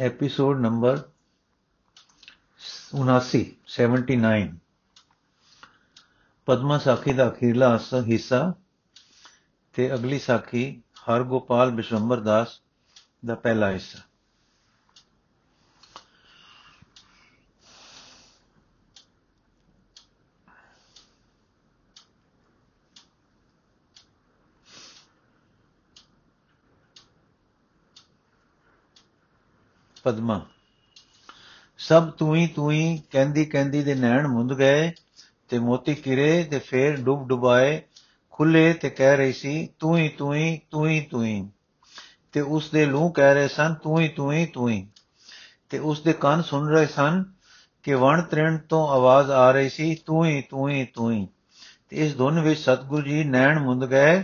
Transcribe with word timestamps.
Episode 0.00 0.60
number 0.60 1.02
79 2.96 3.38
79 3.68 4.48
Padma 6.46 6.78
Sakhi 6.78 7.12
ਦਾ 7.12 7.28
ਅਖੀਰਲਾ 7.28 7.78
ਹਿੱਸਾ 7.94 8.54
ਤੇ 9.74 9.94
ਅਗਲੀ 9.94 10.18
ਸਾਖੀ 10.18 10.82
ਹਰਗੋਪਾਲ 11.10 11.70
ਬਿਸ਼ੰਬਰ 11.70 12.20
ਦਾਸ 12.20 12.60
ਦਾ 13.24 13.34
ਪਹਿਲਾ 13.34 13.70
ਹਿੱਸਾ। 13.70 13.98
ਪਦਮਾ। 30.06 30.46
ਸਭ 31.78 32.10
ਤੂੰ 32.10 32.34
ਹੀ 32.36 32.46
ਤੂੰ 32.46 32.70
ਹੀ 32.72 33.02
ਕਹਿੰਦੀ 33.10 33.44
ਕਹਿੰਦੀ 33.44 33.82
ਦੇ 33.82 33.94
ਨੈਣ 33.94 34.26
ਮੁੰਦ 34.28 34.58
ਗਏ 34.58 34.92
ਤੇ 35.48 35.58
ਮੋਤੀ 35.58 35.94
ਕਿਰੇ 35.94 36.42
ਤੇ 36.44 36.58
ਫੇਰ 36.58 36.96
ਡੁੱਬ 36.96 37.28
ਡੁਬਾਏ। 37.28 37.82
ਖੁੱਲੇ 38.30 38.72
ਤੇ 38.72 38.90
ਕਹਿ 38.90 39.16
ਰਹੀ 39.16 39.32
ਸੀ 39.32 39.68
ਤੂੰ 39.78 39.96
ਹੀ 39.96 40.08
ਤੂੰ 40.08 40.34
ਹੀ 40.34 40.60
ਤੂੰ 40.70 40.88
ਹੀ 40.88 41.00
ਤੂੰ 41.00 41.24
ਹੀ 41.24 41.48
ਤੇ 42.32 42.40
ਉਸ 42.40 42.70
ਦੇ 42.70 42.86
ਲੂਹ 42.86 43.12
ਕਹਿ 43.12 43.34
ਰਹੇ 43.34 43.48
ਸਨ 43.48 43.74
ਤੂੰ 43.74 44.00
ਹੀ 44.00 44.08
ਤੂੰ 44.08 44.32
ਹੀ 44.32 44.46
ਤੂੰ 44.46 44.68
ਹੀ 44.70 44.86
ਤੇ 45.70 45.78
ਉਸ 45.78 46.00
ਦੇ 46.00 46.12
ਕੰਨ 46.12 46.42
ਸੁਣ 46.42 46.68
ਰਹੇ 46.68 46.86
ਸਨ 46.86 47.24
ਕਿ 47.82 47.94
ਵਣ 47.94 48.22
ਤ੍ਰਿਣ 48.22 48.58
ਤੋਂ 48.58 48.88
ਆਵਾਜ਼ 48.88 49.30
ਆ 49.30 49.50
ਰਹੀ 49.50 49.68
ਸੀ 49.68 49.94
ਤੂੰ 50.06 50.24
ਹੀ 50.26 50.42
ਤੂੰ 50.42 50.68
ਹੀ 50.68 50.84
ਤੂੰ 50.84 51.12
ਹੀ 51.12 51.26
ਤੇ 51.88 51.96
ਇਸ 51.96 52.16
ਧੁਨ 52.16 52.40
ਵਿੱਚ 52.40 52.60
ਸਤਗੁਰੂ 52.60 53.02
ਜੀ 53.02 53.24
ਨੈਣ 53.24 53.58
ਮੁੰਦ 53.58 53.86
ਗਏ। 53.86 54.22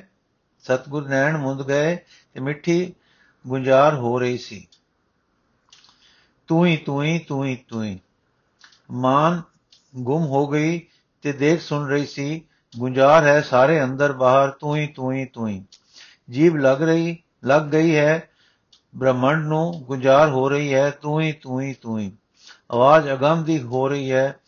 ਸਤਗੁਰ 0.65 1.09
ਨੈਣ 1.09 1.37
ਮੁੰਦ 1.37 1.69
ਗਏ 1.69 1.97
ਤੇ 2.33 2.41
ਮਿੱਠੀ 2.41 2.95
ਗੁੰਜਾਰ 3.47 3.95
ਹੋ 3.95 4.19
ਰਹੀ 4.19 4.39
ਸੀ। 4.39 4.67
ਤੂੰ 6.47 6.67
ਹੀ 6.67 6.77
ਤੂੰ 6.77 7.05
ਹੀ 7.05 7.19
ਤੂੰ 7.19 7.45
ਹੀ 7.45 7.57
ਤੂੰ 7.69 7.85
ਹੀ 7.85 8.01
ਮਾਨ 8.91 9.43
ਗੁੰਮ 9.97 10.25
ਹੋ 10.25 10.47
ਗਈ 10.47 10.81
ਤੇ 11.23 11.33
ਦੇਖ 11.33 11.61
ਸੁਣ 11.61 11.89
ਰਹੀ 11.89 12.07
ਸੀ 12.07 12.45
ਗੁੰਜਾਰ 12.79 13.25
ਹੈ 13.25 13.41
ਸਾਰੇ 13.41 13.85
ਅੰਦਰ 13.85 14.13
ਬਾਹਰ 14.13 14.51
ਤੂੰ 14.51 14.77
ਹੀ 14.77 14.87
ਤੂੰ 14.87 15.13
ਹੀ 15.13 15.25
ਤੂੰ 15.25 15.49
ਹੀ 15.49 15.65
ਜੀਬ 16.31 16.57
ਲੱਗ 16.57 16.83
ਰਹੀ, 16.83 17.17
ਲੱਗ 17.45 17.63
ਗਈ 17.63 17.97
ਹੈ, 17.97 18.29
ਬ੍ਰਹਮੰਡ 18.97 19.47
ਨੂੰ 19.47 19.73
ਗੁੰਜਾਰ 19.83 20.29
ਹੋ 20.29 20.49
ਰਹੀ 20.49 20.75
ਹੈ 20.75 20.91
ਤੂੰ 20.91 21.21
ਹੀ 21.21 21.33
ਤੂੰ 21.33 21.61
ਹੀ 21.61 21.75
ਤੂੰ 21.75 21.99
ਹੀ 21.99 22.13
ਆਵਾਜ਼ 22.71 23.13
ਅਗਮ 23.13 23.45
ਦੀ 23.45 23.63
ਹੋ 23.63 23.89
ਰਹੀ 23.89 24.13
ਹੈ, 24.13 24.39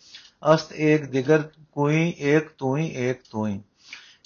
ਅਸਤ 0.55 0.73
ਏਕ 0.73 1.05
ਦਿਗਰ, 1.05 1.43
ਕੋਈ 1.73 2.15
ਏਕ 2.21 2.49
ਤੂੰ 2.59 2.79
ਹੀ 2.79 2.93
ਏਕ 2.95 3.21
ਤੂੰ 3.31 3.49
ਹੀ 3.49 3.61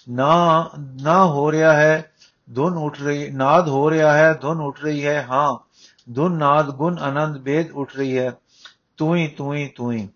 ਨਾ 0.09 0.71
ਨਾ 1.03 1.25
ਹੋ 1.25 1.53
ਰਿਹਾ 1.53 1.73
ਹੈ, 1.73 2.13
ਧੁਨ 2.55 2.77
ਉੱਠ 2.77 3.03
ਰਹੀ, 3.03 3.31
ਨਾਦ 3.31 3.69
ਹੋ 3.69 3.91
ਰਿਹਾ 3.91 4.13
ਹੈ, 4.13 4.35
ਧੁਨ 4.35 4.61
ਉੱਠ 4.61 4.85
ਰਹੀ 4.85 5.07
ਹੈ, 5.07 5.27
ਹਾਂ। 5.31 5.68
ਧੁਨ 6.15 6.33
ਨਾਦ 6.33 6.71
ਗੁਣ 6.71 6.99
ਆਨੰਦ 6.99 7.39
ਬੇਦ 7.39 7.71
ਉੱਠ 7.71 7.97
ਰਹੀ 7.97 8.19
ਹੈ। 8.19 8.33
ਤੂੰ 8.97 9.17
ਹੀ 9.17 9.29
ਤੂੰ 9.29 9.55
ਹੀ 9.55 9.69
ਤੂੰ 9.69 9.93
ਹੀ। 9.93 10.09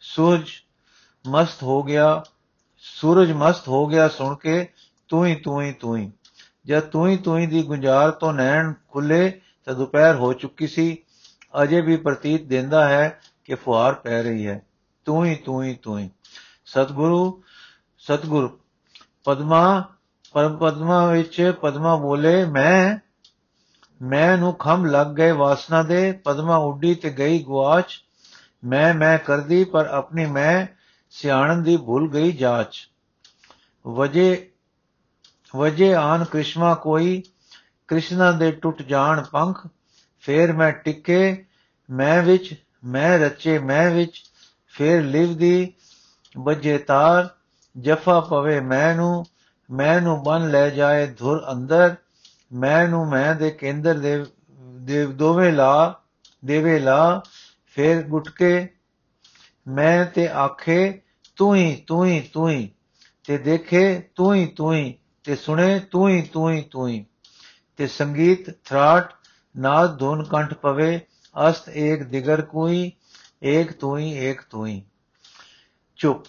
ਸੂਰਜ 0.00 0.50
ਮਸਤ 1.28 1.62
ਹੋ 1.62 1.82
ਗਿਆ, 1.82 2.24
ਸੂਰਜ 2.78 3.32
ਮਸਤ 3.32 3.68
ਹੋ 3.68 3.86
ਗਿਆ 3.86 4.08
ਸੁਣ 4.08 4.36
ਕੇ 4.36 4.68
ਤੂੰ 5.08 5.26
ਹੀ 5.26 5.34
ਤੂੰ 5.34 5.62
ਹੀ 5.62 5.72
ਤੂੰ 5.72 5.96
ਹੀ। 5.96 6.12
ਜਦ 6.66 6.80
ਤੂੰ 6.80 7.08
ਹੀ 7.08 7.16
ਤੂੰ 7.16 7.38
ਹੀ 7.38 7.46
ਦੀ 7.46 7.62
ਗੁੰਜਾਰ 7.62 8.10
ਤੋਂ 8.10 8.32
ਨੈਣ 8.32 8.72
ਖੁੱਲੇ, 8.88 9.40
ਤਾਂ 9.64 9.74
ਦੁਪਹਿਰ 9.74 10.14
ਹੋ 10.14 10.32
ਚੁੱਕੀ 10.32 10.66
ਸੀ। 10.66 10.98
ਅਜੇ 11.62 11.80
ਵੀ 11.80 11.96
ਪ੍ਰਤੀਤ 11.96 12.42
ਦਿੰਦਾ 12.42 12.88
ਹੈ 12.88 13.20
ਕਿ 13.44 13.54
ਫੁਹਾਰ 13.54 13.94
ਪੈ 13.94 14.22
ਰਹੀ 14.22 14.46
ਹੈ। 14.46 14.62
ਤੂੰ 15.04 15.24
ਹੀ 15.24 15.34
ਤੂੰ 15.34 15.62
ਹੀ 15.62 15.74
ਤੂੰ 15.82 15.98
ਹੀ। 15.98 16.10
ਸਤਿਗੁਰੂ, 16.66 17.42
ਸਤਿਗੁਰ, 17.98 18.58
ਪਦਮਾ, 19.24 19.84
ਪਰਮ 20.32 20.56
ਪਦਮਾ 20.56 21.06
ਵਿੱਚ 21.06 21.54
ਪਦਮਾ 21.62 21.96
ਬੋਲੇ, 21.96 22.44
ਮੈਂ 22.44 22.98
ਮੈਂ 24.02 24.38
ਨੂੰ 24.38 24.54
ਖੰਭ 24.54 24.86
ਲੱਗ 24.86 25.06
ਗਏ 25.06 25.30
ਵਾਸਨਾ 25.30 25.82
ਦੇ, 25.82 26.12
ਪਦਮਾ 26.12 26.56
ਉੱਡੀ 26.56 26.94
ਤੇ 26.94 27.10
ਗਈ 27.10 27.42
ਗੁਆਚ। 27.42 28.04
ਮੈਂ 28.64 28.94
ਮੈਂ 28.94 29.18
ਕਰਦੀ, 29.18 29.64
ਪਰ 29.64 29.86
ਆਪਣੀ 29.86 30.26
ਮੈਂ 30.26 30.66
ਸਿਆਣਨ 31.10 31.62
ਦੀ 31.62 31.76
ਭੁੱਲ 31.76 32.08
ਗਈ 32.08 32.32
ਜਾਚ। 32.32 32.90
ਵਜੇ 33.86 34.50
ਵਜੇ 35.56 35.94
ਆਨ 35.94 36.24
ਕ੍ਰਿਸ਼ਮਾ 36.24 36.74
ਕੋਈ, 36.74 37.22
ਕ੍ਰਿਸ਼ਨਾ 37.88 38.32
ਦੇ 38.32 38.52
ਟੁੱਟ 38.52 38.82
ਜਾਣ 38.82 39.22
ਪੰਖ। 39.22 39.66
ਫੇਰ 40.20 40.52
ਮੈਂ 40.52 40.72
ਟਿੱਕੇ, 40.72 41.44
ਮੈਂ 41.90 42.22
ਵਿੱਚ, 42.22 42.54
ਮੈਂ 42.84 43.18
ਰਚੇ, 43.18 43.58
ਮੈਂ 43.58 43.90
ਵਿੱਚ। 43.90 44.22
ਫੇਰ 44.68 45.02
ਲਿਵਦੀ, 45.02 45.72
ਵੱਜੇ 46.38 46.78
ਤਾਰ। 46.78 47.28
ਜਫਾ 47.80 48.20
ਪਵੇ 48.20 48.60
ਮੈਂ 48.60 48.94
ਨੂੰ 48.94 49.26
ਮੈਂ 49.70 50.00
ਨੂੰ 50.00 50.22
ਬਨ 50.22 50.50
ਲੈ 50.50 50.70
ਜਾਏ 50.70 51.06
ਧੁਰ 51.06 51.44
ਅੰਦਰ। 51.52 51.94
ਮੈਂ 52.54 52.88
ਨੂੰ 52.88 53.08
ਮੈਂ 53.08 53.34
ਦੇ 53.34 53.50
ਕੇਂਦਰ 53.50 53.94
ਦੇ 53.94 54.26
ਦੇ 54.80 55.06
ਦੋਵੇਂ 55.06 55.52
ਲਾ, 55.52 56.00
ਦੇਵੇ 56.44 56.78
ਲਾ, 56.78 57.22
ਫੇਰ 57.66 58.02
ਗੁਟਕੇ, 58.02 58.68
ਮੈਂ 59.68 60.06
ਤੇ 60.06 60.28
ਆਖੇ 60.28 61.00
ਤੂੰ 61.36 61.56
ਹੀ 61.56 61.84
ਤੂੰ 61.86 62.06
ਹੀ 62.06 62.20
ਤੂੰ 62.20 62.50
ਹੀ 62.50 62.70
ਤੇ 63.24 63.38
ਦੇਖੇ 63.38 64.02
ਤੂੰ 64.14 64.34
ਹੀ 64.34 64.46
ਤੂੰ 64.46 64.74
ਹੀ 64.74 64.98
ਤੇ 65.24 65.36
ਸੁਣੇ 65.36 65.78
ਤੂੰ 65.78 66.08
ਹੀ 66.08 66.22
ਤੂੰ 66.22 66.50
ਹੀ 66.50 66.62
ਤੂੰ 66.62 66.88
ਹੀ 66.88 67.06
ਤੇ 67.76 67.86
ਸੰਗੀਤ, 67.86 68.50
ਥਰਾਟ, 68.64 69.12
ਨਾਦ, 69.56 69.98
ਧੁਨ, 69.98 70.24
ਕੰਠ 70.24 70.54
ਪਵੇ, 70.54 71.00
ਅਸਤ, 71.50 71.68
ਏਕ, 71.68 72.02
ਦਿਗਰ 72.02 72.42
ਕੋਈ, 72.42 72.92
ਏਕ 73.44 73.72
ਤੂੰ 73.72 73.98
ਹੀ 73.98 74.12
ਏਕ 74.12 74.40
ਤੂੰ 74.50 74.66
ਹੀ 74.66 74.82
ਚੁੱਪ। 75.96 76.24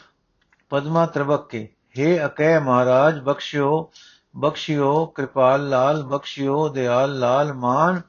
ਪਦਮਾ 0.70 1.06
ਤਰਵਕ 1.06 1.50
ਕੇ 1.50 1.70
हे 2.00 2.26
ਅਕੈ 2.26 2.60
ਮਹਾਰਾਜ, 2.60 3.20
ਬਖਸ਼ਿਓ 3.20 3.92
ਬਖਸ਼ਿਓ 4.38 5.06
ਕਿਰਪਾਲ 5.06 5.70
ਲਾਲ, 5.70 6.04
ਬਖਸ਼ਿਓ 6.04 6.70
ਦਿਆਲ 6.70 7.20
ਲਾਲ 7.20 7.54
ਮਾਨ, 7.54 8.02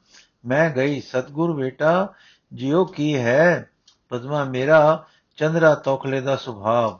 ਮੈਂ 0.45 0.69
ਗਈ 0.69 1.01
ਸਤਗੁਰ 1.01 1.53
ਬੇਟਾ, 1.53 2.13
ਜਿਉ 2.53 2.85
ਕੀ 2.85 3.17
ਹੈ? 3.17 3.69
ਪਦਮਾ 4.09 4.43
ਮੇਰਾ, 4.43 5.05
ਚੰਦਰਾ 5.35 5.75
ਤੋਖਲੇ 5.75 6.21
ਦਾ 6.21 6.35
ਸੁਭਾਵ 6.35 6.99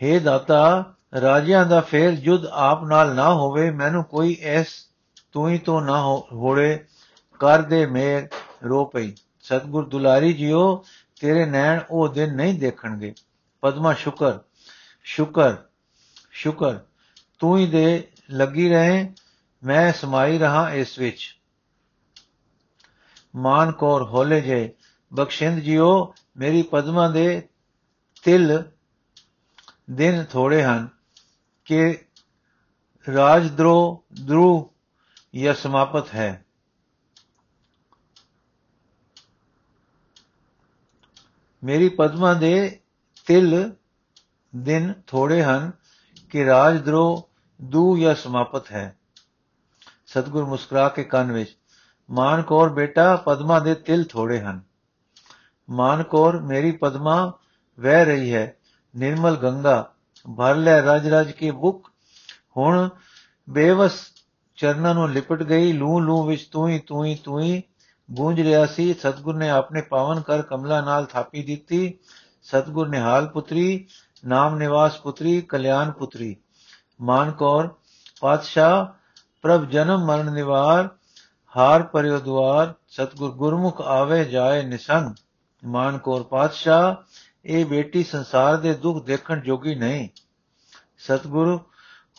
हे 0.00 0.20
ਦਾਤਾ, 0.20 0.94
ਰਾਜਿਆਂ 1.20 1.66
ਦਾ 1.66 1.80
ਫੇਰ 1.80 2.10
ਜੁਦ 2.10 2.46
ਆਪ 2.46 2.84
ਨਾਲ 2.84 3.14
ਨਾ 3.14 3.34
ਹੋਵੇ, 3.34 3.70
ਮੈਨੂੰ 3.70 4.04
ਕੋਈ 4.04 4.38
ਐਸ 4.40 4.66
ਤੂੰ 5.32 5.48
ਹੀ 5.48 5.58
ਤੋਂ 5.58 5.82
ਨਾ 5.82 6.02
ਹੋੜੇ 6.32 6.84
ਕਰ 7.40 7.62
ਦੇ 7.62 7.86
ਮੇਰ 7.86 8.28
ਰੋ 8.68 8.84
ਪਈ। 8.84 9.14
ਸਤਗੁਰ 9.42 9.88
ਦੁਲਾਰੀ 9.88 10.32
ਜਿਓ 10.32 10.84
ਤੇਰੇ 11.20 11.46
ਨੈਣ 11.46 11.80
ਉਹ 11.90 12.08
ਦਿਨ 12.08 12.36
ਨਹੀਂ 12.36 12.60
ਦੇਖਣਗੇ। 12.60 13.14
ਪਦਮਾ 13.66 13.92
ਸ਼ੁਕਰ 13.92 14.38
ਸ਼ੁਕਰ 15.04 15.56
ਸ਼ੁਕਰ। 16.30 16.78
ਤੂੰ 17.38 17.58
ਹੀ 17.58 17.66
ਦੇ 17.66 18.10
ਲੱਗੀ 18.30 18.68
ਰਹੇ, 18.68 19.12
ਮੈਂ 19.64 19.92
ਸਮਾਈ 19.92 20.38
ਰਹਾ 20.38 20.70
ਇਸ 20.70 20.98
ਵਿੱਚ। 20.98 21.40
ਮਾਨ 23.36 23.72
ਕੌਰ 23.72 24.02
ਹੋਲੇ 24.02 24.40
ਜੇ, 24.40 24.74
ਬਖਸ਼ਿੰਦ 25.14 25.58
ਜਿਓ, 25.58 26.14
ਮੇਰੀ 26.36 26.62
ਪਦਮਾ 26.62 27.08
ਦੇ 27.08 27.48
ਤਿਲ 28.22 28.62
ਦਿਨ 29.90 30.24
ਥੋੜੇ 30.24 30.62
ਹਨ। 30.62 30.88
ਕਿ 31.64 31.98
ਰਾਜਦਰੋ 33.14 34.04
ਦਰੂ 34.26 34.70
ਇਹ 35.34 35.54
ਸਮਾਪਤ 35.54 36.14
ਹੈ। 36.14 36.44
ਮੇਰੀ 41.64 41.88
ਪਦਮਾ 41.88 42.34
ਦੇ 42.34 42.80
ਤਿਲ 43.26 43.72
ਦਿਨ 44.56 44.92
ਥੋੜੇ 45.06 45.42
ਹਨ 45.42 45.72
ਕਿ 46.30 46.44
ਰਾਜਦਰੋ 46.44 47.28
ਦੂ 47.62 47.98
ਜਾਂ 47.98 48.14
ਸਮਾਪਤ 48.14 48.72
ਹੈ। 48.72 48.96
ਸਤਗੁਰ 50.06 50.44
ਮੁਸਕਰਾ 50.44 50.88
ਕੇ 50.88 51.04
ਕੰਨ 51.04 51.32
ਵਿੱਚ, 51.32 51.56
ਮਾਨ 52.10 52.42
ਬੇਟਾ, 52.68 53.16
ਪਦਮਾ 53.16 53.58
ਦੇ 53.60 53.74
ਤਿਲ 53.74 54.04
ਥੋੜੇ 54.04 54.40
ਹਨ। 54.40 54.60
ਮਾਨ 55.70 56.02
ਮੇਰੀ 56.40 56.72
ਪਦਮਾ 56.72 57.32
ਵਹਿ 57.80 58.04
ਰਹੀ 58.04 58.34
ਹੈ, 58.34 58.56
ਨਿਰਮਲ 58.96 59.36
ਗੰਗਾ, 59.36 59.92
ਭਰ 60.36 60.56
ਲੈ 60.56 60.80
ਰਜ 60.80 61.08
ਰਜ 61.08 61.30
ਕੇ 61.30 61.50
ਬੁੱਕ 61.50 61.90
ਹੁਣ 62.56 62.88
ਬੇਵਸ 63.50 64.00
ਚਰਨਾਂ 64.56 64.94
ਨੂੰ 64.94 65.10
ਲਿਪਟ 65.10 65.42
ਗਈ, 65.42 65.72
ਲੂ 65.72 66.00
ਲੂ 66.00 66.22
ਵਿੱਚ 66.22 66.44
ਤੂੰ 66.44 66.68
ਹੀ 66.68 66.78
ਤੂੰ 66.78 67.04
ਹੀ 67.04 67.14
ਤੂੰ 67.24 67.40
ਹੀ 67.40 67.62
ਗੂੰਜ 68.10 68.40
ਰਿਹਾ 68.40 68.66
ਸੀ। 68.66 68.94
ਸਤਗੁਰ 68.94 69.36
ਨੇ 69.36 69.50
ਆਪਣੇ 69.50 69.82
ਪਾਵਨ 69.82 70.20
ਕਰ 70.20 70.42
ਕਮਲਾ 70.42 70.80
ਨਾਲ 70.80 71.04
ਥਾਪੀ 71.04 71.42
ਦਿੱਤੀ। 71.42 71.98
ਸਤਗੁਰ 72.46 72.88
ਨਿਹਾਲ 72.88 73.26
ਪੁੱਤਰੀ, 73.26 73.86
ਨਾਮ 74.26 74.56
ਨਿਵਾਸ 74.56 75.00
ਪੁੱਤਰੀ, 75.00 75.40
ਕਲਿਆਣ 75.40 75.90
ਪੁੱਤਰੀ। 75.90 76.36
ਮਾਨ 77.00 77.30
ਕੌਰ 77.30 77.74
ਪਾਤਸ਼ਾਹ, 78.20 78.86
ਪ੍ਰਭ 79.42 79.64
ਜਨਮ 79.64 80.04
ਮਰਨ 80.04 80.32
ਨਿਵਾਰ, 80.32 80.88
ਹਾਰ 81.56 81.82
ਪਰਿਓ 81.82 82.18
ਦੁਆਰ, 82.18 82.74
ਸਤਗੁਰ 82.88 83.30
ਗੁਰਮੁਖ 83.30 83.80
ਆਵੇ 83.80 84.24
ਜਾਏ 84.24 84.62
ਨਿਸੰਗ। 84.62 85.14
ਮਾਨ 85.64 85.98
ਕੌਰ 85.98 86.22
ਪਾਤਸ਼ਾਹ, 86.22 86.94
ਇਹ 87.44 87.66
ਬੇਟੀ 87.66 88.04
ਸੰਸਾਰ 88.04 88.56
ਦੇ 88.56 88.74
ਦੁੱਖ 88.74 89.06
ਦੇਖਣ 89.06 89.40
ਜੋਗੀ 89.40 89.74
ਨਹੀਂ। 89.74 90.08
ਸਤਗੁਰੂ 90.98 91.60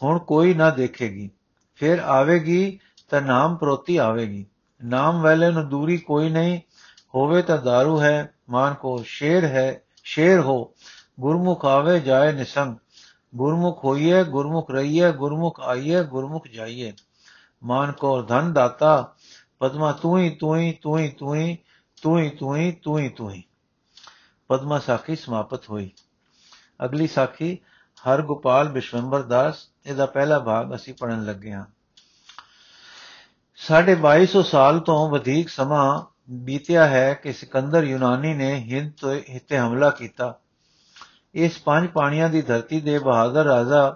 ਹੁਣ 0.03 0.19
ਕੋਈ 0.19 0.53
ਨਾ 0.53 0.69
ਦੇਖੇਗੀ। 0.69 1.30
ਫਿਰ 1.75 2.00
ਆਵੇਗੀ 2.00 2.80
ਤਾਂ 3.09 3.21
ਨਾਮ 3.21 3.56
ਪ੍ਰੋਤੀ 3.56 3.97
ਆਵੇਗੀ। 3.97 4.45
ਨਾਮ 4.85 5.21
ਵਾਲੇ 5.21 5.51
ਨੂੰ 5.51 5.69
ਦੂਰੀ 5.69 5.97
ਕੋਈ 5.97 6.30
ਨਹੀਂ, 6.30 6.62
ਹੋਵੇ 7.15 7.41
ਤਾਂ 7.41 7.57
दारू 7.57 8.00
ਹੈ 8.00 8.33
ਮਾਨ 8.50 8.73
ਕੋ 8.73 9.03
ਸ਼ੇਰ 9.06 9.45
ਹੈ 9.45 9.81
ਸ਼ੇਰ 10.09 10.39
ਹੋ, 10.39 10.74
ਗੁਰਮੁਖ 11.19 11.65
ਆਵੇ 11.65 12.00
ਜਾਏ 12.00 12.31
ਨਿਸੰਗ, 12.31 12.75
ਗੁਰਮੁਖ 13.36 13.86
ਹੋਈਏ, 13.86 14.24
ਗੁਰਮੁਖ 14.24 14.71
ਰਹੀਏ, 14.71 15.12
ਗੁਰਮੁਖ 15.12 15.59
ਆਈਏ, 15.59 16.04
ਗੁਰਮੁਖ 16.04 16.48
ਜਾਈਏ। 16.48 16.94
ਮਾਨ 17.63 17.92
ਕੋ 17.92 18.21
ਧਨ 18.21 18.54
ਦਾਤਾ, 18.54 19.15
ਪਦਮਾ 19.59 19.92
ਤੂੰ 19.92 20.19
ਹੀ 20.19 20.30
ਤੂੰ 20.30 20.57
ਹੀ 20.57 20.71
ਤੂੰ 20.81 21.00
ਹੀ 21.00 21.09
ਤੂੰ 21.09 21.36
ਹੀ 21.36 21.57
ਤੂੰ 22.01 22.19
ਹੀ 22.19 22.30
ਤੂੰ 22.30 22.56
ਹੀ 22.56 22.71
ਤੂੰ 22.71 23.00
ਹੀ 23.00 23.09
ਤੂੰ 23.09 23.31
ਹੀ। 23.31 23.44
ਪਦਮਾ 24.48 24.80
ਸਾਖੀ 24.80 25.15
ਸਮਾਪਤ 25.15 25.69
ਹੋਈ। 25.69 25.92
ਅਗਲੀ 26.86 27.07
ਸਾਖੀ, 27.07 27.57
ਹਰ 28.07 28.21
ਗੋਪਾਲ 28.21 28.69
ਬਿਸ਼ਵੰਬਰ 28.69 29.21
ਦਾਸ, 29.21 29.69
ਇਹਦਾ 29.86 30.06
ਪਹਿਲਾ 30.06 30.39
ਭਾਗ 30.39 30.75
ਅਸੀਂ 30.75 30.94
ਪੜਨ 31.00 31.25
ਲੱਗੇ 31.25 31.51
ਹਾਂ। 31.51 31.65
ਸਾਢੇ 33.56 33.95
2200 33.95 34.44
ਸਾਲ 34.44 34.80
ਤੋਂ 34.80 35.09
ਵਧੇਕ 35.09 35.50
ਸਮਾਂ 35.50 36.17
ਬੀਤਿਆ 36.29 36.88
ਹੈ 36.88 37.13
ਕਿ 37.13 37.33
ਸਿਕੰਦਰ 37.33 37.83
ਯੂਨਾਨੀ 37.83 38.33
ਨੇ 38.33 38.53
ਹਿੰਦ 38.62 38.91
ਤੇ 39.50 39.57
ਹਮਲਾ 39.57 39.89
ਕੀਤਾ। 39.89 40.33
ਇਸ 41.35 41.57
ਪੰਜ 41.59 41.88
ਪਾਣੀਆਂ 41.88 42.29
ਦੀ 42.29 42.41
ਧਰਤੀ 42.41 42.79
ਦੇ 42.81 42.97
ਬਹਾਦਰ 43.00 43.45
ਰਾਜਾ 43.45 43.95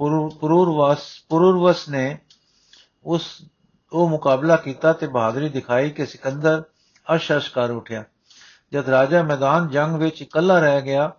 ਪੁਰੂਰਵਸ 0.00 1.02
ਪੁਰੂਰਵਸ 1.28 1.88
ਨੇ 1.88 2.18
ਉਸ, 3.04 3.26
ਉਹ 3.92 4.08
ਮੁਕਾਬਲਾ 4.08 4.56
ਕੀਤਾ 4.56 4.92
ਤੇ 4.92 5.06
ਬਹਾਦਰੀ 5.06 5.48
ਦਿਖਾਈ 5.48 5.90
ਕਿ 5.90 6.06
ਸਿਕੰਦਰ 6.06 6.62
ਅਸ਼ਸ਼ 7.06 7.50
ਕਰ 7.50 7.70
ਉਠਿਆ। 7.70 8.04
ਜਦ 8.72 8.88
ਰਾਜਾ 8.88 9.22
ਮੈਦਾਨ 9.22 9.68
ਜੰਗ 9.68 9.96
ਵਿੱਚ 9.96 10.22
ਇਕੱਲਾ 10.22 10.58
ਰਹਿ 10.58 10.82
ਗਿਆ, 10.82 11.12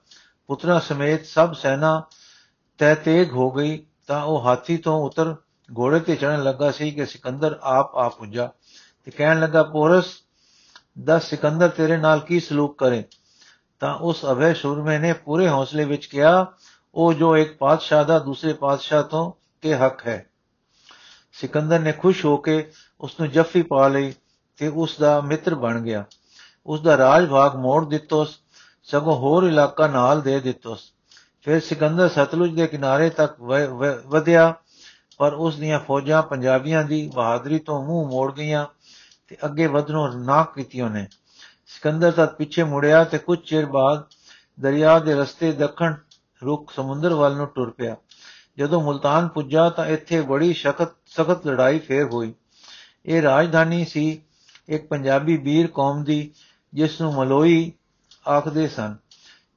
ਪੁੱਤਰਾਂ 0.49 0.79
ਸਮੇਤ 0.79 1.25
ਸਭ 1.25 1.53
ਸੈਨਾ 1.53 2.01
ਤੈ 2.77 2.93
ਤੇਗ 2.95 3.31
ਹੋ 3.31 3.49
ਗਈ, 3.51 3.77
ਤਾਂ 4.07 4.23
ਉਹ 4.23 4.45
ਹਾਥੀ 4.45 4.77
ਤੋਂ 4.77 4.99
ਉਤਰ 5.05 5.35
ਘੋੜੇ 5.69 5.99
ਤੇ 5.99 6.15
ਚੜਨ 6.15 6.43
ਲੱਗਾ 6.43 6.71
ਸੀ 6.71 6.91
ਕਿ 6.91 7.05
ਸਿਕੰਦਰ 7.05 7.59
ਆਪ 7.63 7.95
ਆ 7.95 8.09
ਪੁੱਜਾ 8.09 8.49
ਤੇ 9.03 9.11
ਕਹਿਣ 9.11 9.39
ਲੱਗਾ, 9.39 9.63
ਪੋਰਸ 9.63 10.13
ਦਸ 10.95 11.23
ਸਿਕੰਦਰ 11.23 11.69
ਤੇਰੇ 11.69 11.97
ਨਾਲ 11.97 12.19
ਕੀ 12.19 12.39
ਸਲੂਕ 12.39 12.77
ਕਰੇ? 12.79 13.03
ਤਾਂ 13.79 13.95
ਉਸ 13.95 14.25
ਅਭੈ 14.31 14.53
ਸ਼ੂਰਮੇ 14.53 14.97
ਨੇ 14.99 15.13
ਪੂਰੇ 15.13 15.47
ਹੌਸਲੇ 15.49 15.85
ਵਿੱਚ 15.85 16.05
ਕਿਹਾ, 16.05 16.45
ਉਹ 16.95 17.13
ਜੋ 17.13 17.37
ਇੱਕ 17.37 17.57
ਪਾਤਸ਼ਾਹ 17.57 18.03
ਦਾ 18.05 18.19
ਦੂਸਰੇ 18.19 18.53
ਪਾਤਸ਼ਾਹ 18.53 19.03
ਤੋਂ 19.03 19.31
ਕੇ 19.61 19.75
ਹੱਕ 19.75 20.07
ਹੈ। 20.07 20.25
ਸਿਕੰਦਰ 21.33 21.79
ਨੇ 21.79 21.91
ਖੁਸ਼ 21.91 22.25
ਹੋ 22.25 22.37
ਕੇ 22.37 22.71
ਉਸ 23.01 23.19
ਨੂੰ 23.19 23.29
ਜੱਫੀ 23.29 23.61
ਪਾ 23.61 23.87
ਲਈ 23.87 24.13
ਤੇ 24.57 24.67
ਉਸ 24.67 24.97
ਦਾ 24.99 25.21
ਮਿੱਤਰ 25.21 25.55
ਬਣ 25.55 25.79
ਗਿਆ। 25.81 26.03
ਉਸ 26.65 26.81
ਦਾ 26.81 26.97
ਰਾਜ 26.97 27.29
ਭਾਗ 27.29 27.55
ਮੋੜ 27.55 27.87
ਦਿੱਤੋਸ, 27.89 28.39
ਸਗੋਂ 28.83 29.15
ਹੋਰ 29.15 29.43
ਇਲਾਕਾ 29.43 29.87
ਨਾਲ 29.87 30.21
ਦੇ 30.21 30.39
ਦਿੱਤੋਸ। 30.39 30.91
ਫਿਰ 31.41 31.59
ਸਿਕੰਦਰ 31.59 32.09
ਸਤਲੁਜ 32.09 32.55
ਦੇ 32.55 32.67
ਕਿਨਾਰੇ 32.67 33.09
ਤੱਕ 33.09 33.41
ਵਧਿਆ, 34.07 34.53
ਪਰ 35.17 35.33
ਉਸ 35.33 35.55
ਦੀਆਂ 35.55 35.79
ਫੌਜਾਂ 35.79 36.21
ਪੰਜਾਬੀਆਂ 36.23 36.83
ਦੀ 36.83 37.11
ਬਹਾਦਰੀ 37.15 37.59
ਤੋਂ 37.59 37.85
ਮੂੰਹ 37.85 38.09
ਮੋੜ 38.09 38.33
ਗਈਆਂ। 38.33 38.65
ਤੇ 39.31 39.37
ਅੱਗੇ 39.45 39.67
ਵਧਣੋਂ 39.67 40.13
ਨਾ 40.13 40.43
ਕੀਤੀ 40.43 40.81
ਉਹਨੇ। 40.81 41.07
ਸਿਕੰਦਰ 41.67 42.11
ਤੱਕ 42.11 42.35
ਪਿੱਛੇ 42.35 42.63
ਮੁੜਿਆ 42.63 43.03
ਤੇ 43.03 43.17
ਕੁਝ 43.17 43.39
ਚਿਰ 43.39 43.65
ਬਾਅਦ 43.65 44.03
ਦਰਿਆ 44.59 44.99
ਦੇ 44.99 45.15
ਰਸਤੇ 45.15 45.51
ਦੱਖਣ 45.51 45.95
ਰੁਕ 46.43 46.71
ਸਮੁੰਦਰ 46.71 47.13
ਵੱਲ 47.13 47.35
ਨੂੰ 47.35 47.47
ਟੁਰ 47.47 47.71
ਪਿਆ। 47.71 47.95
ਜਦੋਂ 48.57 48.81
ਮੁਲਤਾਨ 48.81 49.27
ਪੁੱਜਾ 49.27 49.69
ਤਾਂ 49.69 49.85
ਇੱਥੇ 49.85 50.21
ਬੜੀ 50.21 50.53
ਸਖਤ 50.53 50.87
ਸਖਤ 51.05 51.47
ਲੜਾਈ 51.47 51.79
ਫੇਰ 51.79 52.03
ਹੋਈ। 52.03 52.33
ਇਹ 53.05 53.21
ਰਾਜਧਾਨੀ 53.21 53.85
ਸੀ, 53.85 54.21
ਇੱਕ 54.69 54.87
ਪੰਜਾਬੀ 54.87 55.37
ਵੀਰ 55.37 55.67
ਕੌਮ 55.67 56.03
ਦੀ, 56.03 56.33
ਜਿਸ 56.73 57.01
ਨੂੰ 57.01 57.13
ਮਲੋਈ 57.13 57.71
ਆਖਦੇ 58.29 58.67
ਸਨ। 58.67 58.95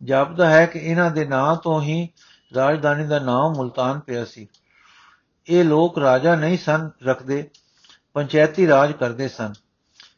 ਜਾਪਦਾ 0.02 0.50
ਹੈ 0.50 0.66
ਕਿ 0.66 0.78
ਇਹਨਾਂ 0.78 1.10
ਦੇ 1.10 1.24
ਨਾਂ 1.24 1.56
ਤੋਂ 1.56 1.82
ਹੀ 1.82 2.08
ਰਾਜਧਾਨੀ 2.54 3.06
ਦਾ 3.06 3.18
ਨਾਮ 3.18 3.52
ਮੁਲਤਾਨ 3.52 4.00
ਪਿਆ 4.00 4.24
ਸੀ। 4.24 4.48
ਇਹ 5.48 5.64
ਲੋਕ 5.64 5.98
ਰਾਜਾ 5.98 6.36
ਨਹੀਂ 6.36 6.58
ਸਨ 6.58 6.90
ਰੱਖਦੇ, 7.04 7.50
ਪੰਚਾਇਤੀ 8.14 8.68
ਰਾਜ 8.68 8.92
ਕਰਦੇ 8.92 9.28
ਸਨ। 9.28 9.52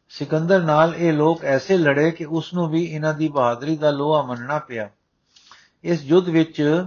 ਸਿਕੰਦਰ 0.09 0.63
ਨਾਲ 0.63 0.95
ਇਹ 0.95 1.13
ਲੋਕ 1.13 1.45
ਐਸੇ 1.45 1.79
ਲੜੇ 1.79 2.11
ਕਿ 2.11 2.25
ਉਸ 2.25 2.55
ਨੂੰ 2.55 2.69
ਵੀ 2.69 2.85
ਇਹਨਾਂ 2.85 3.15
ਦੀ 3.15 3.29
ਬਹਾਦਰੀ 3.29 3.77
ਦਾ 3.77 3.91
ਲੋਹਾ 3.91 4.23
ਮੰਨਣਾ 4.23 4.59
ਪਿਆ। 4.59 4.91
ਇਸ 5.85 6.03
ਯੁੱਧ 6.03 6.29
ਵਿੱਚ 6.29 6.87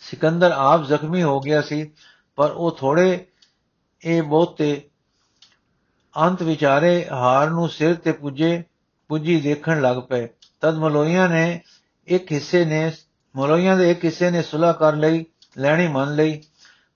ਸਿਕੰਦਰ 0.00 0.50
ਆਪ 0.50 0.84
ਜ਼ਖਮੀ 0.84 1.22
ਹੋ 1.22 1.40
ਗਿਆ 1.40 1.60
ਸੀ, 1.60 1.90
ਪਰ 2.36 2.50
ਉਹ 2.50 2.76
ਥੋੜੇ 2.76 3.26
ਇਹ 4.04 4.22
ਬਹੁਤੇ 4.22 4.88
ਅੰਤ 6.20 6.42
ਵਿਚਾਰੇ 6.42 7.06
ਹਾਰ 7.12 7.50
ਨੂੰ 7.50 7.68
ਸਿਰ 7.68 7.94
ਤੇ 7.94 8.12
ਪੁੱਜੇ, 8.12 8.64
ਪੁੱਜੀ 9.08 9.40
ਦੇਖਣ 9.40 9.80
ਲੱਗ 9.80 9.96
ਪਏ। 9.96 10.28
ਤਦ 10.60 10.74
ਮਲੋਈਆਂ 10.74 11.28
ਨੇ 11.28 11.60
ਇੱਕ 12.06 12.32
ਹਿੱਸੇ 12.32 12.64
ਨੇ, 12.64 12.92
ਮਲੋਈਆਂ 13.36 13.76
ਦੇ 13.76 13.90
ਇੱਕ 13.90 14.04
ਹਿੱਸੇ 14.04 14.30
ਨੇ 14.30 14.42
ਸੁਲਾ 14.42 14.72
ਕਰ 14.72 14.96
ਲਈ, 14.96 15.24
ਲੈਣੀ 15.58 15.88
ਮੰਨ 15.88 16.14
ਲਈ। 16.14 16.42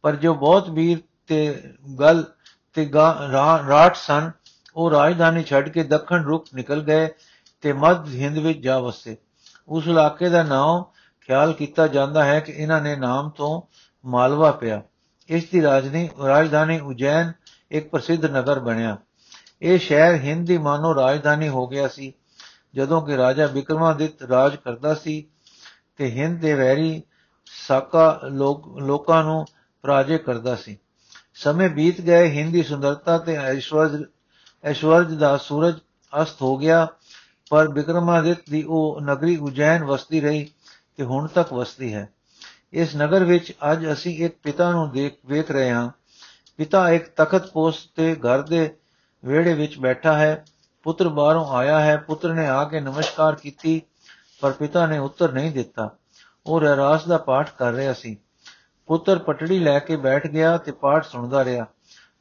ਪਰ 0.02 0.16
ਜੋ 0.16 0.34
ਬਹੁਤ 0.34 0.70
ਵੀਰ 0.70 0.98
ਤੇ 1.26 1.62
ਗਲ 2.00 2.24
ਤੇ 2.76 2.88
ਰਾਟ 3.68 3.96
ਸਨ। 3.96 4.30
ਉਹ 4.76 4.90
ਰਾਜਧਾਨੀ 4.90 5.42
ਛੱਡ 5.42 5.68
ਕੇ 5.68 5.82
ਦੱਖਣ 5.84 6.24
ਰੁਖ 6.24 6.46
ਨਿਕਲ 6.54 6.82
ਗਏ 6.82 7.08
ਤੇ 7.64 7.72
ਮੱਧ 7.74 8.08
ਹਿੰਦ 8.08 8.38
ਵਿੱਚ 8.38 8.58
ਜਾ 8.58 8.78
ਵਸੇ। 8.78 9.16
ਉਸ 9.68 9.86
ਇਲਾਕੇ 9.86 10.28
ਦਾ 10.28 10.42
ਨਾਮ 10.42 10.82
ਖਿਆਲ 11.20 11.52
ਕੀਤਾ 11.52 11.86
ਜਾਂਦਾ 11.86 12.24
ਹੈ 12.24 12.38
ਕਿ 12.40 12.52
ਇਹਨਾਂ 12.52 12.80
ਨੇ 12.80 12.94
ਨਾਮ 12.96 13.30
ਤੋਂ 13.30 13.60
ਮਾਲਵਾ 14.04 14.50
ਪਿਆ। 14.52 14.82
ਇਸ 15.28 15.44
ਦੀ 15.44 15.62
ਰਾਜਧਾਨੀ 15.62 16.08
ਰਾਜਧਾਨੀ 16.26 16.78
ਉਜੈਨ 16.80 17.32
ਇੱਕ 17.70 17.88
ਪ੍ਰਸਿੱਧ 17.90 18.24
ਨਗਰ 18.26 18.58
ਬਣਿਆ। 18.60 18.96
ਇਹ 19.62 19.78
ਸ਼ਹਿਰ 19.78 20.14
ਹਿੰਦ 20.14 20.46
ਦੀ 20.46 20.58
ਮਾਨੋ 20.58 20.94
ਰਾਜਧਾਨੀ 20.94 21.48
ਹੋ 21.48 21.66
ਗਿਆ 21.66 21.88
ਸੀ, 21.88 22.12
ਜਦੋਂ 22.74 23.00
ਕਿ 23.02 23.16
ਰਾਜਾ 23.16 23.46
ਵਿਕਰਮਾਦਿੱਤ 23.46 24.22
ਰਾਜ 24.22 24.56
ਕਰਦਾ 24.56 24.94
ਸੀ 24.94 25.24
ਤੇ 25.96 26.10
ਹਿੰਦ 26.10 26.40
ਦੇ 26.40 26.54
ਵੈਰੀ 26.54 27.02
ਸਾਕਾ 27.68 28.20
ਲੋਕਾਂ 28.80 29.22
ਨੂੰ 29.24 29.44
ਪਰਾਜੇ 29.84 30.18
ਕਰਦਾ 30.18 30.54
ਸੀ। 30.54 30.78
ਸਮੇਂ 31.36 31.70
ਬੀਤ 31.70 32.00
ਗਏ, 32.00 32.28
ਹਿੰਦੀ 32.28 32.62
ਸੁੰਦਰਤਾ 32.62 33.18
ਤੇ 33.18 33.36
ਐਸ਼ਵਰਜ 33.36 34.04
ਐਸ਼ਵਰਜ 34.64 35.14
ਦਾ 35.14 35.36
ਸੂਰਜ 35.36 35.74
ਅਸਤ 36.22 36.42
ਹੋ 36.42 36.56
ਗਿਆ, 36.56 36.88
ਪਰ 37.50 37.68
ਵਿਕਰਮਾਦਿੱਤ 37.68 38.50
ਦੀ 38.50 38.62
ਉਹ 38.62 39.00
ਨਗਰੀ 39.00 39.36
ਉਜੈਨ 39.36 39.84
ਵਸਦੀ 39.84 40.20
ਰਹੀ 40.20 40.50
ਤੇ 40.96 41.04
ਹੁਣ 41.04 41.26
ਤੱਕ 41.26 41.52
ਵਸਦੀ 41.52 41.94
ਹੈ। 41.94 42.08
ਇਸ 42.72 42.96
ਨਗਰ 42.96 43.24
ਵਿੱਚ 43.24 43.52
ਅੱਜ 43.72 43.92
ਅਸੀਂ 43.92 44.26
ਇੱਕ 44.26 44.36
ਪਿਤਾ 44.42 44.70
ਨੂੰ 44.70 44.90
ਦੇਖ, 44.90 45.18
ਵੇਖ 45.26 45.50
ਰਹੇ 45.50 45.70
ਹਾਂ। 45.70 45.90
ਪਿਤਾ 46.56 46.90
ਇੱਕ 46.90 47.08
ਤਖਤ 47.16 47.52
ਪੋਸਟ 47.52 47.96
ਤੇ 47.96 48.14
ਘਰ 48.14 48.42
ਦੇ 48.42 48.76
ਵਿਹੜੇ 49.24 49.54
ਵਿੱਚ 49.54 49.78
ਬੈਠਾ 49.78 50.18
ਹੈ। 50.18 50.44
ਪੁੱਤਰ 50.82 51.08
ਬਾਹਰੋਂ 51.08 51.46
ਆਇਆ 51.46 51.80
ਹੈ। 51.80 51.96
ਪੁੱਤਰ 51.96 52.34
ਨੇ 52.34 52.46
ਆ 52.46 52.64
ਕੇ 52.64 52.80
ਨਮਸਕਾਰ 52.80 53.34
ਕੀਤੀ, 53.34 53.82
ਪਰ 54.40 54.50
ਪਿਤਾ 54.52 54.86
ਨੇ 54.86 54.98
ਉੱਤਰ 54.98 55.32
ਨਹੀਂ 55.32 55.50
ਦਿੱਤਾ। 55.50 55.96
ਉਹ 56.46 56.60
ਰਹਿਰਾਸ 56.60 57.06
ਦਾ 57.06 57.18
ਪਾਠ 57.18 57.50
ਕਰ 57.58 57.72
ਰਿਹਾ 57.72 57.92
ਸੀ। 57.92 58.16
ਪੁੱਤਰ 58.88 59.18
ਪਟੜੀ 59.18 59.58
ਲੈ 59.58 59.78
ਕੇ 59.78 59.96
ਬੈਠ 59.96 60.26
ਗਿਆ 60.26 60.56
ਤੇ 60.58 60.72
ਪਾਠ 60.72 61.04
ਸੁਣਦਾ 61.04 61.44
ਰਿਹਾ। 61.44 61.66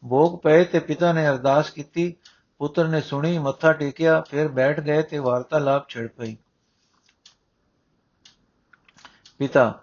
ਭੋਗ 0.04 0.40
ਪਏ 0.40 0.64
ਤੇ 0.64 0.80
ਪਿਤਾ 0.80 1.12
ਨੇ 1.14 1.28
ਅਰਦਾਸ 1.30 1.70
ਕੀਤੀ। 1.70 2.16
ਪੁੱਤਰ 2.60 2.88
ਨੇ 2.88 3.02
ਸੁਣੀ 3.02 3.38
ਮੱਥਾ 3.38 3.72
ਟੇਕਿਆ 3.74 4.22
ਫਿਰ 4.22 4.48
ਬੈਠ 4.48 4.80
ਗਏ 4.80 5.02
ਤੇ 5.02 5.18
ਵਾਰਤਾਲਾਪ 5.18 5.90
ਛਿੜ 5.90 6.08
ਪਈ। 6.08 6.36
ਪਿਤਾ 9.38 9.82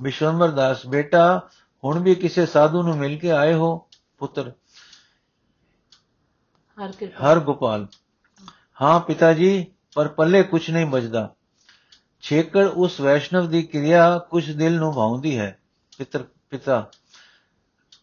ਵਿਸ਼ਵੰਬਰ 0.00 0.50
ਦਾਸ 0.50 0.86
ਬੇਟਾ 0.86 1.48
ਹੁਣ 1.84 1.98
ਵੀ 1.98 2.14
ਕਿਸੇ 2.14 2.46
ਸਾਧੂ 2.46 2.82
ਨੂੰ 2.82 2.96
ਮਿਲ 2.96 3.18
ਕੇ 3.18 3.30
ਆਏ 3.30 3.54
ਹੋ? 3.54 3.76
ਪੁੱਤਰ 4.18 4.52
ਹਰ 7.22 7.40
ਗੋਪਾਲ। 7.40 7.86
ਹਾਂ 8.82 9.00
ਪਿਤਾ 9.00 9.32
ਜੀ 9.32 9.66
ਪਰ 9.94 10.08
ਪੱਲੇ 10.08 10.42
ਕੁਝ 10.42 10.70
ਨਹੀਂ 10.70 10.86
ਬਚਦਾ 10.86 11.34
ਛੇਕੜ 12.22 12.66
ਉਸ 12.66 13.00
ਵੈਸ਼ਨਵ 13.00 13.48
ਦੀ 13.48 13.62
ਕਿਰਿਆ 13.62 14.18
ਕੁਝ 14.18 14.50
ਦਿਲ 14.50 14.78
ਨੂੰ 14.78 14.92
ਭਾਉਂਦੀ 14.94 15.38
ਹੈ। 15.38 15.58
ਪਿਤਰ 16.02 16.24
ਪਿਤਾ। 16.50 16.90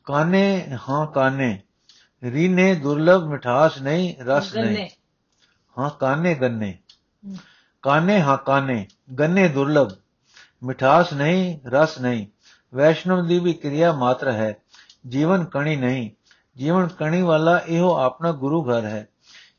ਕਾਨੇ? 0.04 0.78
ਹਾਂ 0.90 1.08
ਕਾਨੇ। 1.08 1.62
ਰੀਨੇ 2.24 2.76
ਦੁਰਲਭ 2.76 3.24
ਮਿਠਾਸ 3.24 3.82
ਨਹੀਂ 3.82 4.16
ਰਸ 4.24 4.56
ਨਹੀਂ। 4.56 4.90
ਹਾਂ 5.78 5.90
ਕਾਨੇ 5.90 6.36
ਗੰਨੇ। 6.36 6.80
ਕਾਨੇ 7.82 8.22
ਹਾਂ 8.22 8.38
ਕਾਨੇ। 8.38 8.88
ਗੰਨੇ 9.20 9.48
ਦੁਰਲਭ। 9.48 9.92
ਮਿਠਾਸ 10.64 11.14
ਨਹੀਂ 11.14 11.60
ਰਸ 11.70 12.00
ਨਹੀਂ। 12.00 12.28
ਵੈਸ਼ਨਵ 12.76 13.28
ਦੀ 13.28 13.40
ਵੀ 13.40 13.54
ਕਿਰਿਆ 13.54 13.94
ਮਾਤਰ 13.94 14.32
ਹੈ। 14.32 14.58
ਜੀਵਨ 15.08 15.46
ਕਣੀ 15.46 15.76
ਨਹੀਂ। 15.76 16.12
ਜੀਵਨ 16.58 16.88
ਕਣੀ 16.88 17.22
ਵਾਲਾ 17.22 17.62
ਇਹੋ 17.68 17.98
ਆਪਣਾ 17.98 18.32
ਗੁਰੂ 18.32 18.70
ਘਰ 18.70 18.86
ਹੈ। 18.86 19.08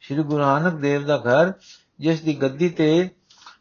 ਸ੍ਰੀ 0.01 0.23
ਗੁਰੂ 0.23 0.43
ਨਾਨਕ 0.43 0.75
ਦੇਵ 0.75 1.07
ਦਾ 1.07 1.17
ਘਰ 1.17 1.53
ਜਿਸ 2.01 2.21
ਦੀ 2.21 2.35
ਗੱਦੀ 2.43 2.69
ਤੇ 2.69 3.11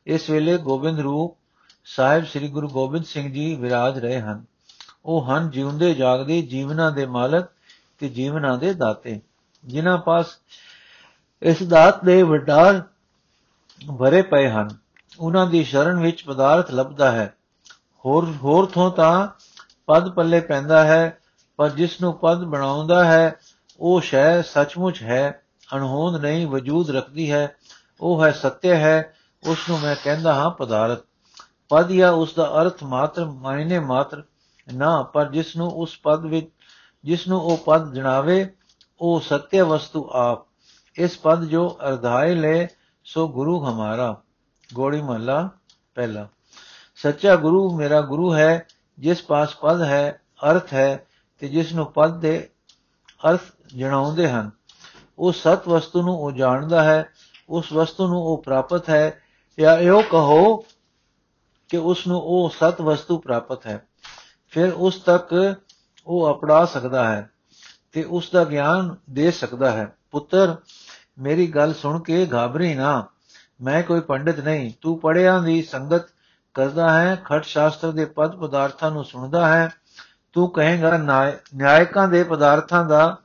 ਇਸ 0.07 0.29
ਵੇਲੇ 0.29 0.57
ਗੋਬਿੰਦ 0.57 0.99
ਰੂਪ 0.99 1.37
ਸਾਹਿਬ 1.85 2.25
ਸ੍ਰੀ 2.25 2.47
ਗੁਰੂ 2.47 2.69
ਗੋਬਿੰਦ 2.69 3.05
ਸਿੰਘ 3.05 3.33
ਜੀ 3.33 3.55
ਵਿਰਾਜ 3.55 3.99
ਰਹੇ 3.99 4.21
ਹਨ। 4.21 4.48
ਉਹ 5.09 5.25
ਹਨ 5.25 5.49
ਜਿਉਂਦੇ 5.49 5.93
ਜਾਗਦੇ 5.93 6.41
ਜੀਵਨਾਂ 6.41 6.91
ਦੇ 6.91 7.05
ਮਾਲਕ 7.05 7.49
ਤੇ 7.99 8.09
ਜੀਵਨਾਂ 8.09 8.57
ਦੇ 8.57 8.73
ਦਾਤੇ। 8.73 9.21
ਜਿਨ੍ਹਾਂ 9.65 9.97
ਪਾਸ 9.97 10.25
ਇਸ 11.41 11.63
ਦਾਤ 11.63 12.05
ਦੇ 12.05 12.23
ਵਡਾਰ 12.23 12.83
ਭਰੇ 13.99 14.21
ਪਏ 14.21 14.49
ਹਨ। 14.49 14.69
ਉਹਨਾਂ 15.19 15.47
ਦੀ 15.47 15.63
ਸ਼ਰਨ 15.63 15.99
ਵਿੱਚ 15.99 16.23
ਪਦਾਰਥ 16.23 16.71
ਲੱਭਦਾ 16.71 17.11
ਹੈ। 17.11 17.33
ਹੋਰ 18.05 18.33
ਹੋਰ 18.43 18.65
ਤੋਂ 18.65 18.91
ਤਾਂ 18.91 19.27
ਪਦ 19.87 20.09
ਪੱਲੇ 20.09 20.39
ਪੈਂਦਾ 20.39 20.83
ਹੈ, 20.83 21.17
ਪਰ 21.57 21.69
ਜਿਸ 21.69 22.01
ਨੂੰ 22.01 22.13
ਪਦ 22.13 22.43
ਬਣਾਉਂਦਾ 22.43 23.05
ਹੈ, 23.05 23.35
ਉਹ 23.79 24.01
ਸ਼ੈ 24.01 24.41
ਸੱਚਮੁੱਚ 24.41 25.01
ਹੈ। 25.01 25.41
ਅਣਹੋਂਦ 25.75 26.21
ਨਹੀਂ 26.21 26.47
ਵਜੂਦ 26.47 26.89
ਰੱਖਦੀ 26.89 27.31
ਹੈ। 27.31 27.55
ਉਹ 28.01 28.25
ਹੈ 28.25 28.31
ਸਤਿਅ 28.31 28.73
ਹੈ। 28.73 29.13
ਉਸ 29.47 29.57
ਨੂੰ 29.69 29.79
ਮੈਂ 29.79 29.95
ਕਹਿੰਦਾ 30.03 30.33
ਹਾਂ 30.33 30.49
ਪਦਾਰਥ। 30.49 30.99
ਪਦ 31.69 31.91
ਜਾਂ 31.91 32.11
ਉਸ 32.11 32.33
ਦਾ 32.33 32.61
ਅਰਥ 32.61 32.83
ਮਾਤਰ, 32.83 33.25
ਮਾਇਨੇ 33.25 33.79
ਮਾਤਰ 33.79 34.23
ਨਾ, 34.73 35.03
ਪਰ 35.03 35.29
ਜਿਸ 35.29 35.55
ਨੂੰ 35.55 35.71
ਉਸ 35.71 35.99
ਪਦ 36.03 36.25
ਵਿੱਚ 36.25 36.49
ਜਿਸ 37.03 37.27
ਨੂੰ 37.27 37.41
ਉਹ 37.41 37.57
ਪਦ 37.57 37.93
ਜਣਾਵੇ, 37.93 38.55
ਉਹ 38.99 39.19
ਸਤਿਅ 39.19 39.63
ਵਸਤੂ 39.63 40.09
ਆਪ। 40.11 40.47
ਇਸ 40.95 41.17
ਪਦ 41.17 41.43
ਜੋ 41.43 41.77
ਅਰਧਾਇ 41.87 42.35
ਲੈ, 42.35 42.67
ਸੋ 43.03 43.27
ਗੁਰੂ 43.27 43.65
ਹਮਾਰਾ। 43.65 44.21
ਗੋੜੀ 44.73 45.01
ਮਹਲਾ 45.01 45.49
ਪਹਿਲਾ। 45.95 46.27
ਸੱਚਾ 46.95 47.35
ਗੁਰੂ 47.35 47.77
ਮੇਰਾ 47.77 48.01
ਗੁਰੂ 48.01 48.33
ਹੈ, 48.33 48.67
ਜਿਸ 48.99 49.23
ਪਾਸ 49.23 49.55
ਪਦ 49.55 49.81
ਹੈ, 49.81 50.21
ਅਰਥ 50.51 50.73
ਹੈ, 50.73 51.07
ਤੇ 51.39 51.47
ਜਿਸ 51.47 51.73
ਨੂੰ 51.73 51.91
ਪਦ 51.91 52.19
ਦੇ 52.19 52.49
ਅਰਥ 53.29 53.41
ਜਣਾਉਂਦੇ 53.67 54.29
ਹਨ। 54.29 54.51
ਉਹ 55.19 55.31
ਸਤ 55.31 55.67
ਵਸਤੂ 55.67 56.01
ਨੂੰ 56.01 56.15
ਉਹ 56.15 56.31
ਜਾਣਦਾ 56.31 56.83
ਹੈ, 56.83 57.09
ਉਸ 57.49 57.73
ਵਸਤੂ 57.73 58.07
ਨੂੰ 58.07 58.21
ਉਹ 58.21 58.43
ਪ੍ਰਾਪਤ 58.43 58.89
ਹੈ 58.89 59.21
ਜਾਂ 59.59 59.77
ਇਹੋ 59.77 60.01
ਕਹੋ 60.01 60.65
ਕਿ 61.69 61.77
ਉਸ 61.77 62.07
ਨੂੰ 62.07 62.21
ਉਹ 62.21 62.49
ਸਤ 62.49 62.81
ਵਸਤੂ 62.81 63.17
ਪ੍ਰਾਪਤ 63.17 63.67
ਹੈ। 63.67 63.87
ਫਿਰ 64.49 64.73
ਉਸ 64.73 64.95
ਤੱਕ 64.95 65.55
ਉਹ 66.07 66.31
ਅਪੜਾ 66.31 66.65
ਸਕਦਾ 66.65 67.07
ਹੈ 67.07 67.29
ਤੇ 67.91 68.03
ਉਸ 68.03 68.31
ਦਾ 68.31 68.43
ਗਿਆਨ 68.43 68.95
ਦੇ 69.09 69.31
ਸਕਦਾ 69.31 69.71
ਹੈ। 69.71 69.95
ਪੁੱਤਰ, 70.11 70.55
ਮੇਰੀ 71.19 71.47
ਗੱਲ 71.47 71.73
ਸੁਣ 71.73 71.99
ਕੇ 71.99 72.27
ਘਾਬਰੀ 72.33 72.73
ਨਾ। 72.73 73.07
ਮੈਂ 73.61 73.83
ਕੋਈ 73.83 73.99
ਪੰਡਿਤ 73.99 74.39
ਨਹੀਂ। 74.39 74.71
ਤੂੰ 74.81 74.99
ਪੜਿਆਂ 74.99 75.43
ਦੀ 75.43 75.61
ਸੰਗਤ 75.61 76.05
ਕਰਦਾ 76.53 77.01
ਹੈ, 77.01 77.21
ਖਟ 77.25 77.43
ਸ਼ਾਸਤਰ 77.43 77.91
ਦੇ 77.91 78.05
ਪਦ 78.05 78.35
ਪਦਾਰਥਾਂ 78.35 78.91
ਨੂੰ 78.91 79.05
ਸੁਣਦਾ 79.05 79.53
ਹੈ। 79.53 79.69
ਤੂੰ 80.33 80.49
ਕਹੇਗਾ 80.49 80.97
ਨਿਆਇਕਾਂ 81.55 82.07
ਦੇ 82.07 82.23
ਪਦਾਰਥਾਂ 82.23 82.85
ਦਾ 82.85 83.17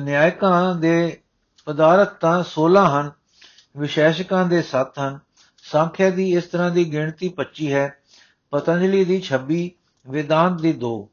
ਨਿਆਇਕਾਂ 0.00 0.74
ਦੇ 0.74 1.20
ਪਦਾਰਥ 1.64 2.12
ਤਾਂ 2.12 2.44
16 2.44 2.88
ਹਨ, 2.88 3.10
ਵਿਸ਼ੇਸ਼ਕਾਂ 3.76 4.44
ਦੇ 4.44 4.62
7 4.62 4.98
ਹਨ। 4.98 5.18
ਸੰਖਿਆ 5.62 6.10
ਦੀ 6.10 6.36
ਇਸ 6.36 6.44
ਤਰ੍ਹਾਂ 6.44 6.70
ਦੀ 6.70 6.92
ਗਿਣਤੀ 6.92 7.28
25 7.28 7.72
ਹੈ। 7.72 7.97
ਪਤੰਜਲੀ 8.50 9.04
ਦੀ 9.04 9.22
26 9.22 9.70
ਵਿਦਾਂਤ 10.08 10.60
ਦੀ 10.60 10.72
2 10.72 11.08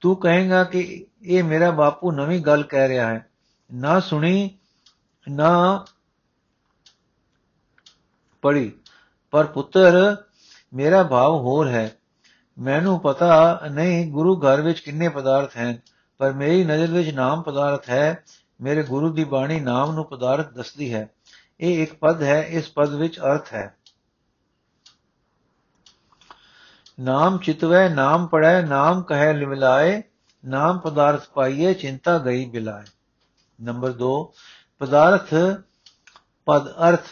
ਤੂੰ 0.00 0.16
ਕਹੇਗਾ 0.16 0.64
ਕਿ 0.64 1.06
ਇਹ 1.22 1.44
ਮੇਰਾ 1.44 1.70
ਬਾਪੂ 1.70 2.12
ਨਵੀਂ 2.12 2.40
ਗੱਲ 2.40 2.62
ਕਹਿ 2.62 2.88
ਰਿਹਾ 2.88 3.06
ਹੈ। 3.06 3.30
ਨਾ 3.74 4.00
ਸੁਣੀ, 4.00 4.58
ਨਾ 5.28 5.84
ਪੜੀ 8.42 8.72
ਪਰ 9.30 9.46
ਪੁੱਤਰ, 9.46 10.16
ਮੇਰਾ 10.74 11.02
ਭਾਵ 11.02 11.34
ਹੋਰ 11.34 11.68
ਹੈ। 11.68 11.98
ਮੈਨੂੰ 12.58 13.00
ਪਤਾ 13.00 13.60
ਨਹੀਂ 13.70 14.12
ਗੁਰੂ 14.12 14.40
ਘਰ 14.40 14.60
ਵਿੱਚ 14.60 14.80
ਕਿੰਨੇ 14.80 15.08
ਪਦਾਰਥ 15.08 15.56
ਹਨ, 15.56 15.78
ਪਰ 16.18 16.32
ਮੇਰੀ 16.32 16.64
ਨਜ਼ਰ 16.64 16.86
ਵਿੱਚ 16.86 17.08
ਨਾਮ 17.08 17.42
ਪਦਾਰਥ 17.42 17.90
ਹੈ। 17.90 18.24
ਮੇਰੇ 18.60 18.82
ਗੁਰੂ 18.82 19.12
ਦੀ 19.12 19.24
ਬਾਣੀ 19.24 19.60
ਨਾਮ 19.60 19.92
ਨੂੰ 19.92 20.04
ਪਦਾਰਥ 20.04 20.52
ਦੱਸਦੀ 20.52 20.94
ਹੈ। 20.94 21.10
ਇਹ 21.60 21.82
ਇੱਕ 21.82 21.94
ਪਦ 21.94 22.22
ਹੈ, 22.22 22.42
ਇਸ 22.42 22.70
ਪਦ 22.70 22.94
ਵਿੱਚ 22.94 23.20
ਅਰਥ 23.20 23.54
ਹੈ। 23.54 23.76
ਨਾਮ 26.98 27.38
ਚਿਤਵੈ 27.38 27.88
ਨਾਮ 27.88 28.26
ਪੜੈ 28.26 28.60
ਨਾਮ 28.62 29.02
ਕਹੈ 29.02 29.32
ਲਿਵਲਾਏ 29.32 30.02
ਨਾਮ 30.44 30.78
ਪਦਾਰਥ 30.78 31.28
ਪਾਈਏ 31.34 31.74
ਚਿੰਤਾ 31.74 32.18
ਗਈ 32.18 32.44
ਬਿਲਾਏ 32.44 32.84
ਨੰਬਰ 33.58 33.94
2 34.02 34.12
ਪਦਾਰਥ 34.78 35.34
ਪਦ 36.46 36.68
ਅਰਥ 36.88 37.08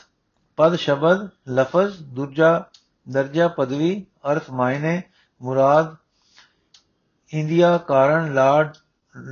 ਪਦ 0.59 0.77
ਸ਼ਬਦ 0.77 1.29
ਲਫ਼ਜ਼ 1.49 2.03
ਦੂਜਾ 2.15 2.65
ਦਰਜਾ 3.07 3.49
ਪਦਵੀ 3.49 4.07
ਅਰਥ 4.31 4.51
ਮਾਇਨੇ 4.51 5.03
ਮੁਰਾਦ 5.41 5.95
ਇੰਦਿਆ 7.33 7.77
ਕਾਰਨ 7.79 8.35
ਲਾਡ 8.35 8.77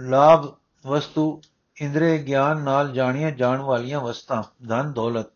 ਲਾਭ 0.09 0.47
ਵਸਤੂ 0.85 1.41
ਇੰਦਰੇ 1.77 2.19
ਗਿਆਨ 2.19 2.61
ਨਾਲ 2.61 2.93
ਜਾਣੀਆਂ 2.93 3.31
ਜਾਣ 3.31 3.61
ਵਾਲੀਆਂ 3.61 4.01
ਵਸਤਾਂ 4.01 4.43
ਧਨ 4.69 4.93
ਦੌਲਤ 4.93 5.31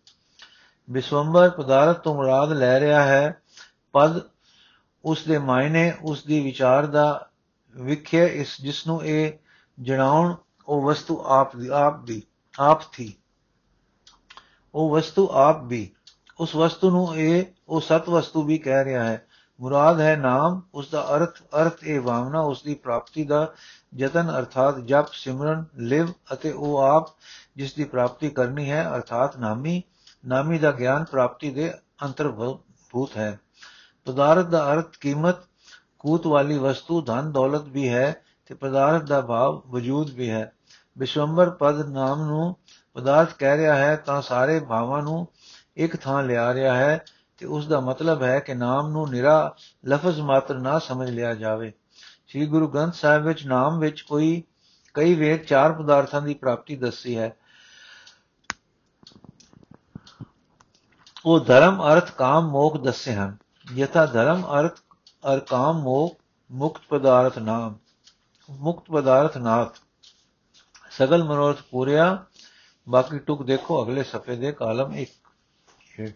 ਵਿਸਵੰਬਰ 0.88 1.50
ਪਦਾਰਥ 1.50 1.98
ਤੋਂ 1.98 2.14
ਮੁਰਾਦ 2.14 2.52
ਲੈ 2.52 2.78
ਰਿਹਾ 2.80 3.02
ਹੈ 3.02 3.42
ਪਦ 3.94 4.20
ਉਸ 5.06 5.24
ਦੇ 5.24 5.38
ਮਾਇਨੇ 5.38 5.92
ਉਸ 6.02 6.24
ਦੀ 6.24 6.40
ਵਿਚਾਰ 6.40 6.86
ਦਾ 6.86 7.28
ਵਿਖਿਆ 7.76 8.24
ਇਸ 8.24 8.60
ਜਿਸ 8.60 8.86
ਨੂੰ 8.86 9.04
ਇਹ 9.04 9.32
ਜਣਾਉਣ, 9.80 10.34
ਉਹ 10.66 10.82
ਵਸਤੂ 10.82 11.22
ਆਪ 11.26 11.56
ਦੀ 11.56 11.68
ਆਪ 11.68 12.04
ਦੀ, 12.04 12.22
ਆਪ 12.58 12.92
ਥੀ। 12.92 13.14
ਉਹ 14.74 14.90
ਵਸਤੂ 14.90 15.28
ਆਪ 15.32 15.64
ਵੀ। 15.64 15.90
ਉਸ 16.40 16.56
ਵਸਤੂ 16.56 16.90
ਨੂੰ 16.90 17.16
ਇਹ, 17.16 17.44
ਉਹ 17.68 17.80
ਸਤ 17.80 18.08
ਵਸਤੂ 18.08 18.42
ਵੀ 18.42 18.58
ਕਹਿ 18.58 18.84
ਰਿਹਾ 18.84 19.04
ਹੈ। 19.04 19.26
ਮੁਰਾਦ 19.60 20.00
ਹੈ 20.00 20.16
ਨਾਮ 20.16 20.62
ਉਸ 20.74 20.90
ਦਾ 20.90 21.16
ਅਰਥ 21.16 21.38
ਅਰਥ 21.42 21.84
ਇਹ 21.84 22.00
ਭਾਵਨਾ 22.00 22.40
ਉਸ 22.40 22.62
ਦੀ 22.62 22.74
ਪ੍ਰਾਪਤੀ 22.74 23.24
ਦਾ 23.24 23.54
ਯਤਨ 23.96 24.38
ਅਰਥਾਤ 24.38 24.78
ਜਪ, 24.78 25.12
ਸਿਮਰਨ, 25.12 25.64
ਲਿਵ 25.76 26.06
ਅਤੇ 26.32 26.52
ਉਹ 26.52 26.78
ਆਪ 26.78 27.06
ਜਿਸ 27.56 27.74
ਦੀ 27.74 27.84
ਪ੍ਰਾਪਤੀ 27.84 28.30
ਕਰਨੀ 28.30 28.70
ਹੈ, 28.70 28.88
ਅਰਥਾਤ 28.94 29.36
ਨਾਮੀ। 29.36 29.82
ਨਾਮੀ 30.26 30.58
ਦਾ 30.58 30.72
ਗਿਆਨ 30.72 31.04
ਪ੍ਰਾਪਤੀ 31.04 31.50
ਦੇ 31.50 31.74
ਅੰਤਰਭੂਤ 32.02 33.16
ਹੈ। 33.16 33.40
ਪਦਾਰਥ 34.06 34.46
ਦਾ 34.46 34.72
ਅਰਥ 34.72 34.96
ਕੀਮਤ, 35.00 35.36
ਕੂਤ 35.98 36.26
ਵਾਲੀ 36.26 36.58
ਵਸਤੂ, 36.58 37.00
ਧਨ, 37.00 37.32
ਦੌਲਤ 37.32 37.62
ਵੀ 37.62 37.88
ਹੈ 37.88 38.22
ਤੇ 38.46 38.54
ਪਦਾਰਥ 38.54 39.02
ਦਾ 39.02 39.20
ਭਾਵ 39.20 39.62
ਵਜੂਦ 39.66 40.10
ਵੀ 40.10 40.30
ਹੈ। 40.30 40.52
ਵਿਸ਼ਵੰਬਰ 40.98 41.50
ਪਦ 41.50 41.88
ਨਾਮ 41.88 42.22
ਨੂੰ 42.22 42.56
ਪਦਾਰਥ 42.94 43.34
ਕਹਿ 43.38 43.56
ਰਿਹਾ 43.56 43.76
ਹੈ 43.76 43.96
ਤਾਂ 43.96 44.22
ਸਾਰੇ 44.22 44.60
ਭਾਵਾਂ 44.60 45.02
ਨੂੰ 45.02 45.26
ਇੱਕ 45.76 45.96
ਥਾਂ 45.96 46.22
ਲਿਆ 46.22 46.54
ਰਿਹਾ 46.54 46.74
ਹੈ 46.74 47.04
ਤੇ 47.38 47.46
ਉਸ 47.46 47.66
ਦਾ 47.68 47.80
ਮਤਲਬ 47.80 48.22
ਹੈ 48.22 48.38
ਕਿ 48.38 48.54
ਨਾਮ 48.54 48.88
ਨੂੰ 48.88 49.10
ਨਿਰਾ 49.10 49.56
ਲਫ਼ਜ਼ 49.88 50.20
ਮਾਤਰ 50.20 50.58
ਨਾ 50.58 50.78
ਸਮਝ 50.78 51.10
ਲਿਆ 51.10 51.34
ਜਾਵੇ। 51.34 51.72
ਸ੍ਰੀ 52.28 52.46
ਗੁਰੂ 52.46 52.68
ਗ੍ਰੰਥ 52.68 52.94
ਸਾਹਿਬ 52.94 53.24
ਵਿੱਚ 53.24 53.46
ਨਾਮ 53.46 53.78
ਵਿੱਚ 53.78 54.00
ਕੋਈ, 54.00 54.42
ਕਈ 54.94 55.14
ਵੇਦ 55.14 55.44
ਚਾਰ 55.44 55.72
ਪਦਾਰਥਾਂ 55.72 56.22
ਦੀ 56.22 56.34
ਪ੍ਰਾਪਤੀ 56.34 56.76
ਦੱਸੀ 56.76 57.18
ਹੈ। 57.18 57.36
ਉਹ 61.24 61.40
ਧਰਮ, 61.40 61.82
ਅਰਥ, 61.92 62.10
ਕਾਮ, 62.10 62.48
ਮੋਖ 62.50 62.76
ਦੱਸੇ 62.76 63.14
ਹਨ। 63.14 63.36
ਯਥਾ 63.74 64.06
ਧਰਮ 64.06 64.42
ਅਰਥ 64.60 64.78
ਅਰ 65.32 65.40
ਕਾਮ 65.40 65.80
ਮੋਖ 65.80 66.16
ਮੁਕਤ 66.50 66.80
ਪਦਾਰਥ 66.88 67.38
ਨਾਮ। 67.38 67.78
ਮੁਕਤ 68.50 68.90
ਪਦਾਰਥ 68.90 69.36
ਨਾਥ। 69.36 69.76
ਸਗਲ 70.90 71.24
ਮਨੋਰਥ 71.24 71.56
ਪੂਰਿਆ, 71.70 72.24
ਬਾਕੀ 72.88 73.18
ਟੁਕ 73.18 73.42
ਦੇਖੋ, 73.42 73.84
ਅਗਲੇ 73.84 74.02
ਸਫੇ 74.02 74.36
ਦੇ 74.36 74.52
ਕਾਲਮ 74.52 74.94
1 74.94 75.28
ਹੇਠ। 76.00 76.14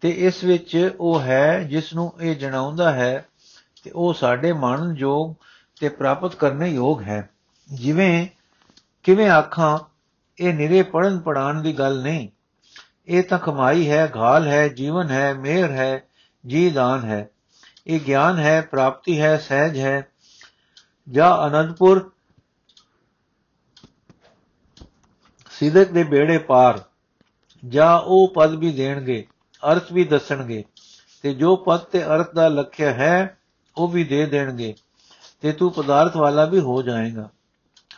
ਤੇ 0.00 0.10
ਇਸ 0.10 0.44
ਵਿੱਚ 0.44 0.96
ਉਹ 1.00 1.20
ਹੈ 1.20 1.62
ਜਿਸ 1.62 1.94
ਨੂੰ 1.94 2.12
ਇਹ 2.20 2.36
ਜਣਾਉਂਦਾ 2.36 2.92
ਹੈ 2.92 3.28
ਤੇ 3.84 3.90
ਉਹ 3.90 4.14
ਸਾਡੇ 4.14 4.52
ਮਨ 4.52 4.94
ਯੋਗ 4.96 5.34
ਤੇ 5.80 5.88
ਪ੍ਰਾਪਤ 5.88 6.34
ਕਰਨੇ 6.34 6.68
ਯੋਗ 6.68 7.02
ਹੈ। 7.02 7.30
ਜਿਵੇਂ, 7.74 8.26
ਕਿਵੇਂ 9.02 9.30
ਆਖਾਂ, 9.30 9.78
ਇਹ 10.38 10.54
ਨਿਰੇ 10.54 10.82
ਪੜਨ 10.82 11.18
ਪੜਾਣ 11.18 11.62
ਦੀ 11.62 11.72
ਗੱਲ 11.72 12.02
ਨਹੀਂ। 12.02 12.28
ਇਹ 13.06 13.22
ਤਾਂ 13.22 13.38
ਕਮਾਈ 13.38 13.90
ਹੈ, 13.90 14.12
ਘਾਲ 14.16 14.46
ਹੈ, 14.46 14.68
ਜੀਵਨ 14.68 15.10
ਹੈ, 15.10 15.34
ਮਿਹਰ 15.34 15.70
ਹੈ 15.70 16.05
ਜੀ 16.46 16.70
ਦਾਨ 16.70 17.04
ਹੈ। 17.04 17.30
ਇਹ 17.86 18.00
ਗਿਆਨ 18.00 18.38
ਹੈ, 18.38 18.60
ਪ੍ਰਾਪਤੀ 18.60 19.20
ਹੈ, 19.20 19.36
ਸਹਿਜ 19.36 19.78
ਹੈ। 19.78 20.06
ਜਾਂ 21.10 21.46
ਅਨੰਦਪੁਰ 21.46 22.12
ਸਿਦਕ 25.50 25.88
ਦੇ 25.88 26.04
ਬੇੜੇ 26.04 26.38
ਪਾਰ। 26.38 26.84
ਜਾਂ 27.68 28.00
ਉਹ 28.00 28.32
ਪਦ 28.36 28.54
ਵੀ 28.54 28.72
ਦੇਣਗੇ, 28.72 29.26
ਅਰਥ 29.72 29.92
ਵੀ 29.92 30.04
ਦੱਸਣਗੇ। 30.04 30.64
ਤੇ 31.22 31.34
ਜੋ 31.34 31.56
ਪਦ 31.56 31.80
ਤੇ 31.80 32.04
ਅਰਥ 32.04 32.34
ਦਾ 32.34 32.48
ਲਖਿਆ 32.48 32.94
ਹੈ, 32.94 33.38
ਉਹ 33.76 33.88
ਵੀ 33.88 34.04
ਦੇ 34.04 34.26
ਦੇਣਗੇ। 34.26 34.74
ਤੇ 35.40 35.52
ਤੂੰ 35.52 35.72
ਪਦਾਰਥ 35.72 36.16
ਵਾਲਾ 36.16 36.44
ਵੀ 36.44 36.60
ਹੋ 36.60 36.82
ਜਾਏਗਾ। 36.82 37.30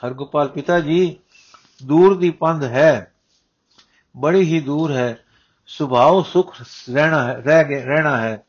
ਹਰਗੋਪਾਲ 0.06 0.48
ਪਿਤਾ 0.48 0.80
ਜੀ, 0.80 1.20
ਦੂਰ 1.84 2.18
ਦੀ 2.18 2.30
ਪੰਧ 2.30 2.64
ਹੈ, 2.64 3.12
ਬੜੀ 4.16 4.42
ਹੀ 4.42 4.60
ਦੂਰ 4.60 4.92
ਹੈ। 4.92 5.24
ਸੁਭਾਅ 5.68 6.22
ਸੁਖ 6.32 6.56
ਰਹਿਣਾ 6.90 7.24
ਹੈ, 7.24 7.34
ਰਹਿ 7.34 7.84
ਰਹਿਣਾ 7.84 8.16
ਹੈ। 8.16 8.44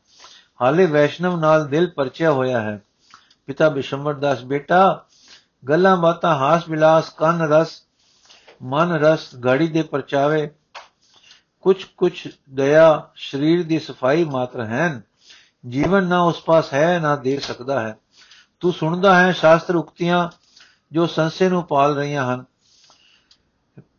ਹਾਲੇ 0.62 0.86
ਵੈਸ਼ਨਵ 0.86 1.36
ਨਾਲ 1.36 1.68
ਦਿਲ 1.68 1.90
ਪਰਚਿਆ 1.90 2.32
ਹੋਇਆ 2.32 2.60
ਹੈ। 2.60 2.82
ਪਿਤਾ 3.46 3.68
ਬਿਸ਼ੰਬਰ 3.68 4.14
ਦਾਸ, 4.14 4.44
ਬੇਟਾ, 4.44 5.04
ਗੱਲਾਂ 5.68 5.96
ਬਾਤਾਂ, 5.96 6.36
ਹਾਸ 6.36 6.68
ਵਿਲਾਸ, 6.68 7.10
ਕੰਨ 7.10 7.42
ਰਸ, 7.42 7.82
ਮਨ 8.62 8.92
ਰਸ, 8.92 9.34
ਗਾੜੀ 9.34 9.68
ਦੇ 9.68 9.82
ਪਰਚਾਵੇ, 9.82 10.50
ਕੁਛ 11.60 11.84
ਕੁਛ 11.84 12.28
ਦਇਆ 12.50 13.10
ਸਰੀਰ 13.16 13.66
ਦੀ 13.66 13.78
ਸਫ਼ਾਈ 13.78 14.24
ਮਾਤਰ 14.24 14.64
ਹੈ 14.64 15.02
ਜੀਵਨ 15.68 16.04
ਨਾ 16.04 16.22
ਉਸ 16.22 16.42
ਪਾਸ 16.42 16.74
ਹੈ, 16.74 16.98
ਨਾ 16.98 17.16
ਦੇ 17.16 17.38
ਸਕਦਾ 17.38 17.80
ਹੈ। 17.80 17.96
ਤੂੰ 18.60 18.72
ਸੁਣਦਾ 18.72 19.22
ਹੈ 19.22 19.32
ਸ਼ਾਸਤਰ 19.32 19.76
ਉਕਤੀਆਂ 19.76 20.28
ਜੋ 20.92 21.06
ਸੰਸੇ 21.06 21.48
ਨੂੰ 21.48 21.64
ਪਾਲ 21.64 21.94
ਰਹੀਆਂ 21.94 22.34
ਹਨ। 22.34 22.44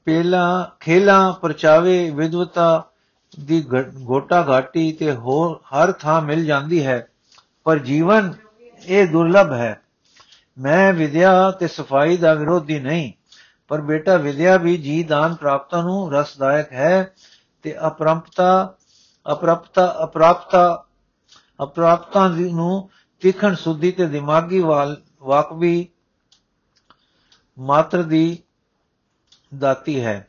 ਪਹਿਲਾ 0.05 0.71
ਖੇਲਾ, 0.79 1.31
ਪਰਚਾਵੇ 1.31 2.09
ਵਿਦਵਤਾ 2.09 2.87
ਦੀ 3.33 3.61
ਗੋਟਾ 3.61 4.41
ਘਾਟੀ 4.49 4.91
ਤੇ 4.91 5.11
ਹੋਰ 5.11 5.59
ਹਰ 5.67 5.91
ਥਾਂ 5.91 6.21
ਮਿਲ 6.21 6.45
ਜਾਂਦੀ 6.45 6.85
ਹੈ, 6.85 7.07
ਪਰ 7.65 7.79
ਜੀਵਨ 7.79 8.33
ਇਹ 8.85 9.07
ਦੁਰਲਭ 9.07 9.51
ਹੈ। 9.53 9.81
ਮੈਂ 10.57 10.93
ਵਿਦਿਆ 10.93 11.51
ਤੇ 11.51 11.67
ਸਫ਼ਾਈ 11.67 12.17
ਦਾ 12.17 12.33
ਵਿਰੋਧੀ 12.33 12.79
ਨਹੀਂ, 12.79 13.11
ਪਰ 13.67 13.81
ਬੇਟਾ 13.81 14.17
ਵਿਦਿਆ 14.17 14.57
ਵੀ 14.57 14.77
ਜੀ 14.77 15.03
ਦਾਨ 15.03 15.35
ਪ੍ਰਾਪਤਾਂ 15.35 15.83
ਨੂੰ 15.83 16.11
ਰਸਦਾਇਕ 16.13 16.71
ਹੈ 16.73 17.13
ਤੇ 17.65 17.75
ਅਪਰੰਪਤਾ, 17.87 18.75
ਅਪਰਪਤਾ, 19.25 19.95
ਅਪਰਾਪਤਾ 20.03 20.85
ਅਪਰਾਪਤਾ 21.59 22.27
ਨੂੰ 22.27 22.89
ਤਿਖਣ 23.21 23.55
ਸੁਧੀ 23.55 23.91
ਤੇ 23.91 24.05
ਦਿਮਾਗੀ 24.05 24.59
ਵਾਕਵੀ 24.59 25.87
ਮਾਤਰ 27.57 28.03
ਦੀ 28.03 28.37
ਦਾਤੀ 29.51 29.99
ਹੈ। 30.03 30.27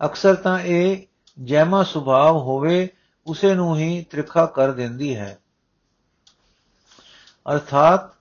ਅਕਸਰ 0.00 0.34
ਤਾਂ 0.34 0.58
ਇਹ 0.60 1.06
ਜੈਮਾ 1.44 1.82
ਸੁਭਾਵ 1.82 2.36
ਹੋਵੇ, 2.36 2.88
ਉਸੇ 3.26 3.54
ਨੂੰ 3.54 3.76
ਹੀ 3.76 4.06
ਤ੍ਰਿਖਾ 4.10 4.46
ਕਰ 4.46 4.72
ਦਿੰਦੀ 4.72 5.16
ਹੈ। 5.16 5.38
ਅਰਥਾਤ 7.52 8.16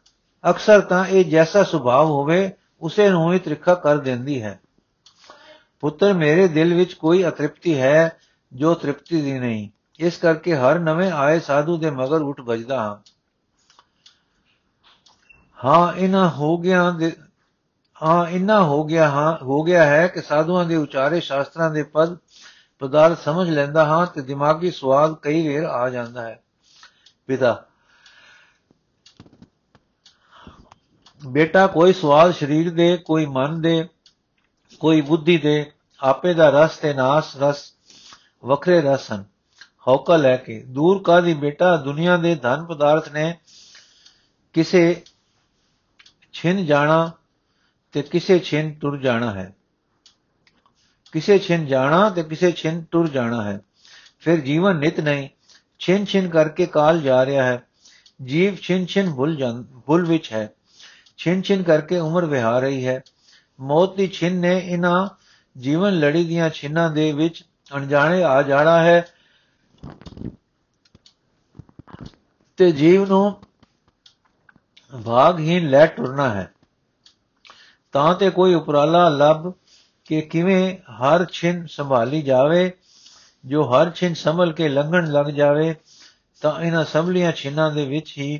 ਅਕਸਰ 0.49 0.81
ਤਾਂ 0.81 1.05
ਇਹ 1.05 1.25
ਜੈਸਾ 1.25 1.63
ਸੁਭਾਅ 1.63 2.03
ਹੋਵੇ, 2.03 2.51
ਉਸੇ 2.81 3.09
ਨੂੰ 3.09 3.33
ਹੀ 3.33 3.39
ਤ੍ਰਿਖਾ 3.39 3.75
ਕਰ 3.75 3.97
ਦਿੰਦੀ 3.97 4.41
ਹੈ। 4.41 4.59
ਪੁੱਤਰ, 5.79 6.13
ਮੇਰੇ 6.13 6.47
ਦਿਲ 6.47 6.73
ਵਿੱਚ 6.73 6.93
ਕੋਈ 6.93 7.27
ਅਤ੍ਰਿਪਤੀ 7.27 7.77
ਹੈ 7.77 8.17
ਜੋ 8.53 8.73
ਤ੍ਰਿਪਤੀ 8.73 9.21
ਦੀ 9.21 9.39
ਨਹੀਂ। 9.39 9.69
ਇਸ 9.99 10.17
ਕਰਕੇ 10.17 10.55
ਹਰ 10.55 10.79
ਨਵੇਂ 10.79 11.11
ਆਏ 11.11 11.39
ਸਾਧੂ 11.39 11.77
ਦੇ 11.77 11.89
ਮਗਰ 11.89 12.21
ਉੱਠ 12.21 12.41
ਵੱਜਦਾ 12.41 12.79
ਹਾਂ। 12.79 12.97
ਹਾਂ, 15.65 15.93
ਇਹਨਾਂ 15.93 16.29
ਹੋ 16.29 16.57
ਗਿਆ 16.57 16.91
ਦੇ 16.91 17.15
ਹਾਂ, 18.03 18.27
ਇੰਨਾ 18.27 18.63
ਹੋ 18.63 18.83
ਗਿਆ 18.83 19.09
ਹਾਂ 19.09 19.37
ਹੋ 19.45 19.63
ਗਿਆ 19.63 19.85
ਹੈ 19.85 20.07
ਕਿ 20.07 20.21
ਸਾਧੂਆਂ 20.21 20.65
ਦੇ 20.65 20.75
ਉਚਾਰੇ 20.75 21.19
ਸ਼ਾਸਤਰਾਂ 21.19 21.71
ਦੇ 21.71 21.83
ਪਦ 21.83 22.17
ਪਦਾਰਥ 22.85 23.19
ਸਮਝ 23.19 23.49
ਲੈਂਦਾ 23.49 23.85
ਹਾਂ 23.85 24.05
ਤੇ 24.05 24.21
ਦਿਮਾਗੀ 24.21 24.71
ਸਵਾਦ 24.71 25.15
ਕਈ 25.21 25.47
ਵੇਰ 25.47 25.63
ਆ 25.63 25.89
ਜਾਂਦਾ 25.89 26.21
ਹੈ। 26.21 26.41
ਪਿਤਾ 27.27 27.65
ਬੇਟਾ 31.27 31.67
ਕੋਈ 31.67 31.93
ਸਵਾਲ 31.93 32.33
ਸਰੀਰ 32.33 32.73
ਦੇ, 32.73 32.97
ਕੋਈ 32.97 33.25
ਮਨ 33.25 33.61
ਦੇ, 33.61 33.87
ਕੋਈ 34.79 35.01
ਬੁੱਧੀ 35.01 35.37
ਦੇ, 35.37 35.71
ਆਪੇ 35.99 36.33
ਦਾ 36.33 36.49
ਰਸ 36.49 36.77
ਤੇ 36.77 36.93
ਨਾਸ 36.93 37.35
ਰਸ, 37.37 37.63
ਵੱਖਰੇ 38.43 38.81
ਰਸ 38.81 39.11
ਹਨ। 39.11 39.23
ਹੌਕਾ 39.87 40.17
ਲੈ 40.17 40.35
ਕੇ 40.37 40.63
ਦੂਰ 40.67 41.01
ਕਾਦੀ 41.03 41.33
ਬੇਟਾ, 41.33 41.75
ਦੁਨੀਆ 41.77 42.17
ਦੇ 42.17 42.35
ਧਨ 42.35 42.65
ਪਦਾਰਥ 42.65 43.09
ਨੇ 43.09 43.37
ਕਿਸੇ 44.53 45.03
ਛਿਨ 46.33 46.65
ਜਾਣਾ 46.65 47.11
ਤੇ 47.91 48.01
ਕਿਸੇ 48.01 48.39
ਛਿਨ 48.39 48.73
ਟੁਰ 48.73 48.97
ਜਾਣਾ 48.97 49.31
ਹੈ। 49.31 49.53
ਕਿਸੇ 51.15 51.39
ਛਿਨ 51.39 51.65
ਜਾਣਾ 51.65 52.09
ਤੇ 52.09 52.23
ਕਿਸੇ 52.23 52.51
ਛਿਨ 52.51 52.85
ਟੁਰ 52.91 53.09
ਜਾਣਾ 53.09 53.43
ਹੈ। 53.43 53.61
ਫਿਰ 54.19 54.39
ਜੀਵਨ 54.39 54.75
ਨਿਤ 54.75 54.99
ਨਹੀਂ, 54.99 55.29
ਛਿਨ 55.79 56.05
ਛਿਨ 56.05 56.29
ਕਰਕੇ 56.29 56.65
ਕਾਲ 56.65 57.01
ਜਾ 57.01 57.25
ਰਿਹਾ 57.25 57.43
ਹੈ। 57.43 57.63
ਜੀਵ 58.23 58.55
ਛਿਨ 58.55 58.85
ਛਿਨ 58.85 59.13
ਭੁੱਲ 59.13 59.35
ਜਾਂ, 59.35 59.63
ਭੁੱਲ 59.63 60.05
ਵਿੱਚ 60.05 60.33
ਹੈ। 60.33 60.53
ਛਿਨ 61.17 61.41
ਛਿਨ 61.41 61.63
ਕਰਕੇ 61.63 61.99
ਉਮਰ 61.99 62.25
ਵਿਹਾਰ 62.25 62.61
ਰਹੀ 62.61 62.87
ਹੈ। 62.87 63.03
ਮੌਤ 63.59 63.95
ਦੀ 63.95 64.07
ਛਿਨ 64.07 64.39
ਨੇ 64.39 64.57
ਇਹਨਾਂ 64.57 65.09
ਜੀਵਨ 65.59 65.99
ਲੜੀ 65.99 66.25
ਦੀਆਂ 66.25 66.49
ਛਿਨਾਂ 66.49 66.91
ਦੇ 66.91 67.11
ਵਿੱਚ 67.11 67.43
ਅਣਜਾਣੇ 67.75 68.23
ਆ 68.23 68.41
ਜਾਣਾ 68.41 68.83
ਹੈ 68.83 69.07
ਤੇ 72.57 72.71
ਜੀਵ 72.71 73.05
ਨੂੰ 73.05 73.41
ਭਾਗਹੀਨ 75.05 75.69
ਲੈ 75.69 75.85
ਟੁਰਨਾ 75.85 76.29
ਹੈ। 76.29 76.51
ਤਾਂ 77.91 78.15
ਤੇ 78.15 78.29
ਕੋਈ 78.29 78.53
ਉਪਰਾਲਾ, 78.53 79.09
ਲੱਭ 79.09 79.53
ਕਿ 80.05 80.21
ਕਿਵੇਂ 80.21 80.77
ਹਰ 80.91 81.25
ਛਿਨ 81.25 81.65
ਸੰਭਾਲੀ 81.67 82.21
ਜਾਵੇ, 82.21 82.71
ਜੋ 83.45 83.63
ਹਰ 83.63 83.91
ਛਿਨ 83.91 84.13
ਸੰਭਲ 84.13 84.51
ਕੇ 84.53 84.69
ਲੰਘਣ 84.69 85.11
ਲੱਗ 85.11 85.25
ਜਾਵੇ, 85.25 85.75
ਤਾਂ 86.41 86.61
ਇਹਨਾਂ 86.61 86.85
ਸਭਲੀਆਂ 86.85 87.31
ਛਿਨਾਂ 87.31 87.71
ਦੇ 87.71 87.85
ਵਿੱਚ 87.85 88.17
ਹੀ 88.17 88.37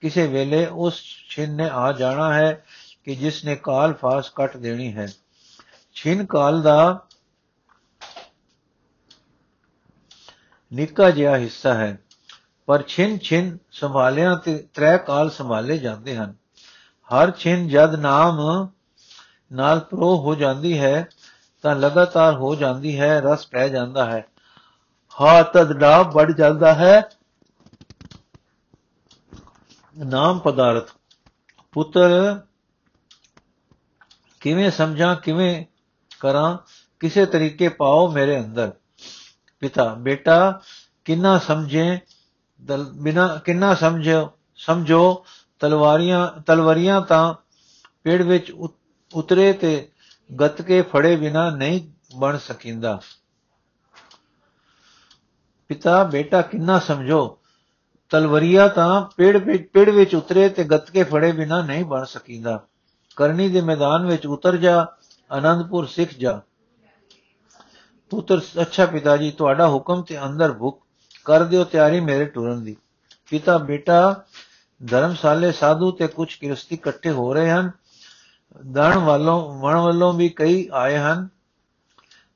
ਕਿਸੇ 0.00 0.26
ਵੇਲੇ 0.26 0.66
ਉਸ 0.66 1.02
ਛਿਨ 1.30 1.54
ਨੇ 1.56 1.68
ਆ 1.72 1.92
ਜਾਣਾ 1.92 2.34
ਹੈ 2.34 2.64
ਕਿ 3.04 3.14
ਜਿਸ 3.14 3.44
ਨੇ 3.44 3.56
ਕਾਲ 3.56 3.94
ਫਾਸ 3.94 4.30
ਕੱਟ 4.30 4.56
ਦੇਣੀ 4.56 4.92
ਹੈ। 4.94 5.08
ਛਿਨ 5.94 6.26
ਕਾਲ 6.26 6.62
ਦਾ 6.62 7.06
ਨਿੱਕਾ 10.72 11.10
ਜਿਹਾ 11.10 11.36
ਹਿੱਸਾ 11.36 11.74
ਹੈ, 11.74 11.98
ਪਰ 12.66 12.82
ਛਿਨ 12.82 13.18
ਛਿਨ 13.18 13.58
ਸੰਭਾਲਿਆਂ 13.72 14.36
ਤੇ 14.36 14.56
ਤ੍ਰੈ 14.74 14.96
ਕਾਲ 14.96 15.30
ਸੰਭਾਲੇ 15.30 15.78
ਜਾਂਦੇ 15.78 16.16
ਹਨ। 16.16 16.34
ਹਰ 17.08 17.30
ਛਿਨ 17.30 17.68
ਜਦ 17.68 17.94
ਨਾਮ 17.94 18.68
ਨਾਲ 19.52 19.80
ਪ੍ਰੋ 19.80 20.20
ਹੋ 20.20 20.34
ਜਾਂਦੀ 20.34 20.78
ਹੈ, 20.78 21.08
ਤਾਂ 21.62 21.76
ਲਗਾਤਾਰ 21.76 22.34
ਹੋ 22.34 22.54
ਜਾਂਦੀ 22.54 23.00
ਹੈ, 23.00 23.20
ਰਸ 23.20 23.46
ਪੈ 23.46 23.68
ਜਾਂਦਾ 23.68 24.04
ਹੈ। 24.04 24.26
ਹਾ 25.20 25.42
ਤਦ 25.42 25.72
ਨਾਮ 25.72 26.10
ਵੱਡ 26.10 26.32
ਜਾਂਦਾ 26.32 26.74
ਹੈ। 26.74 27.08
ਨਾਮ 29.98 30.38
ਪਦਾਰਥ। 30.38 30.90
ਪੁੱਤਰ, 31.72 32.40
ਕਿਵੇਂ 34.40 34.70
ਸਮਝਾਂ, 34.70 35.16
ਕਿਵੇਂ 35.16 35.64
ਕਰਾਂ, 36.20 36.58
ਕਿਸੇ 37.00 37.26
ਤਰੀਕੇ 37.26 37.68
ਪਾਓ 37.68 38.12
ਮੇਰੇ 38.12 38.40
ਅੰਦਰ। 38.40 38.72
ਪਿਤਾ, 39.60 39.94
ਬੇਟਾ, 39.94 40.60
ਕਿੰਨਾ 41.04 41.38
ਸਮਝੇ 41.38 41.98
ਬਿਨਾ, 42.94 43.36
ਕਿੰਨਾ 43.36 43.74
ਸਮਝੋ 43.74 44.32
ਸਮਝੋ, 44.56 45.26
ਤਲਵਾਰੀਆਂ, 45.58 46.40
ਤਲਵਰੀਆਂ 46.40 47.00
ਤਾਂ 47.00 47.34
ਪੇੜ 48.02 48.22
ਵਿੱਚ 48.22 48.50
ਉਤਰੇ 49.14 49.52
ਤੇ 49.52 49.88
ਗੱਤਕੇ 50.40 50.82
ਫੜੇ 50.82 51.16
ਬਿਨਾ 51.16 51.50
ਨਹੀਂ 51.50 51.80
ਬਣ 52.16 52.38
ਸਕਿੰਦਾ। 52.38 53.00
ਪਿਤਾ, 55.68 56.04
ਬੇਟਾ 56.04 56.42
ਕਿੰਨਾ 56.42 56.78
ਸਮਝੋ, 56.78 57.38
ਤਲਵਰੀਆ 58.10 58.68
ਤਾਂ 58.68 59.16
ਪੇੜ 59.16 59.36
ਵਿੱਚ 59.36 59.70
ਪੇੜ 59.72 59.90
ਵਿੱਚ 59.90 60.14
ਉਤਰੇ 60.14 60.48
ਤੇ 60.48 60.64
ਗੱਤਕੇ 60.64 61.04
ਫੜੇ 61.04 61.32
ਬਿਨਾ 61.32 61.62
ਨਹੀਂ 61.62 61.84
ਬਣ 61.84 62.04
ਸਕਿੰਦਾ। 62.04 62.66
ਕਰਨੀ 63.16 63.48
ਦੇ 63.48 63.60
ਮੈਦਾਨ 63.60 64.06
ਵਿੱਚ 64.06 64.26
ਉਤਰ 64.26 64.56
ਜਾ, 64.56 64.86
ਆਨੰਦਪੁਰ 65.32 65.86
ਸਿੱਖ 65.86 66.14
ਜਾ। 66.14 66.40
ਪੁੱਤਰ, 68.10 68.40
ਅੱਛਾ 68.60 68.86
ਪਿਤਾ 68.86 69.16
ਜੀ, 69.16 69.30
ਤੁਹਾਡਾ 69.30 69.68
ਹੁਕਮ 69.68 70.02
ਤੇ 70.02 70.24
ਅੰਦਰ 70.24 70.52
ਭੁੱਖ, 70.52 70.80
ਕਰ 71.24 71.44
ਦਿਓ 71.44 71.64
ਤਿਆਰੀ 71.64 72.00
ਮੇਰੇ 72.00 72.24
ਟੁਰਨ 72.24 72.64
ਦੀ। 72.64 72.76
ਪਿਤਾ, 73.30 73.58
ਬੇਟਾ, 73.58 74.24
ਧਰਮਸ਼ਾਲੇ, 74.90 75.52
ਸਾਧੂ 75.52 75.90
ਤੇ 75.90 76.06
ਕੁਝ 76.06 76.34
ਕਿਰਸਤੀ 76.34 76.74
ਇਕੱਠੇ 76.74 77.10
ਹੋ 77.10 77.34
ਰਹੇ 77.34 77.50
ਹਨ। 77.50 77.70
ਦਣ 78.66 78.98
ਵੱਲੋਂ, 78.98 79.60
ਵਣ 79.60 79.76
ਵੱਲੋਂ 79.76 80.12
ਵੀ 80.12 80.28
ਕਈ 80.28 80.68
ਆਏ 80.72 80.98
ਹਨ। 80.98 81.28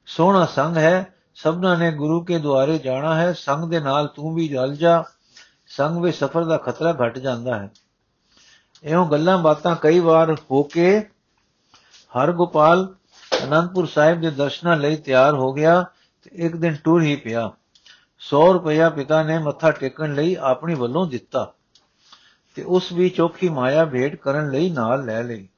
ਸੋਹਣਾ 0.07 0.47
ਸੰਗ 0.47 0.77
ਹੈ, 0.77 1.15
ਸਭਨਾਂ 1.35 1.77
ਨੇ 1.77 1.93
ਗੁਰੂ 1.93 2.25
ਕੇ 2.25 2.39
ਦੁਆਰੇ 2.39 2.79
ਜਾਣਾ 2.79 3.15
ਹੈ, 3.15 3.33
ਸੰਗ 3.33 3.71
ਦੇ 3.71 3.81
ਨਾਲ 3.81 4.07
ਤੂੰ 4.07 4.35
ਵੀ 4.35 4.49
ਜਲ 4.49 4.75
ਜਾ। 4.75 5.05
ਸੰਗ 5.67 6.03
ਵਿੱਚ 6.03 6.17
ਸਫਰ 6.17 6.45
ਦਾ 6.45 6.57
ਖਤਰਾ 6.57 6.93
ਘਟ 6.93 7.19
ਜਾਂਦਾ 7.19 7.59
ਹੈ। 7.59 7.71
ਇਉਂ 8.83 9.11
ਗੱਲਾਂ 9.11 9.39
ਬਾਤਾਂ 9.39 9.77
ਕਈ 9.77 9.99
ਵਾਰ 9.99 10.37
ਹੋ 10.51 10.63
ਕੇ 10.63 11.01
ਹਰ 12.19 12.33
ਗੋਪਾਲ 12.33 12.95
ਅਨੰਦਪੁਰ 13.45 13.87
ਸਾਹਿਬ 13.87 14.21
ਦੇ 14.21 14.31
ਦਰਸ਼ਨਾਂ 14.31 14.77
ਲਈ 14.77 14.97
ਤਿਆਰ 14.97 15.35
ਹੋ 15.35 15.53
ਗਿਆ 15.53 15.83
ਤੇ 16.23 16.31
ਇੱਕ 16.35 16.57
ਦਿਨ 16.57 16.77
ਟੁਰ 16.85 17.03
ਹੀ 17.03 17.17
ਪਿਆ। 17.17 17.53
100 18.19 18.53
ਰੁਪਇਆ 18.53 18.91
ਪਿਤਾ 18.91 19.23
ਨੇ 19.23 19.39
ਮੱਥਾ 19.39 19.71
ਟੇਕਣ 19.71 20.15
ਲਈ 20.15 20.35
ਆਪਣੀ 20.35 20.75
ਵੱਲੋਂ 20.75 21.07
ਦਿੱਤਾ 21.07 21.53
ਤੇ 22.55 22.63
ਉਸ 22.63 22.93
ਵੀ 22.93 23.09
ਚੋਖੀ 23.09 23.49
ਮਾਇਆ 23.49 23.85
ਭੇਟ 23.85 24.17
ਕਰਨ 24.17 24.51
ਲਈ 24.51 24.71
ਨਾਲ 24.71 25.05
ਲੈ 25.05 25.23
ਲਈ। 25.23 25.49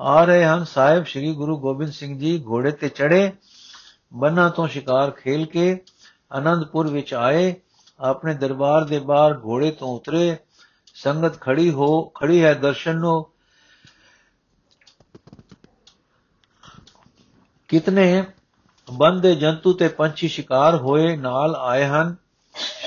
ਆ 0.00 0.24
ਰਹੇ 0.24 0.44
ਹਨ। 0.44 0.64
ਸਾਹਿਬ 0.64 1.04
ਸ੍ਰੀ 1.04 1.34
ਗੁਰੂ 1.34 1.58
ਗੋਬਿੰਦ 1.58 1.92
ਸਿੰਘ 1.92 2.18
ਜੀ 2.18 2.44
ਘੋੜੇ 2.46 2.70
ਤੇ 2.70 2.88
ਚੜੇ 2.88 3.32
ਬੰਨਾ 4.14 4.48
ਤੋਂ 4.48 4.68
ਸ਼ਿਕਾਰ 4.68 5.10
ਖੇਲ 5.10 5.46
ਕੇ 5.46 5.84
ਆਨੰਦਪੁਰ 6.32 6.86
ਵਿੱਚ 6.86 7.14
ਆਏ, 7.14 7.54
ਆਪਣੇ 8.00 8.34
ਦਰਬਾਰ 8.34 8.84
ਦੇ 8.84 8.98
ਬਾਹਰ 8.98 9.40
ਘੋੜੇ 9.44 9.70
ਤੋਂ 9.70 9.88
ਉਤਰੇ। 9.88 10.36
ਸੰਗਤ 10.94 11.40
ਖੜੀ 11.40 11.70
ਹੋ, 11.70 12.02
ਖੜੀ 12.04 12.44
ਹੈ 12.44 12.54
ਦਰਸ਼ਨ 12.54 12.96
ਨੂੰ। 12.96 13.26
ਕਿਤਨੇ 17.68 18.24
ਬੰਦੇ 18.92 19.34
ਜੰਤੂ 19.34 19.72
ਤੇ 19.72 19.88
ਪੰਛੀ 19.88 20.28
ਸ਼ਿਕਾਰ 20.28 20.76
ਹੋਏ, 20.76 21.16
ਨਾਲ 21.16 21.56
ਆਏ 21.56 21.84
ਹਨ। 21.84 22.16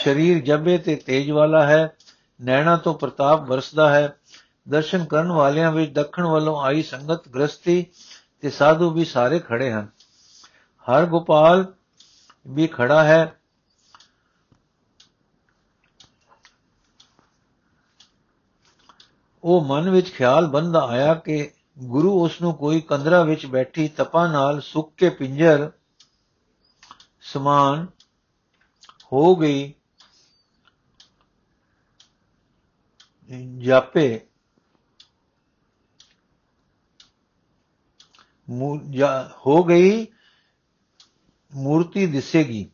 ਸਰੀਰ 0.04 0.44
ਜੱਬੇ 0.44 0.78
ਤੇ 0.78 0.96
ਤੇਜ 0.96 1.32
ਵਾਲਾ 1.32 1.66
ਹੈ। 1.66 1.96
ਨੈਣਾ 2.42 2.78
ਤੋਂ 2.78 2.94
ਪ੍ਰਤਾਪ 2.94 3.42
ਵਰਸਦਾ 3.42 3.90
ਹੈ। 3.90 4.19
ਦਰਸ਼ਨ 4.70 5.06
ਕਰਨ 5.06 5.32
ਵਾਲਿਆਂ 5.32 5.72
ਵਿੱਚ 5.72 5.92
ਦੱਖਣ 5.92 6.24
ਵੱਲੋਂ 6.24 6.62
ਆਈ 6.62 6.84
ਸੰਗਤ 6.84 7.30
ਗ੍ਰਸਤੀ 7.30 7.86
ਤੇ 8.42 8.50
ਸਾਧੂ 8.50 8.92
ਵੀ 8.92 9.06
ਸਾਰੇ 9.06 9.40
ਖੜੇ 9.40 9.72
ਹਨ। 9.72 9.88
ਹਰ 10.60 11.06
ਗੋਪਾਲ 11.06 11.74
ਵੀ 12.48 12.68
ਖੜਾ 12.68 13.04
ਹੈ। 13.04 13.36
ਉਹ 19.44 19.66
ਮਨ 19.66 19.90
ਵਿੱਚ 19.90 20.12
ਖਿਆਲ 20.12 20.48
ਬੰਦਾ 20.48 20.86
ਆਇਆ 20.86 21.14
ਕਿ 21.14 21.52
ਗੁਰੂ 21.80 22.24
ਉਸ 22.24 22.42
ਨੂੰ 22.42 22.54
ਕੋਈ 22.54 22.82
ਕੰਦਰਾ 22.82 23.24
ਵਿੱਚ 23.24 23.46
ਬੈਠੀ 23.46 23.88
ਤਪਾ 23.88 24.32
ਨਾਲ 24.32 24.62
ਸੁੱਕ 24.62 24.96
ਕੇ 24.98 25.10
ਪਿੰਜਰ 25.10 25.72
ਸਮਾਨ 27.22 27.88
ਹੋ 29.14 29.36
ਗਈ, 29.36 29.74
ਜਾਪੇ। 33.58 34.29
ਹੋ 39.46 39.64
ਗਈ, 39.64 40.06
ਮੂਰਤੀ 41.54 42.06
ਦਿਸੇਗੀ। 42.06 42.70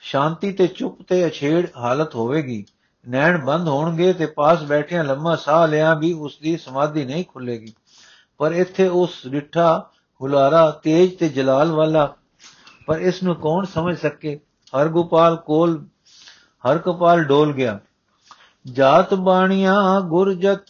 ਸ਼ਾਂਤੀ 0.00 0.52
ਤੇ 0.52 0.66
ਚੁੱਪ 0.66 1.02
ਤੇ 1.02 1.26
ਅਛੇੜ 1.26 1.66
ਹਾਲਤ 1.76 2.14
ਹੋਵੇਗੀ। 2.14 2.64
ਨੈਣ 3.04 3.38
ਬੰਦ 3.44 3.68
ਹੋਣਗੇ 3.68 4.12
ਤੇ 4.12 4.26
ਪਾਸ 4.26 4.62
ਬੈਠਿਆਂ 4.62 5.04
ਲੰਮਾ 5.04 5.34
ਸਾਹ 5.36 5.66
ਲਿਆ 5.68 5.94
ਵੀ 5.94 6.12
ਉਸ 6.12 6.38
ਦੀ 6.42 6.56
ਸਮਾਧੀ 6.56 7.04
ਨਹੀਂ 7.04 7.24
ਖੁੱਲੇਗੀ 7.24 7.72
ਪਰ 8.40 8.52
ਇੱਥੇ 8.52 8.88
ਉਸ 8.88 9.26
ਰਿੱਠਾ 9.26 9.90
ਹੁਲਾਰਾ, 10.20 10.70
ਤੇਜ 10.70 11.16
ਤੇ 11.16 11.28
ਜਲਾਲ 11.28 11.70
ਵਾਲਾ, 11.72 12.14
ਪਰ 12.86 12.98
ਇਸ 13.00 13.22
ਨੂੰ 13.22 13.34
ਕੌਣ 13.34 13.64
ਸਮਝ 13.64 13.96
ਸਕੇ? 13.98 14.38
ਹਰ 14.72 14.88
ਗੋਪਾਲ 14.88 15.36
ਕੋਲ 15.36 15.84
ਹਰ 16.64 16.78
ਕਪਾਲ 16.78 17.22
ਡੋਲ 17.24 17.52
ਗਿਆ। 17.52 17.78
ਜਾਤ 18.66 19.14
ਬਾਣੀਆਂ 19.14 20.00
ਗੁਰ 20.00 20.32
ਜਤ 20.34 20.62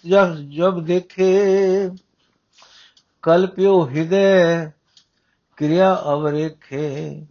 ਜਬ 0.48 0.84
ਦੇਖੇ 0.84 1.30
ਕਲਪਿਓ 3.26 3.86
ਹਿਦੇ 3.88 4.24
ਕਿਰਿਆ 5.58 5.94
ਅਵਰੇਖੇ 6.08 7.24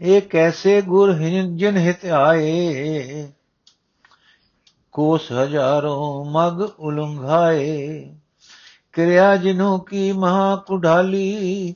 ਇਹ 0.00 0.20
ਕੈਸੇ 0.22 0.80
ਗੁਰ 0.82 1.12
ਜਿਨ 1.56 1.76
ਹਿਤ 1.76 2.04
ਆਏ 2.06 3.26
ਕੋਸ 4.94 5.30
ਹਜ਼ਾਰੋਂ 5.32 6.24
ਮਗ 6.24 6.60
ਉਲੰਘਾਏ 6.60 8.14
ਕਿਰਿਆ 8.92 9.36
ਜਿਨੋ 9.36 9.78
ਕੀ 9.78 10.12
ਮਹਾ 10.12 10.54
ਕੁਢਾਲੀ 10.56 11.74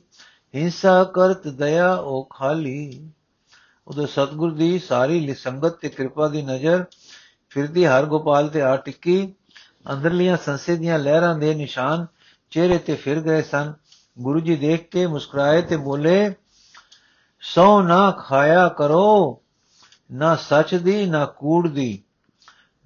ਹਿੰਸਾ 0.53 1.03
ਕਰਤ 1.03 1.47
ਦਇਆ 1.47 1.93
ਉਹ 1.95 2.27
ਖਾਲੀ 2.31 3.09
ਉਦੋਂ 3.87 4.07
ਸਤਗੁਰ 4.07 4.51
ਦੀ 4.51 4.79
ਸਾਰੀ 4.79 5.33
ਸੰਗਤ 5.33 5.77
ਤੇ 5.79 5.89
ਕਿਰਪਾ 5.89 6.27
ਦੀ 6.27 6.41
ਨਜ਼ਰ 6.41 6.83
ਫਿਰਦੀ 7.49 7.85
ਹਰ 7.85 8.05
ਗੋਪਾਲ 8.05 8.47
ਤੇ 8.47 8.61
ਆ 8.61 8.75
ਟਿੱਕੀ 8.75 9.33
ਅੰਦਰਲੀਆਂ 9.91 10.37
ਸੰਸੇ 10.37 10.75
ਦੀਆਂ 10.75 10.99
ਲਹਿਰਾਂ 10.99 11.35
ਦੇ 11.35 11.53
ਨਿਸ਼ਾਨ 11.55 12.05
ਚਿਹਰੇ 12.51 12.77
ਤੇ 12.77 12.95
ਫਿਰ 12.95 13.21
ਗਏ 13.21 13.41
ਸਨ। 13.41 13.73
ਗੁਰੂ 14.19 14.39
ਜੀ 14.39 14.55
ਦੇਖ 14.55 14.89
ਕੇ 14.89 15.07
ਮੁਸਕਰਾਏ 15.07 15.61
ਤੇ 15.61 15.77
ਬੋਲੇ 15.77 16.33
ਸੋ 17.41 17.81
ਨਾ 17.81 18.11
ਖਾਇਆ 18.11 18.69
ਕਰੋ, 18.69 19.41
ਨਾ 20.11 20.35
ਸੱਚ 20.35 20.75
ਦੀ, 20.75 21.05
ਨਾ 21.05 21.25
ਕੂੜ 21.25 21.67
ਦੀ। 21.67 22.03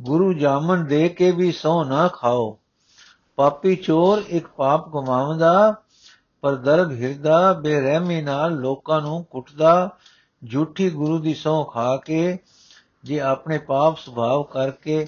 ਗੁਰੂ 0.01 0.33
ਜਾਮਨ 0.33 0.85
ਦੇ 0.85 1.09
ਕੇ 1.09 1.31
ਵੀ 1.31 1.51
ਸੋ 1.51 1.83
ਨਾ 1.83 2.07
ਖਾਓ। 2.07 2.59
ਪਾਪੀ 3.35 3.75
ਚੋਰ 3.75 4.23
ਇੱਕ 4.27 4.47
ਪਾਪ 4.47 4.93
ਕਮਾਉਂਦਾ 4.93 5.75
ਪਰ 6.41 6.55
ਦਰਦ 6.55 6.91
ਹਿਰਦਾ, 6.91 7.53
ਬੇਰਹਿਮੀ 7.53 8.21
ਨਾਲ 8.21 8.55
ਲੋਕਾਂ 8.55 9.01
ਨੂੰ 9.01 9.23
ਕੁੱਟਦਾ। 9.23 9.97
ਝੂਠੀ 10.51 10.89
ਗੁਰੂ 10.89 11.19
ਦੀ 11.19 11.33
ਸੌ 11.33 11.63
ਖਾ 11.63 11.97
ਕੇ, 11.97 12.37
ਜੇ 13.03 13.19
ਆਪਣੇ 13.19 13.57
ਪਾਪ 13.57 13.97
ਸੁਭਾਵ 13.97 14.43
ਕਰਕੇ 14.43 15.07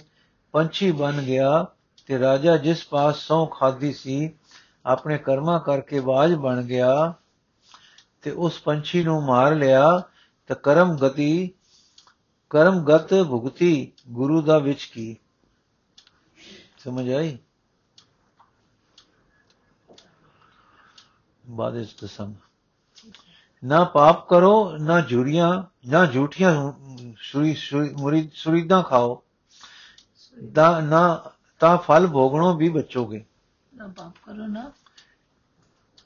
ਪੰਛੀ 0.52 0.91
ਬਣ 0.91 1.22
ਗਿਆ 1.22 1.65
ਤੇ 2.08 2.20
ਰਾਜਾ 2.20 2.58
ਜਿਸ 2.58 2.88
ਪਾਸ 2.88 3.15
ਸੌ 3.15 3.46
ਖਾਦੀ 3.46 3.93
ਸੀ 3.93 4.34
ਆਪਣੇ 4.88 5.17
ਕਰਮਾਂ 5.17 5.60
ਕਰਕੇ 5.60 6.00
ਬਾਜ 6.00 6.34
ਬਣ 6.34 6.62
ਗਿਆ 6.63 7.13
ਤੇ 8.21 8.32
ਉਸ 8.32 8.60
ਪੰਛੀ 8.60 9.04
ਨੂੰ 9.04 9.21
ਮਾਰ 9.23 9.56
ਲਿਆ, 9.56 10.04
ਤਾਂ 10.47 10.56
ਕਰਮ 10.56 10.95
ਗਤੀ, 10.97 11.52
ਕਰਮ 12.50 12.84
ਗਤ 12.86 13.13
ਭੁਗਤੀ 13.23 13.91
ਗੁਰੂ 14.10 14.41
ਦਾ 14.41 14.58
ਵਿੱਚ 14.58 14.86
ਕੀ? 14.86 15.17
ਸਮਝ 16.78 17.12
ਆਈ? 17.12 17.38
ਬਾਅਦ 21.50 21.76
ਇਸ 21.76 21.95
ਦਸਮ 22.04 22.34
ਨਾ 23.63 23.84
ਪਾਪ 23.84 24.28
ਕਰੋ, 24.30 24.78
ਨਾ 24.78 25.02
ਝੂਰੀਆਂ 25.02 25.63
ਨਾ 25.89 26.06
ਝੂਠੀਆਂ 26.06 26.73
ਸੁਰੀ 27.21 27.56
ਮੁਰੀਦ 27.97 28.30
ਸੁਰੀਦਾਂ 28.34 28.84
ਖਾਓ 28.84 29.23
ਦਾ 30.54 30.80
ਨਾ, 30.82 31.32
ਤਾਂ 31.60 31.78
ਫਲ 31.78 32.08
ਭੋਗਣੋਂ 32.08 32.56
ਵੀ 32.56 32.69
ਬਚੋਗੇ। 32.69 33.26
ਨਾ 33.78 33.88
ਪਾਪ 33.88 34.13
ਕਰੋ, 34.26 34.48
ਨਾ 34.48 34.72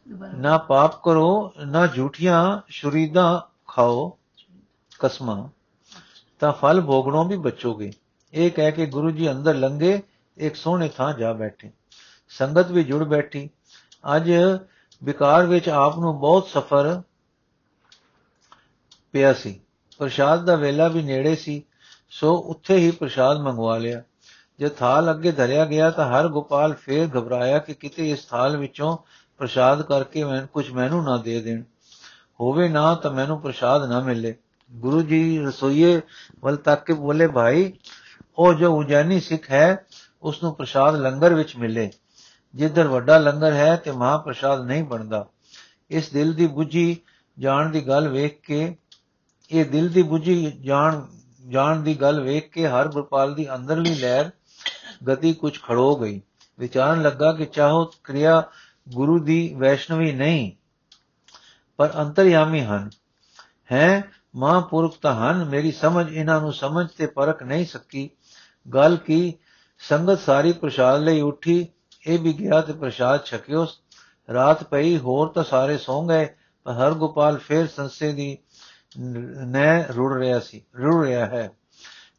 ਦੁਬਾਰਾ 0.07 0.37
ਨਾ 0.37 0.57
ਪਾਪ 0.57 1.03
ਕਰੋ, 1.03 1.53
ਨਾ 1.65 1.87
ਝੂਠੀਆਂ 1.87 2.61
ਸ਼ੁਰੀਦਾਂ 2.67 3.41
ਖਾਓ, 3.67 4.17
ਕਸਮਾਂ। 4.99 5.49
ਤਾਂ 6.39 6.53
ਫਲ 6.53 6.81
ਭੋਗਣੋਂ 6.81 7.25
ਵੀ 7.25 7.37
ਬਚੋਗੇ। 7.37 7.93
ਇਹ 8.33 8.51
ਕਹਿ 8.51 8.71
ਕੇ 8.71 8.85
ਗੁਰੂ 8.85 9.11
ਜੀ 9.11 9.31
ਅੰਦਰ 9.31 9.55
ਲੰਗੇ 9.55 10.03
ਇੱਕ 10.37 10.55
ਸੋਹਣੇ 10.55 10.89
ਥਾਂ 10.89 11.13
ਜਾ 11.13 11.33
ਬੈਠੇ। 11.33 11.71
ਸੰਗਤ 12.29 12.71
ਵੀ 12.71 12.83
ਜੁੜ 12.83 13.03
ਬੈਠੀ। 13.03 13.49
ਅੱਜ 14.15 14.31
ਵਿਕਾਰ 15.03 15.45
ਵਿੱਚ 15.45 15.69
ਆਪ 15.69 15.99
ਨੂੰ 15.99 16.19
ਬਹੁਤ 16.19 16.47
ਸਫਰ 16.47 17.01
ਪਿਆ 19.11 19.33
ਸੀ। 19.33 19.61
ਪ੍ਰਸ਼ਾਦ 19.97 20.45
ਦਾ 20.45 20.55
ਵੇਲਾ 20.55 20.87
ਵੀ 20.87 21.01
ਨੇੜੇ 21.01 21.35
ਸੀ, 21.35 21.63
ਸੋ 22.09 22.37
ਉੱਥੇ 22.37 22.77
ਹੀ 22.77 22.91
ਪ੍ਰਸ਼ਾਦ 22.91 23.37
ਮੰਗਵਾ 23.37 23.77
ਲਿਆ। 23.77 24.03
ਜਦ 24.59 24.69
ਥਾਲ 24.69 25.11
ਅੱਗੇ 25.11 25.31
ਧਰਿਆ 25.31 25.65
ਗਿਆ 25.65 25.89
ਤਾਂ 25.89 26.05
ਹਰ 26.05 26.27
ਗੋਪਾਲ 26.27 26.73
ਫੇਰ 26.73 27.07
ਘਬਰਾਇਆ 27.07 27.59
ਕਿ 27.59 27.73
ਕਿਤੇ 27.73 28.11
ਇਸ 28.11 28.25
ਥਾਲ 28.25 28.57
ਵਿੱਚੋਂ 28.57 28.97
ਪ੍ਰਸ਼ਾਦ 29.37 29.81
ਕਰਕੇ 29.81 30.23
ਮੈਂ 30.23 30.47
ਕੁਝ 30.47 30.71
ਮੈਨੂੰ 30.71 31.03
ਨਾ 31.03 31.17
ਦੇ 31.17 31.41
ਦੇਣ। 31.41 31.63
ਹੋਵੇ 32.39 32.69
ਨਾ 32.69 32.95
ਤਾਂ 32.95 33.11
ਮੈਨੂੰ 33.11 33.41
ਪ੍ਰਸ਼ਾਦ 33.41 33.89
ਨਾ 33.89 33.99
ਮਿਲੇ। 33.99 34.35
ਗੁਰੂ 34.71 35.01
ਜੀ 35.01 35.39
ਰਸੋਈਏ 35.39 36.01
ਵੱਲ 36.39 36.55
ਤੱਕ 36.55 36.85
ਕੇ 36.85 36.93
ਬੋਲੇ, 36.93 37.27
ਭਾਈ, 37.27 37.73
ਉਹ 38.37 38.53
ਜੋ 38.53 38.77
ਉਜੈਨੀ 38.77 39.19
ਸਿੱਖ 39.19 39.51
ਹੈ 39.51 39.85
ਉਸ 40.23 40.43
ਨੂੰ 40.43 40.55
ਪ੍ਰਸ਼ਾਦ 40.55 40.95
ਲੰਗਰ 40.95 41.33
ਵਿੱਚ 41.33 41.55
ਮਿਲੇ। 41.57 41.91
ਜਿੱਧਰ 42.55 42.87
ਵੱਡਾ 42.87 43.17
ਲੰਗਰ 43.17 43.53
ਹੈ 43.53 43.75
ਤੇ 43.75 43.91
ਮਹਾ 43.91 44.17
ਪ੍ਰਸ਼ਾਦ 44.17 44.65
ਨਹੀਂ 44.65 44.83
ਬਣਦਾ। 44.83 45.25
ਇਸ 45.89 46.09
ਦਿਲ 46.09 46.33
ਦੀ 46.33 46.47
ਬੁੱਝੀ 46.47 46.97
ਜਾਣ 47.39 47.69
ਦੀ 47.69 47.87
ਗੱਲ 47.87 48.07
ਵੇਖ 48.07 48.41
ਕੇ 48.41 48.75
ਇਹ 49.51 49.65
ਦਿਲ 49.65 49.89
ਦੀ 49.89 50.01
ਬੁੱਝੀ 50.03 50.51
ਜਾਣ 50.61 51.01
ਜਾਣ 51.49 51.81
ਦੀ 51.81 52.01
ਗੱਲ 52.01 52.21
ਵੇਖ 52.21 52.49
ਕੇ 52.49 52.67
ਹਰ 52.67 52.87
ਗੁਰਪਾਲ 52.87 53.35
ਦੀ 53.35 53.55
ਅੰਦਰਲੀ 53.55 53.95
ਲਹਿਰ 53.95 54.29
ਗਤੀ 55.01 55.33
ਕੁਝ 55.33 55.57
ਖੜੋ 55.61 55.95
ਗਈ। 55.95 56.21
ਵਿਚਾਰਨ 56.59 57.01
ਲੱਗਾ 57.01 57.31
ਕਿ 57.33 57.45
ਚਾਹੋ 57.45 57.83
ਕਿਰਿਆ 58.03 58.43
ਗੁਰੂ 58.87 59.17
ਦੀ 59.19 59.53
ਵੈਸ਼ਨਵੀ 59.57 60.11
ਨਹੀਂ, 60.11 60.51
ਪਰ 61.79 61.91
ਅੰਤਰਯਾਮੀ 61.99 62.61
ਹਨ। 62.61 62.89
ਹੈ, 63.71 64.03
ਮਹਾਂਪੁਰਖ 64.35 64.97
ਤਾਂ 65.01 65.13
ਹਨ, 65.15 65.43
ਮੇਰੀ 65.45 65.71
ਸਮਝ 65.71 66.11
ਇਹਨਾਂ 66.11 66.39
ਨੂੰ 66.41 66.53
ਸਮਝ 66.53 66.87
ਤੇ 66.97 67.07
ਪਰਖ 67.07 67.43
ਨਹੀਂ 67.43 67.65
ਸਕੀ। 67.65 68.09
ਗੱਲ 68.65 68.97
ਕੀ, 68.97 69.33
ਸੰਗਤ 69.81 70.19
ਸਾਰੀ 70.19 70.51
ਪ੍ਰਸ਼ਾਦ 70.51 71.01
ਲਈ 71.01 71.21
ਉੱਠੀ, 71.21 71.67
ਇਹ 72.07 72.19
ਵੀ 72.19 72.33
ਗਿਆ 72.33 72.61
ਤੇ 72.61 72.73
ਪ੍ਰਸ਼ਾਦ 72.73 73.25
ਛਕਿਓ। 73.25 73.65
ਰਾਤ 74.29 74.63
ਪਈ, 74.63 74.97
ਹੋਰ 74.97 75.27
ਤਾਂ 75.27 75.43
ਸਾਰੇ 75.43 75.77
ਸੌਂ 75.77 76.07
ਗਏ, 76.09 76.27
ਪਰ 76.65 76.73
ਹਰ 76.73 76.93
ਗੋਪਾਲ 76.93 77.37
ਫੇਰ 77.37 77.67
ਸੰਸੇ 77.67 78.11
ਦੀ 78.13 78.37
ਨੈ 79.47 79.83
ਰੁੜ 79.87 80.17
ਰਿਹਾ 80.17 80.39
ਸੀ, 80.39 80.63
ਰੁੜ 80.77 81.05
ਰਿਹਾ 81.05 81.25
ਹੈ। 81.25 81.51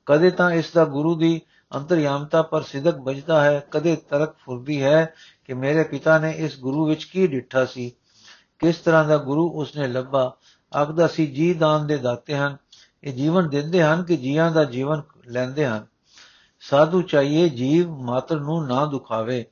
ਕਦੇ 0.06 0.30
ਤਾਂ 0.30 0.50
ਇਸ 0.50 0.72
ਦਾ 0.72 0.84
ਗੁਰੂ 0.84 1.14
ਦੀ 1.14 1.40
ਅੰਤਰਯਾਮਤਾ 1.74 2.42
ਪਰ 2.42 2.62
ਸਿਦਕ 2.62 2.94
ਬਜਦਾ 2.94 3.44
ਹੈ, 3.44 3.66
ਕਦੇ 3.70 3.96
ਤਰਕ 3.96 4.36
ਫੁਰਦੀ 4.38 4.82
ਹੈ 4.82 5.14
ਕਿ 5.44 5.54
ਮੇਰੇ 5.54 5.82
ਪਿਤਾ 5.82 6.18
ਨੇ 6.18 6.30
ਇਸ 6.30 6.60
ਗੁਰੂ 6.60 6.86
ਵਿੱਚ 6.86 7.04
ਕੀ 7.04 7.26
ਡਿੱਠਾ 7.26 7.64
ਸੀ? 7.64 7.92
ਕਿਸ 8.58 8.76
ਤਰ੍ਹਾਂ 8.76 9.04
ਦਾ 9.04 9.16
ਗੁਰੂ 9.16 9.48
ਉਸਨੇ 9.48 9.88
ਲੱਭਾ? 9.88 10.36
ਆਖਦਾ 10.76 11.06
ਸੀ, 11.06 11.26
ਜੀ 11.26 11.54
ਦਾਨ 11.54 11.86
ਦੇ 11.86 11.96
ਦਾਤੇ 11.96 12.36
ਹਨ। 12.36 12.56
ਇਹ 13.04 13.12
ਜੀਵਨ 13.12 13.48
ਦਿੰਦੇ 13.48 13.82
ਹਨ 13.82 14.04
ਕਿ 14.04 14.16
ਜੀਆਂ 14.16 14.50
ਦਾ 14.50 14.64
ਜੀਵਨ 14.64 15.02
ਲੈਂਦੇ 15.26 15.66
ਹਨ। 15.66 15.86
ਸਾਧੂ 16.60 17.02
ਚਾਹੀਏ, 17.02 17.48
ਜੀਵ 17.48 17.90
ਮਾਤਰ 17.90 18.40
ਨੂੰ 18.40 18.66
ਨਾ 18.66 18.86
ਦੁਖਾਵੇ। 18.86 19.44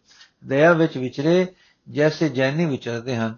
ਦਇਆ 0.46 0.72
ਵਿੱਚ 0.72 0.98
ਵਿਚਰੇ, 0.98 1.46
ਜੈਸੇ 1.90 2.28
ਜੈਨੀ 2.28 2.64
ਵਿਚਰਦੇ 2.64 3.16
ਹਨ। 3.16 3.36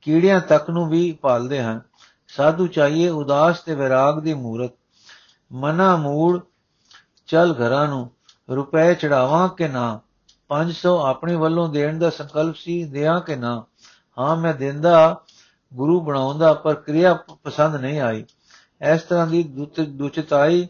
ਕੀੜਿਆਂ 0.00 0.40
ਤੱਕ 0.40 0.70
ਨੂੰ 0.70 0.88
ਵੀ 0.88 1.12
ਪਾਲਦੇ 1.12 1.62
ਹਨ। 1.62 1.80
ਸਾਧੂ 2.28 2.66
ਚਾਹੀਏ, 2.66 3.08
ਉਦਾਸ 3.08 3.60
ਤੇ 3.60 3.74
ਵਿਰਾਗ 3.74 4.20
ਦੀ 4.20 4.34
ਮੂਰਤ। 4.34 4.70
ਮਨਾ 5.52 5.96
ਮੂੜ, 5.96 6.40
ਚਲ 7.26 7.54
ਘਰਾਂ 7.58 7.88
ਨੂੰ। 7.88 8.10
ਰੁਪਏ 8.56 8.94
ਚੜਾਵਾਂ 8.94 9.48
ਕਿ 9.48 9.68
ਨਾ? 9.68 10.00
500 10.48 11.00
ਆਪਣੇ 11.00 11.36
ਵੱਲੋਂ 11.36 11.68
ਦੇਣ 11.68 11.98
ਦਾ 11.98 12.10
ਸੰਕਲਪ 12.10 12.56
ਸੀ, 12.56 12.84
ਦਿਆਂ 12.84 13.20
ਕਿ 13.20 13.36
ਨਾ? 13.36 13.64
ਹਾਂ, 14.18 14.36
ਮੈਂ 14.36 14.54
ਦਿੰਦਾ, 14.54 15.24
ਗੁਰੂ 15.74 16.00
ਬਣਾਉਂਦਾ 16.00 16.54
ਪਰ 16.54 16.74
ਕਿਰਿਆ 16.74 17.14
ਪਸੰਦ 17.14 17.76
ਨਹੀਂ 17.76 18.00
ਆਈ। 18.00 18.24
ਇਸ 18.92 19.02
ਤਰ੍ਹਾਂ 19.02 19.26
ਦੀ 19.26 19.42
ਦੁਚਤਾਈ 19.88 20.68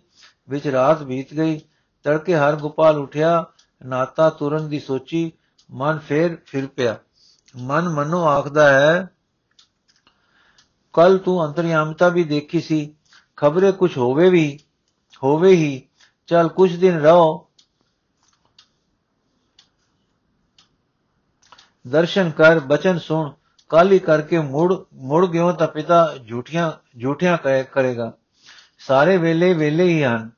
ਵਿੱਚ 0.49 0.69
ਰਾਤ 0.69 1.03
ਬੀਤ 1.03 1.35
ਗਈ। 1.35 1.61
ਤੜਕੇ 2.05 2.37
ਹਰ 2.37 2.57
ਗੋਪਾਲ 2.57 2.99
ਉਠਿਆ, 2.99 3.47
ਨਾਤਾ 3.87 4.31
ਤੁਰਨ 4.31 4.69
ਦੀ 4.69 4.81
ਸੋਚੀ, 4.81 5.33
ਮਨ 5.71 5.99
ਫੇਰ 5.99 6.39
ਫਿਰ 6.47 6.67
ਪਿਆ। 6.67 6.97
ਮਨ 7.57 7.89
ਮਨੋ 7.89 8.25
ਆਖਦਾ 8.25 8.73
ਹੈ 8.73 9.11
ਕੱਲ 10.93 11.19
ਤੂੰ 11.19 11.47
ਅੰਤਰਯਾਮਤਾ 11.47 12.09
ਵੀ 12.09 12.25
ਦੇਖੀ 12.25 12.61
ਸੀ। 12.61 12.95
ਖਬਰੇ 13.37 13.73
ਕੁਝ 13.73 13.99
ਹੋਵੇ 13.99 14.31
ਵੀ, 14.31 14.59
ਹੋਵੇ 15.25 15.51
ਹੀ। 15.51 15.83
ਚਲ 16.27 16.49
ਕੁਝ 16.49 16.77
ਦਿਨ 16.77 16.99
ਰਹੋ 16.99 17.48
ਦਰਸ਼ਨ 21.89 22.31
ਕਰ, 22.31 22.61
ਬਚਨ 22.61 22.99
ਸੁਣ 22.99 23.33
ਕਾਲੀ 23.69 23.99
ਕਰਕੇ 23.99 24.39
ਮੁੜ 24.39 24.75
ਮੁੜ 24.95 25.27
ਗਿਓ 25.27 25.53
ਤਾਂ 25.53 25.69
ਪਿਤਾ 25.69 26.15
ਝੂਠੀਆਂ, 26.29 26.73
ਝੂਠਿਆਂ 27.01 27.39
ਕਰੇਗਾ। 27.73 28.13
ਸਾਰੇ 28.79 29.17
ਵੇਲੇ 29.17 29.53
ਵੇਲੇ 29.55 29.85
ਹੀ 29.85 30.05
ਹਨ। 30.05 30.31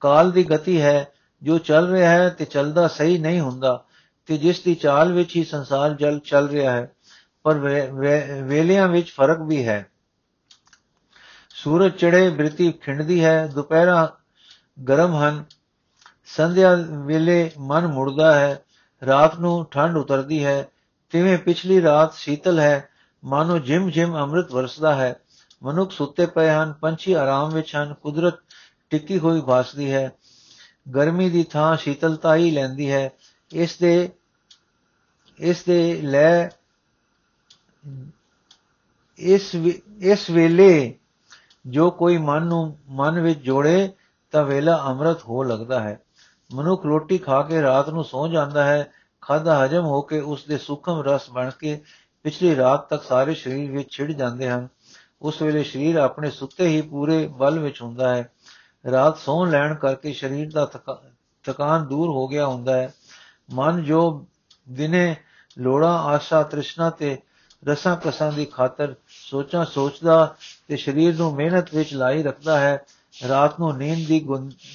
ਕਾਲ 0.00 0.32
ਦੀ 0.32 0.44
ਗਤੀ 0.50 0.80
ਹੈ। 0.82 1.08
ਜੋ 1.42 1.58
ਚੱਲ 1.58 1.90
ਰਿਹਾ 1.90 2.10
ਹੈ 2.10 2.28
ਤੇ 2.28 2.44
ਚੱਲਦਾ 2.44 2.88
ਸਹੀ 2.88 3.18
ਨਹੀਂ 3.18 3.40
ਹੁੰਦਾ। 3.40 3.84
ਤੇ 4.26 4.38
ਜਿਸ 4.38 4.62
ਦੀ 4.62 4.74
ਚਾਲ 4.74 5.12
ਵਿੱਚ 5.12 5.36
ਹੀ 5.36 5.44
ਸੰਸਾਰ 5.44 5.94
ਜਲ 5.94 6.18
ਚੱਲ 6.18 6.48
ਰਿਹਾ 6.48 6.72
ਹੈ, 6.72 6.90
ਪਰ 7.42 7.58
ਵੇਲਿਆਂ 8.42 8.88
ਵਿੱਚ 8.88 9.10
ਫ਼ਰਕ 9.10 9.40
ਵੀ 9.40 9.68
ਹੈ। 9.68 9.86
ਸੂਰਜ 11.54 11.92
ਚੜੇ 11.92 12.30
ਬ੍ਰਿਤੀ 12.30 12.72
ਖਿੰਡਦੀ 12.72 13.24
ਹੈ, 13.24 13.46
ਦੁਪਹਿਰਾਂ 13.46 14.08
ਗਰਮ 14.82 15.14
ਹਨ। 15.14 15.44
ਸੰਧਿਆ 16.26 16.74
ਵੇਲੇ 16.90 17.50
ਮਨ 17.58 17.86
ਮੁੜਦਾ 17.86 18.34
ਹੈ। 18.40 18.62
ਰਾਤ 19.02 19.38
ਨੂੰ 19.40 19.64
ਠੰਡ 19.70 19.96
ਉਤਰਦੀ 19.96 20.44
ਹੈ, 20.44 20.68
ਤਿਵੇਂ 21.12 21.38
ਪਿਛਲੀ 21.38 21.82
ਰਾਤ 21.82 22.14
ਸ਼ੀਤਲ 22.14 22.60
ਹੈ, 22.60 22.88
ਮਾਨੋ 23.22 23.58
ਜਿਮ 23.58 23.90
ਜਿਮ 23.90 24.16
ਅੰਮ੍ਰਿਤ 24.16 24.52
ਵਰਸਦਾ 24.52 24.94
ਹੈ, 24.94 25.14
ਮਨੁੱਖ 25.62 25.90
ਸੁੱਤੇ 25.90 26.26
ਪਏ 26.26 26.50
ਹਨ, 26.50 26.72
ਪੰਛੀ 26.72 27.12
ਆਰਾਮ 27.12 27.54
ਵਿੱਚ 27.54 27.74
ਹਨ, 27.76 27.94
ਕੁਦਰਤ 27.94 28.38
ਟਿੱਕੀ 28.90 29.18
ਹੋਈ 29.18 29.40
ਭਾਸਦੀ 29.40 29.92
ਹੈ, 29.92 30.10
ਗਰਮੀ 30.94 31.30
ਦੀ 31.30 31.42
ਥਾਂ 31.42 31.76
ਸ਼ੀਤਲਤਾ 31.76 32.34
ਹੀ 32.36 32.50
ਲੈਂਦੀ 32.50 32.90
ਹੈ, 32.90 33.10
ਇਸ 33.50 33.76
ਦੇ 33.78 34.10
ਇਸ 35.40 35.62
ਦੇ 35.64 36.00
ਲੈ, 36.02 36.48
ਇਸ 39.18 39.54
ਇਸ 40.00 40.30
ਵੇਲੇ 40.30 40.94
ਜੋ 41.66 41.90
ਕੋਈ 41.90 42.16
ਮਨ 42.18 42.42
ਨੂੰ, 42.42 42.78
ਮਨ 42.88 43.20
ਵਿੱਚ 43.20 43.40
ਜੋੜੇ, 43.40 43.92
ਤਾਂ 44.32 44.44
ਵੇਲਾ 44.44 44.76
ਅੰਮ੍ਰਿਤ 44.86 45.22
ਹੋ 45.24 45.42
ਲੱਗਦਾ 45.42 45.80
ਹੈ। 45.80 46.00
ਮਨੁੱਖ 46.54 46.84
ਰੋਟੀ 46.86 47.18
ਖਾ 47.18 47.42
ਕੇ 47.42 47.62
ਰਾਤ 47.62 47.88
ਨੂੰ 47.88 48.04
ਸੌ 48.04 48.26
ਜਾਂਦਾ 48.28 48.64
ਹੈ 48.64 48.92
ਖਾਦਾ 49.22 49.64
ਹਜਮ 49.64 49.84
ਹੋ 49.84 50.00
ਕੇ 50.02 50.20
ਉਸ 50.20 50.44
ਦੇ 50.44 50.58
ਸੁਖਮ 50.58 51.00
ਰਸ 51.00 51.30
ਬਣ 51.30 51.50
ਕੇ 51.50 51.80
ਪਿਛਲੀ 52.24 52.56
ਰਾਤ 52.56 52.88
ਤੱਕ 52.88 53.02
ਸਾਰੇ 53.02 53.34
ਸਰੀਰ 53.34 53.70
ਵਿੱਚ 53.70 53.90
ਛਿੜ 53.90 54.10
ਜਾਂਦੇ 54.12 54.48
ਹਨ। 54.50 54.68
ਉਸ 55.22 55.40
ਵੇਲੇ 55.42 55.62
ਸਰੀਰ 55.64 55.96
ਆਪਣੇ 55.96 56.30
ਸੁੱਤੇ 56.30 56.66
ਹੀ 56.66 56.80
ਪੂਰੇ 56.82 57.26
ਬਲ 57.26 57.58
ਵਿੱਚ 57.58 57.80
ਹੁੰਦਾ 57.82 58.14
ਹੈ। 58.14 58.30
ਰਾਤ 58.90 59.18
ਸੌਂ 59.18 59.46
ਲੈਣ 59.46 59.74
ਕਰਕੇ 59.74 60.12
ਸਰੀਰ 60.12 60.50
ਦਾ 60.52 60.64
ਥਕਾਨ 61.44 61.86
ਦੂਰ 61.86 62.08
ਹੋ 62.08 62.26
ਗਿਆ 62.28 62.46
ਹੁੰਦਾ 62.46 62.76
ਹੈ। 62.76 62.92
ਮਨ 63.54 63.82
ਜੋ 63.84 64.26
ਦਿਨੇ 64.70 65.16
ਲੋੜਾ, 65.58 65.90
ਆਸ਼ਾ, 65.90 66.42
ਤ੍ਰਿਸ਼ਨਾ 66.42 66.90
ਤੇ 66.90 67.18
ਰਸਾਂ 67.68 67.96
ਕਸਾਂ 67.96 68.32
ਦੀ 68.32 68.44
ਖਾਤਰ 68.44 68.94
ਸੋਚਾਂ 69.08 69.64
ਸੋਚਦਾ 69.64 70.34
ਤੇ 70.68 70.76
ਸਰੀਰ 70.76 71.16
ਨੂੰ 71.16 71.34
ਮਿਹਨਤ 71.34 71.74
ਵਿੱਚ 71.74 71.94
ਲਾਈ 71.94 72.22
ਰੱਖਦਾ 72.22 72.58
ਹੈ, 72.60 72.78
ਰਾਤ 73.28 73.58
ਨੂੰ 73.60 73.76
ਨੀਂਦ 73.76 74.06
ਦੀ 74.08 74.20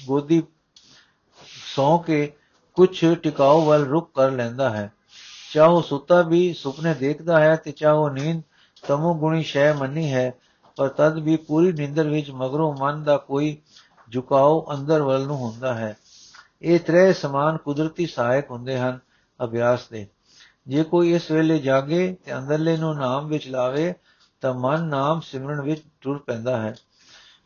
ਗੋਦੀ 0.06 0.42
ਸੌ 1.76 1.98
ਕੇ 1.98 2.32
ਕੁਝ 2.74 3.06
ਟਿਕਾਉ 3.22 3.64
ਵੱਲ 3.64 3.84
ਰੁਕ 3.84 4.10
ਕਰ 4.14 4.30
ਲੈਂਦਾ 4.30 4.70
ਹੈ। 4.70 4.92
ਚਾਹੋ 5.52 5.80
ਸੁੱਤਾ 5.80 6.22
ਵੀ 6.22 6.52
ਸੁਪਨੇ 6.52 6.94
ਦੇਖਦਾ 6.94 7.40
ਹੈ 7.40 7.56
ਤੇ 7.56 7.72
ਚਾਹੋ 7.72 8.08
ਨੀਂਦ 8.08 8.42
ਤਮੋ 8.88 9.14
ਗੁਣੀ 9.14 9.42
ਸ਼ੈ 9.42 9.72
ਮੰਨੀ 9.72 10.12
ਹੈ, 10.12 10.34
ਪਰ 10.76 10.88
ਤਦ 10.88 11.18
ਵੀ 11.18 11.36
ਪੂਰੀ 11.36 11.72
ਨਿੰਦਰ 11.72 12.08
ਵਿੱਚ 12.08 12.30
ਮਗਰੋਂ 12.30 12.76
ਮਨ 12.80 13.04
ਦਾ 13.04 13.16
ਕੋਈ 13.16 13.56
ਝੁਕਾਓ 14.12 14.66
ਅੰਦਰ 14.74 15.02
ਵੱਲ 15.02 15.26
ਨੂੰ 15.26 15.36
ਹੁੰਦਾ 15.36 15.74
ਹੈ। 15.74 15.96
ਇਹ 16.62 16.80
ਤਰੇ 16.80 17.12
ਸਮਾਨ 17.12 17.56
ਕੁਦਰਤੀ 17.56 18.06
ਸਹਾਇਕ 18.06 18.50
ਹੁੰਦੇ 18.50 18.78
ਹਨ 18.78 18.98
ਅਭਿਆਸ 19.44 19.88
ਦੇ। 19.88 20.06
ਜੇ 20.68 20.84
ਕੋਈ 20.84 21.14
ਇਸ 21.14 21.30
ਵੇਲੇ 21.30 21.58
ਜਾਗੇ 21.58 22.16
ਤੇ 22.24 22.38
ਅੰਦਰਲੇ 22.38 22.76
ਨੂੰ 22.76 22.96
ਨਾਮ 22.96 23.26
ਵਿੱਚ 23.26 23.48
ਲਾਵੇ, 23.48 23.94
ਤਾਂ 24.40 24.54
ਮਨ 24.54 24.84
ਨਾਮ 24.84 25.20
ਸਿਮਰਨ 25.20 25.60
ਵਿੱਚ 25.60 25.82
ਟੁਰ 26.00 26.18
ਪੈਂਦਾ 26.18 26.60
ਹੈ। 26.60 26.74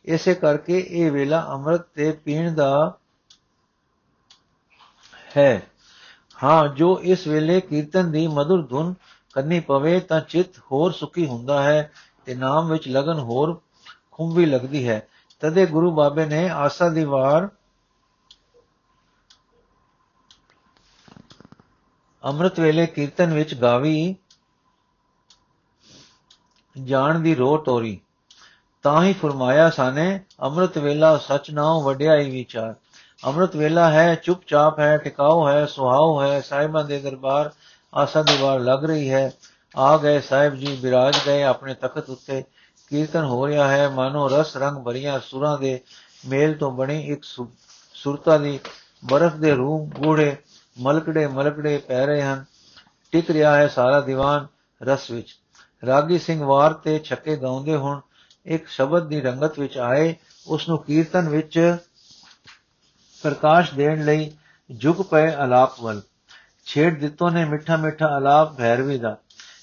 ਇਸੇ 0.05 0.35
ਕਰਕੇ 0.35 0.87
ਇਹ 0.89 1.11
ਵੇਲਾ 1.13 1.47
ਅੰਮ੍ਰਿਤ 1.51 1.81
ਤੇ 1.81 2.13
ਪੀਣ 2.13 2.55
ਦਾ 2.55 2.97
ਹੈ। 5.37 5.63
ਹਾਂ, 6.45 6.69
ਜੋ 6.69 7.01
ਇਸ 7.03 7.27
ਵੇਲੇ 7.27 7.61
ਕੀਰਤਨ 7.61 8.13
ਦੀ 8.13 8.27
ਮధుਰ 8.27 8.67
ਧੁਨ 8.67 8.95
ਕੰਨੀ 9.35 9.61
ਪਵੇ 9.61 10.01
ਤਾਂ 10.01 10.21
ਚਿੱਤ 10.21 10.59
ਹੋਰ 10.73 10.93
ਸੁਖੀ 10.93 11.27
ਹੁੰਦਾ 11.27 11.63
ਹੈ 11.63 11.93
ਤੇ 12.25 12.35
ਨਾਮ 12.35 12.69
ਵਿੱਚ 12.69 12.89
ਲਗਨ 12.89 13.19
ਹੋਰ 13.19 13.61
ਖੁੰਬੀ 14.13 14.47
ਲੱਗਦੀ 14.47 14.89
ਹੈ। 14.89 15.09
ਤਦੇ 15.41 15.67
ਗੁਰੂ 15.67 15.91
ਬਾਬੇ 15.91 16.27
ਨੇ 16.27 16.49
ਆਸਾ 16.49 16.89
ਦੀ 16.89 17.05
ਵਾਰ 17.05 17.49
ਅੰਮ੍ਰਿਤ 22.25 22.61
ਵੇਲੇ 22.61 22.87
ਕੀਰਤਨ 22.87 23.35
ਵਿੱਚ 23.35 23.55
ਗਾਵੀ, 23.55 24.17
ਜਾਣ 26.85 27.19
ਦੀ 27.19 27.35
ਰੋ 27.35 27.57
ਤੋਰੀ। 27.57 28.01
ਤਾਂ 28.83 29.05
ਹੀ 29.05 29.13
ਫਰਮਾਇਆ 29.13 29.71
ਸਾਨੇ, 29.71 30.25
ਅੰਮ੍ਰਿਤ 30.43 30.79
ਵੇਲਾ 30.79 31.17
ਸਚ 31.17 31.51
ਨਾਉ 31.51 31.83
ਵਡਿਆਈ 31.83 32.31
ਵਿਚਾਰ। 32.31 32.75
ਅੰਮ੍ਰਿਤ 33.27 33.57
ਵੇਲਾ 33.57 33.91
ਹੈ, 33.91 34.15
ਚੁੱਪਚਾਪ 34.15 34.79
ਹੈ 34.79 34.97
ਟਿਕਾਉ 34.97 35.49
ਹੈ 35.49 35.67
ਸੁਹਾਉ 35.67 36.23
ਹੈ, 36.23 36.41
ਸਾਹਿਬਾਂ 36.41 36.85
ਦੇ 36.85 36.99
ਦਰਬਾਰ 36.99 37.51
ਆਸਾ 37.95 38.23
ਦੀ 38.23 38.37
ਵਾਰ 38.41 38.61
ਲੱਗ 38.61 38.85
ਰਹੀ 38.85 39.11
ਹੈ। 39.11 39.33
ਆ 39.77 39.97
ਗਏ 39.97 40.21
ਸਾਹਿਬ 40.21 40.55
ਜੀ, 40.55 40.77
ਬਿਰਾਜ 40.77 41.17
ਗਏ 41.27 41.43
ਆਪਣੇ 41.43 41.75
ਤਖਤ 41.75 42.11
ਉੱਤੇ। 42.11 42.45
ਕੀਰਤਨ 42.91 43.25
ਹੋ 43.25 43.47
ਰਿਹਾ 43.47 43.69
ਹੈ, 43.69 43.89
ਮਾਨੋ 43.89 44.29
ਰਸ 44.29 44.57
ਰੰਗ 44.57 44.85
ਭਰੀਆਂ 44.85 45.21
ਸੁਰਾਂ 45.21 45.59
ਦੇ 45.59 45.81
ਮੇਲ 46.27 46.55
ਤੋਂ 46.55 46.71
ਬਣੀ 46.73 47.13
ਇੱਕ 47.13 47.25
ਸੁਰਤਾ 47.95 48.39
ਦੀ 48.39 48.59
ਬਰਫ਼ 49.05 49.35
ਦੇ 49.35 49.55
ਰੂਮ 49.55 49.91
ਗੂੜੇ 49.91 50.37
ਮਲਕੜੇ 50.81 51.27
ਮਲਕੜੇ 51.27 51.79
ਪੈ 51.79 52.07
ਰਹੇ 52.07 52.23
ਹਨ। 52.23 52.45
ਟਿਕ 53.13 53.31
ਰਿਹਾ 53.31 53.57
ਹੈ 53.57 53.69
ਸਾਰਾ 53.69 54.01
ਦੀਵਾਨ 54.01 54.47
ਰਸ 54.83 55.11
ਵਿੱਚ। 55.11 55.37
ਰਾਗੀ 55.87 56.19
ਸਿੰਘ 56.19 56.45
ਵਾਰ 56.45 56.73
ਤੇ 56.73 56.99
ਛੱਕੇ 56.99 57.37
ਗਾਉਂਦੇ 57.37 57.77
ਹੁਣ 57.77 58.01
ਇੱਕ 58.47 58.69
ਸ਼ਬਦ 58.69 59.07
ਦੀ 59.07 59.21
ਰੰਗਤ 59.21 59.59
ਵਿੱਚ 59.59 59.79
ਆਏ। 59.79 60.15
ਉਸ 60.47 60.69
ਨੂੰ 60.69 60.79
ਕੀਰਤਨ 60.79 61.29
ਵਿੱਚ 61.29 61.77
ਪ੍ਰਕਾਸ਼ 63.23 63.75
ਦੇਣ 63.75 64.05
ਲਈ 64.05 64.31
ਝੁਕ 64.81 65.03
ਪਏ 65.03 65.33
ਆਲਾਪ 65.35 65.81
ਵੱਲ। 65.81 66.03
ਛੇੜ 66.67 66.99
ਦਿੱਤੋ 66.99 67.31
ਨੇ 67.31 67.45
ਮਿੱਠਾ 67.45 67.77
ਮਿੱਠਾ 67.77 68.07
ਆਲਾਪ 68.07 68.57
ਭੈਰਵੀ 68.59 68.99
ਦਾ। 68.99 69.17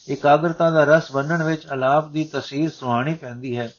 ਇਕਾਗਰਤਾ 0.09 0.69
ਦਾ 0.69 0.83
ਰਸ 0.83 1.11
ਬੰਨਣ 1.11 1.43
ਵਿੱਚ 1.43 1.65
ਆਲਾਪ 1.67 2.07
ਦੀ 2.07 2.23
ਤਸਵੀਰ 2.33 2.69
ਸੁਹਾਣੀ 2.69 3.13
ਪੈਂਦੀ 3.13 3.57
ਹੈ। 3.57 3.69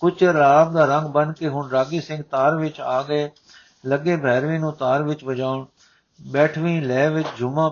ਕੁਝ 0.00 0.24
ਆਲਾਪ 0.24 0.72
ਦਾ 0.72 0.84
ਰੰਗ 0.84 1.06
ਬਨ 1.06 1.32
ਕੇ 1.32 1.48
ਹੁਣ 1.48 1.70
ਰਾਗੀ 1.70 2.00
ਸਿੰਘ 2.00 2.22
ਤਾਰ 2.22 2.56
ਵਿੱਚ 2.56 2.80
ਆ 2.80 3.02
ਗਏ। 3.02 3.30
ਲੱਗੇ 3.86 4.16
ਭੈਰਵੀ 4.16 4.58
ਨੂੰ 4.58 4.72
ਤਾਰ 4.72 5.02
ਵਿੱਚ 5.02 5.24
ਵਜਾਉਣ। 5.24 5.64
ਬੈਠਵੀਂ 6.20 6.82
ਲੈ 6.82 7.08
ਵਿੱਚ 7.10 7.28
ਝੁਮਾ 7.38 7.68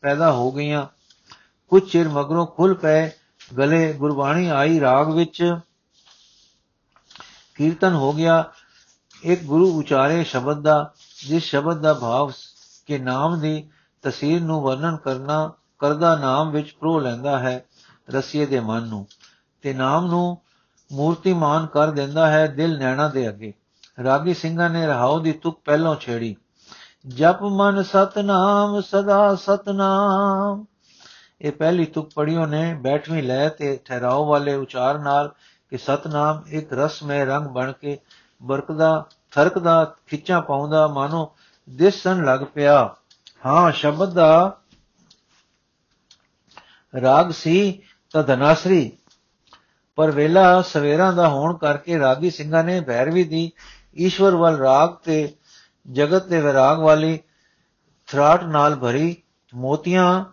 ਪੈਦਾ 0.00 0.30
ਹੋ 0.32 0.50
ਗਈਆਂ। 0.52 0.86
ਕੁਝ 1.70 1.82
ਚਿਰ 1.90 2.08
ਮਗਰੋਂ 2.08 2.46
ਖੁੱਲ 2.46 2.74
ਪਏ 2.74 3.10
ਗਲੇ 3.58 3.92
ਗੁਰਬਾਣੀ 3.92 4.48
ਆਈ 4.48 4.80
ਰਾਗ 4.80 5.10
ਵਿੱਚ 5.10 5.42
ਕੀਰਤਨ 7.54 7.94
ਹੋ 7.94 8.12
ਗਿਆ। 8.12 8.42
ਇੱਕ 9.22 9.44
ਗੁਰੂ 9.44 9.78
ਉਚਾਰੇ 9.78 10.24
ਸ਼ਬਦ 10.24 10.60
ਦਾ, 10.60 10.92
ਜਿਸ 11.28 11.42
ਸ਼ਬਦ 11.42 11.80
ਦਾ 11.80 11.94
ਭਾਵ 11.94 12.32
ਕੇ 12.86 12.98
ਨਾਮ 12.98 13.40
ਦੀ 13.40 13.68
ਤਸਵੀਰ 14.02 14.42
ਨੂੰ 14.42 14.62
ਵਰਣਨ 14.62 14.96
ਕਰਨਾ, 14.96 15.52
ਕਰਦਾ 15.78 16.16
ਨਾਮ 16.16 16.50
ਵਿੱਚ 16.50 16.76
ਪ੍ਰੋ 16.80 17.00
ਲੈਂਦਾ 17.00 17.38
ਹੈ 17.38 17.64
ਰਸੀਏ 18.10 18.46
ਦੇ 18.46 18.60
ਮਨ 18.60 18.82
ਨੂੰ। 18.82 19.06
ਤੇ 19.62 19.74
ਨਾਮ 19.74 20.06
ਨੂੰ 20.06 20.38
ਮੂਰਤੀਮਾਨ 20.92 21.66
ਕਰ 21.66 21.90
ਦਿੰਦਾ 21.90 22.30
ਹੈ 22.30 22.46
ਦਿਲ 22.46 22.78
ਨੈਣਾ 22.78 23.08
ਦੇ 23.08 23.28
ਅੱਗੇ। 23.28 23.52
ਰਾਗੀ 24.04 24.34
ਸਿੰਘਾਂ 24.34 24.70
ਨੇ 24.70 24.86
ਰਹਾਉ 24.86 25.18
ਦੀ 25.18 25.32
ਤੁਕ 25.32 25.60
ਪਹਿਲੋਂ 25.64 25.96
ਛੇੜੀ। 25.96 26.36
ਜਪ 27.08 27.42
ਮਨ 27.42 27.82
ਸਤਨਾਮ, 27.82 28.80
ਸਦਾ 28.80 29.34
ਸਤਨਾਮ। 29.34 30.64
ਇਹ 31.40 31.52
ਪਹਿਲੀ 31.52 31.84
ਤੁਕ 31.84 32.10
ਪੜਿਓ 32.14 32.46
ਨੇ 32.46 32.74
ਬੈਠਵੀਂ 32.74 33.22
ਲੈ 33.22 33.48
ਤੇ 33.48 33.80
ਠਹਿਰਾਓ 33.84 34.26
ਵਾਲੇ 34.26 34.54
ਉਚਾਰ 34.54 34.98
ਨਾਲ 34.98 35.34
ਕਿ 35.70 35.78
ਸਤਨਾਮ 35.78 36.42
ਇੱਕ 36.46 36.72
ਰਸਮੇ 36.72 37.24
ਰੰਗ 37.24 37.46
ਬਣ 37.46 37.72
ਕੇ 37.72 37.98
ਬਰਕਦਾ 38.42 39.06
ਥਰਕਦਾ, 39.30 39.94
ਖਿੱਚਾਂ 40.06 40.42
ਪਾਉਂਦਾ, 40.42 40.88
ਮਾਨੋ 40.88 41.36
ਦਿਸਣ 41.70 42.24
ਲੱਗ 42.24 42.40
ਪਿਆ। 42.40 42.94
ਹਾਂ, 43.46 43.72
ਸ਼ਬਦ 43.72 44.12
ਦਾ 44.12 44.60
ਰਾਗ 47.02 47.30
ਸੀ 47.30 47.82
ਤਾਂ 48.10 48.22
ਧਨਾਸਰੀ। 48.22 48.92
ਪਰ 49.96 50.10
ਵੇਲਾ 50.10 50.62
ਸਵੇਰਾਂ 50.62 51.12
ਦਾ 51.12 51.28
ਹੋਣ 51.28 51.56
ਕਰਕੇ 51.56 51.98
ਰਾਗੀ 51.98 52.30
ਸਿੰਘਾਂ 52.30 52.64
ਨੇ 52.64 52.80
ਭੈਰਵੀ 52.80 53.24
ਦੀ 53.24 53.52
ਈਸ਼ਵਰ 53.96 54.34
ਵੱਲ 54.34 54.56
ਰਾਗ 54.56 54.94
ਤੇ 54.94 55.34
ਜਗਤ 55.92 56.26
ਦੇ 56.26 56.40
ਵਿਰਾਗ 56.40 56.78
ਵਾਲੀ 56.78 57.20
ਥਰਾਟ 58.06 58.44
ਨਾਲ 58.44 58.76
ਭਰੀ 58.76 59.22
ਮੋਤੀਆਂ 59.54 60.24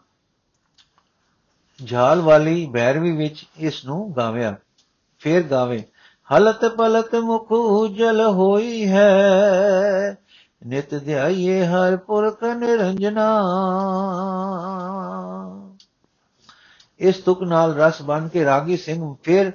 ਝਾਲ 1.85 2.21
ਵਾਲੀ 2.21 2.69
ਭੈਰਵੀ 2.73 3.11
ਵਿੱਚ 3.11 3.45
ਇਸ 3.57 3.85
ਨੂੰ 3.85 4.13
ਗਾਵਿਆ। 4.17 4.55
ਫੇਰ 5.19 5.43
ਗਾਵੇ 5.43 5.83
ਹਲਤ 6.35 6.65
ਪਲਤ 6.65 7.15
ਮੁਖ 7.15 7.51
ਉਜਲ 7.51 8.21
ਹੋਈ 8.21 8.89
ਹੈ। 8.89 10.17
ਨਿਤ 10.67 10.95
ਧਿਆਈਏ 10.95 11.65
ਹਰ 11.65 11.97
ਪੁਰਖ 11.97 12.43
ਨਿਰੰਜਨਾ। 12.43 13.41
ਇਸ 16.99 17.15
ਤੁਕ 17.15 17.43
ਨਾਲ 17.43 17.73
ਰਸ 17.73 18.01
ਬਨ 18.01 18.27
ਕੇ 18.27 18.45
ਰਾਗੀ 18.45 18.77
ਸਿੰਘ 18.77 19.15
ਫਿਰ 19.23 19.51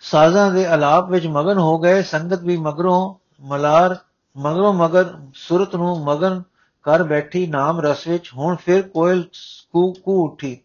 ਸਾਜ਼ਾਂ 0.00 0.50
ਦੇ 0.50 0.66
ਆਲਾਪ 0.66 1.10
ਵਿੱਚ 1.10 1.26
ਮਗਨ 1.26 1.58
ਹੋ 1.58 1.78
ਗਏ। 1.78 2.02
ਸੰਗਤ 2.02 2.40
ਵੀ 2.40 2.56
ਮਗਰੋਂ 2.56 3.14
ਮਲਾਰ, 3.40 3.96
ਮਗਰੋਂ 4.36 4.72
ਮਗਰ 4.72 5.14
ਸੁਰਤ 5.34 5.76
ਨੂੰ 5.76 6.04
ਮਗਨ 6.04 6.42
ਕਰ 6.82 7.02
ਬੈਠੀ 7.02 7.46
ਨਾਮ 7.46 7.80
ਰਸ 7.80 8.06
ਵਿੱਚ। 8.06 8.30
ਹੁਣ 8.36 8.56
ਫਿਰ 8.56 8.82
ਕੋਇਲ 8.82 9.28
ਕੂ 9.72 9.92
ਕੂ 9.92 10.28
ਉਠੀ। 10.28 10.60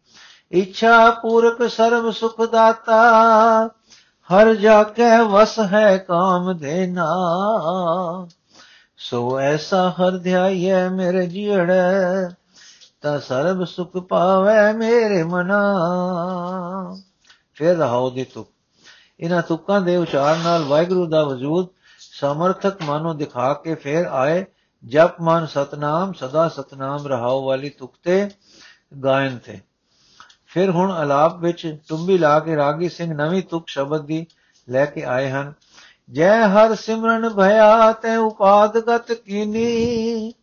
ਇੱਛਾ 0.51 1.11
ਪੂਰਕ 1.11 1.69
ਸਰਬ 1.69 2.11
ਸੁਖ 2.11 2.41
ਦਾਤਾ 2.41 3.01
ਹਰ 4.33 4.55
ਜਾ 4.55 4.83
ਕੇ 4.83 5.03
ਵਸ 5.31 5.59
ਹੈ 5.59 5.97
ਕਾਮ 5.97 6.57
ਦੇਨਾ 6.57 7.07
ਸੋ 8.97 9.39
ਐਸਾ 9.39 9.89
ਹਰ 9.89 10.17
ਧਿਆਈਏ 10.17 10.89
ਮੇਰੇ 10.89 11.27
ਜੀੜੈ, 11.27 12.29
ਤਾ 13.01 13.19
ਸਰਬ 13.19 13.63
ਸੁਖ 13.63 13.91
ਪਾਵੇ 13.91 14.73
ਮੇਰੇ 14.73 15.23
ਮਨਾ। 15.23 15.75
ਫਿਰ 17.53 17.77
ਰਹਾਉ 17.77 18.09
ਦੀ 18.09 18.23
ਤੁਕ। 18.23 18.47
ਇਹਨਾਂ 19.19 19.41
ਤੁਕਾਂ 19.41 19.81
ਦੇ 19.81 19.97
ਉਚਾਰ 19.97 20.37
ਨਾਲ 20.37 20.63
ਵਾਹਿਗੁਰੂ 20.63 21.07
ਦਾ 21.07 21.23
ਵਜੂਦ 21.23 21.67
ਸਮਰਥਕ 21.99 22.81
ਮਾਨੋ 22.83 23.13
ਦਿਖਾ 23.13 23.53
ਕੇ 23.53 23.75
ਫਿਰ 23.75 24.05
ਆਏ। 24.05 24.45
ਜਪ 24.87 25.21
ਮਨ 25.21 25.45
ਸਤਨਾਮ, 25.45 26.13
ਸਦਾ 26.13 26.49
ਸਤਨਾਮ 26.49 27.07
ਰਹਾਉ 27.07 27.45
ਵਾਲੀ 27.45 27.69
ਤੁਕ 27.69 27.93
ਤੇ 28.03 28.29
ਗਾਇਨ 29.03 29.37
ਤੇ। 29.37 29.59
ਫਿਰ 30.47 30.69
ਹੁਣ 30.69 31.01
ਅਲਾਪ 31.01 31.37
ਵਿੱਚ 31.37 31.77
ਟੁੰਬੀ 31.87 32.17
ਲਾ 32.17 32.39
ਕੇ 32.39 32.55
ਰਾਗੀ 32.55 32.89
ਸਿੰਘ 32.89 33.13
ਨਵੀਂ 33.13 33.43
ਤੁਕ 33.43 33.63
ਸ਼ਬਦ 33.67 34.05
ਦੀ 34.05 34.25
ਲੈ 34.69 34.85
ਕੇ 34.85 35.03
ਆਏ 35.03 35.29
ਹਨ। 35.29 35.53
ਜੈ 36.11 36.47
ਹਰ 36.47 36.75
ਸਿਮਰਨ 36.75 37.29
ਭਇਆ 37.29 37.91
ਤੇ 37.93 38.15
ਉਪਾਦਗਤ 38.15 39.11
ਕੀਨੀ, 39.11 40.33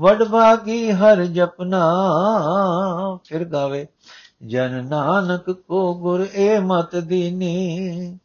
ਵਡ 0.00 0.24
ਭਾਗੀ 0.24 0.92
ਹਰ 0.92 1.24
ਜਪਨਾ, 1.24 1.82
ਫਿਰ 3.24 3.44
ਗਾਵੇ, 3.44 3.86
ਜਨ 4.46 4.84
ਨਾਨਕ 4.88 5.50
ਕੋ 5.50 5.94
ਗੁਰ 5.94 6.26
ਏ 6.34 6.58
ਮਤ 6.58 6.96
ਦੀਨੀ, 6.96 8.18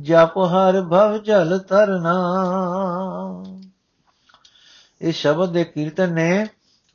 ਜਪ 0.00 0.38
ਹਰ 0.38 0.80
ਭਵ 0.82 1.16
ਜਲ 1.18 1.58
ਤਰਨਾ 1.58 2.14
ਇਹ 5.02 5.12
ਸ਼ਬਦ 5.12 5.52
ਦੇ 5.52 5.64
ਕੀਰਤਨ 5.64 6.12
ਨੇ 6.12 6.46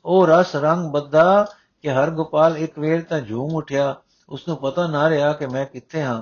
ਉਹ 0.05 0.27
ਰਸ 0.27 0.55
ਰੰਗ 0.55 0.91
ਬੱਦਾ 0.91 1.45
ਕਿ 1.87 1.91
ਹਰ 1.91 2.09
ਗੋਪਾਲ 2.11 2.57
ਇੱਕ 2.57 2.79
ਵੇਰ 2.79 3.01
ਤਾਂ 3.01 3.19
ਝੂਮ 3.21 3.53
ਉਠਿਆ 3.55 3.95
ਉਸ 4.29 4.47
ਨੂੰ 4.47 4.55
ਪਤਾ 4.57 4.87
ਨਾ 4.87 5.09
ਰਿਹਾ 5.09 5.31
ਕਿ 5.33 5.45
ਮੈਂ 5.47 5.65
ਕਿੱਥੇ 5.65 6.01
ਹਾਂ। 6.03 6.21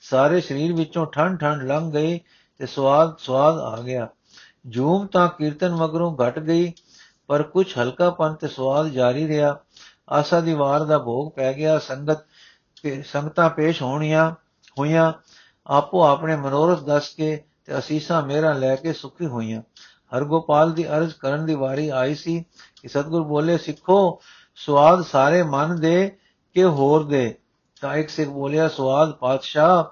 ਸਾਰੇ 0.00 0.40
ਸਰੀਰ 0.40 0.72
ਵਿੱਚੋਂ 0.72 1.06
ਠੰਡ 1.06 1.38
ਠੰਡ 1.40 1.62
ਲੰਘ 1.62 1.90
ਗਈ 1.92 2.18
ਤੇ 2.60 2.66
ਸਵਾਦ 2.66 3.14
ਸਵਾਦ 3.18 3.58
ਆ 3.58 3.80
ਗਿਆ। 3.80 4.08
ਝੂਮ 4.70 5.06
ਤਾਂ 5.06 5.28
ਕੀਰਤਨ 5.28 5.74
ਮਗਰੋਂ 5.74 6.16
ਘਟ 6.16 6.38
ਗਈ, 6.38 6.72
ਪਰ 7.26 7.42
ਕੁਝ 7.42 7.66
ਹਲਕਾਪਨ 7.78 8.34
ਤੇ 8.34 8.48
ਸਵਾਦ 8.48 8.88
ਜਾਰੀ 8.88 9.26
ਰਿਹਾ। 9.28 9.56
ਆਸਾ 10.08 10.40
ਦੀ 10.40 10.54
ਵਾਰ 10.54 10.84
ਦਾ 10.84 10.98
ਭੋਗ 10.98 11.30
ਪੈ 11.32 11.52
ਗਿਆ, 11.52 11.78
ਸੰਗਤ 11.78 12.26
ਸੰਗਤਾਂ 13.04 13.48
ਪੇਸ਼ 13.50 13.82
ਹੋਣੀਆਂ, 13.82 14.30
ਹੋਈਆਂ। 14.78 15.12
ਆਪੋ 15.66 16.04
ਆਪਣੇ 16.04 16.36
ਮਨੋਰਥ 16.36 16.82
ਦੱਸ 16.82 17.08
ਕੇ 17.08 17.36
ਤੇ 17.64 17.78
ਅਸੀਸਾਂ 17.78 18.22
ਮੇਰਾ 18.22 18.52
ਲੈ 18.52 18.76
ਕੇ 18.76 18.92
ਸੁਖੀ 18.92 19.26
ਹੋਈਆਂ। 19.26 19.62
ਹਰਗੋਪਾਲ 20.16 20.72
ਦੀ 20.72 20.88
ਅਰਜ਼ 20.88 21.14
ਕਰਨ 21.14 21.46
ਦੀ 21.46 21.54
ਵਾਰੀ 21.54 21.88
ਆਈ 21.88 22.14
ਸੀ 22.14 22.40
ਕਿ 22.76 22.88
ਸਤਗੁਰ 22.88 23.22
ਬੋਲੇ, 23.22 23.58
ਸਿੱਖੋ 23.58 24.20
ਸਵਾਦ 24.56 25.04
ਸਾਰੇ 25.04 25.42
ਮਨ 25.42 25.80
ਦੇ 25.80 26.16
ਕਿ 26.54 26.64
ਹੋਰ 26.64 27.04
ਦੇ। 27.04 27.34
ਤਾਂ 27.80 27.94
ਇੱਕ 27.94 28.08
ਸਿੱਖ 28.08 28.30
ਬੋਲਿਆ 28.30 28.68
ਸਵਾਦ 28.68 29.12
ਪਾਤਸ਼ਾਹ 29.12 29.84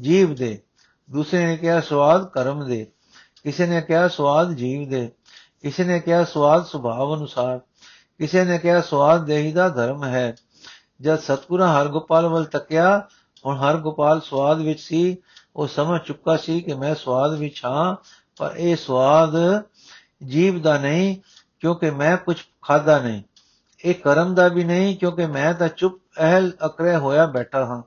ਜੀਵ 0.00 0.34
ਦੇ। 0.34 0.62
ਦੂਸਰੇ 1.10 1.46
ਨੇ 1.46 1.56
ਕਿਹਾ 1.56 1.80
ਸਵਾਦ 1.80 2.28
ਕਰਮ 2.28 2.66
ਦੇ। 2.66 2.86
ਕਿਸੇ 3.44 3.66
ਨੇ 3.66 3.80
ਕਿਹਾ 3.80 4.08
ਸਵਾਦ 4.08 4.52
ਜੀਵ 4.52 4.88
ਦੇ। 4.88 5.12
ਕਿਸੇ 5.62 5.84
ਨੇ 5.84 6.00
ਕਿਹਾ 6.00 6.24
ਸਵਾਦ 6.24 6.64
ਸੁਭਾਵ 6.64 7.16
ਅਨੁਸਾਰ। 7.16 7.60
ਕਿਸੇ 8.18 8.44
ਨੇ 8.44 8.58
ਕਿਹਾ 8.58 8.80
ਸਵਾਦ 8.80 9.24
ਦੇਹੀ 9.24 9.52
ਦਾ 9.52 9.68
ਧਰਮ 9.68 10.04
ਹੈ। 10.04 10.36
ਜਦ 11.00 11.18
ਸਤਗੁਰਾਂ 11.18 11.80
ਹਰਗੋਪਾਲ 11.80 12.26
ਵੱਲ 12.26 12.44
ਤੱਕਿਆ, 12.44 13.08
ਹੁਣ 13.46 13.56
ਹਰਗੋਪਾਲ 13.56 14.20
ਸਵਾਦ 14.20 14.60
ਵਿੱਚ 14.60 14.80
ਸੀ, 14.80 15.16
ਉਹ 15.56 15.66
ਸਮਝ 15.66 16.00
ਚੁੱਕਾ 16.00 16.36
ਸੀ 16.36 16.60
ਕਿ 16.60 16.74
ਮੈਂ 16.74 16.94
ਸਵਾਦ 16.94 17.34
ਵਿੱਚ 17.34 17.64
ਹਾਂ, 17.64 17.96
ਪਰ 18.36 18.54
ਇਹ 18.56 18.76
ਸਵਾਦ 18.76 19.30
ਜੀਵ 20.26 20.62
ਦਾ 20.62 20.78
ਨਹੀਂ, 20.78 21.16
ਕਿਉਂਕਿ 21.60 21.90
ਮੈਂ 21.90 22.16
ਕੁਝ 22.16 22.36
ਖਾਦਾ 22.62 22.98
ਨਹੀਂ। 22.98 23.22
ਇਹ 23.84 23.94
ਕਰਮ 23.94 24.34
ਦਾ 24.34 24.48
ਵੀ 24.48 24.64
ਨਹੀਂ, 24.64 24.96
ਕਿਉਂਕਿ 24.96 25.26
ਮੈਂ 25.26 25.52
ਤਾਂ 25.54 25.68
ਚੁੱਪ 25.68 25.94
ਅਹਲ 26.20 26.50
ਅਕਰੇ 26.66 26.96
ਹੋਇਆ 26.96 27.26
ਬੈਠਾ 27.26 27.64
ਹਾਂ। 27.64 27.82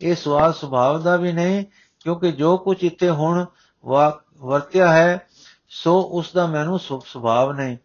ਇਹ 0.00 0.14
ਸਵਾਦ 0.14 0.54
ਸੁਭਾਵ 0.54 1.02
ਦਾ 1.02 1.16
ਵੀ 1.16 1.32
ਨਹੀਂ, 1.32 1.64
ਕਿਉਂਕਿ 2.00 2.32
ਜੋ 2.32 2.56
ਕੁਝ 2.56 2.76
ਇੱਥੇ 2.84 3.10
ਹੁਣ 3.10 3.44
ਵਰਤਿਆ 3.84 4.92
ਹੈ, 4.92 5.26
ਸੋ 5.68 6.00
ਉਸ 6.12 6.32
ਦਾ 6.32 6.46
ਮੈਨੂੰ 6.46 6.78
ਸੁਭਾਵ 6.78 7.52
ਨਹੀਂ। 7.52 7.76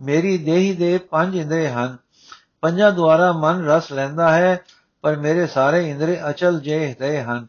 ਮੇਰੀ 0.00 0.36
ਦੇਹੀ 0.38 0.74
ਦੇ 0.74 0.98
ਪੰਜ 0.98 1.36
ਇੰਦਰੇ 1.36 1.68
ਹਨ। 1.68 1.96
ਪੰਜਾਂ 2.60 2.92
ਦੁਆਰਾ 2.92 3.32
ਮਨ 3.32 3.64
ਰਸ 3.66 3.92
ਲੈਂਦਾ 3.92 4.32
ਹੈ, 4.32 4.60
ਪਰ 5.04 5.16
ਮੇਰੇ 5.16 5.46
ਸਾਰੇ 5.46 5.90
ਇੰਦਰੇ 5.90 6.18
ਅਚਲ 6.30 6.60
ਜੇ 6.60 6.94
ਰਹੇ 7.00 7.22
ਹਨ 7.22 7.46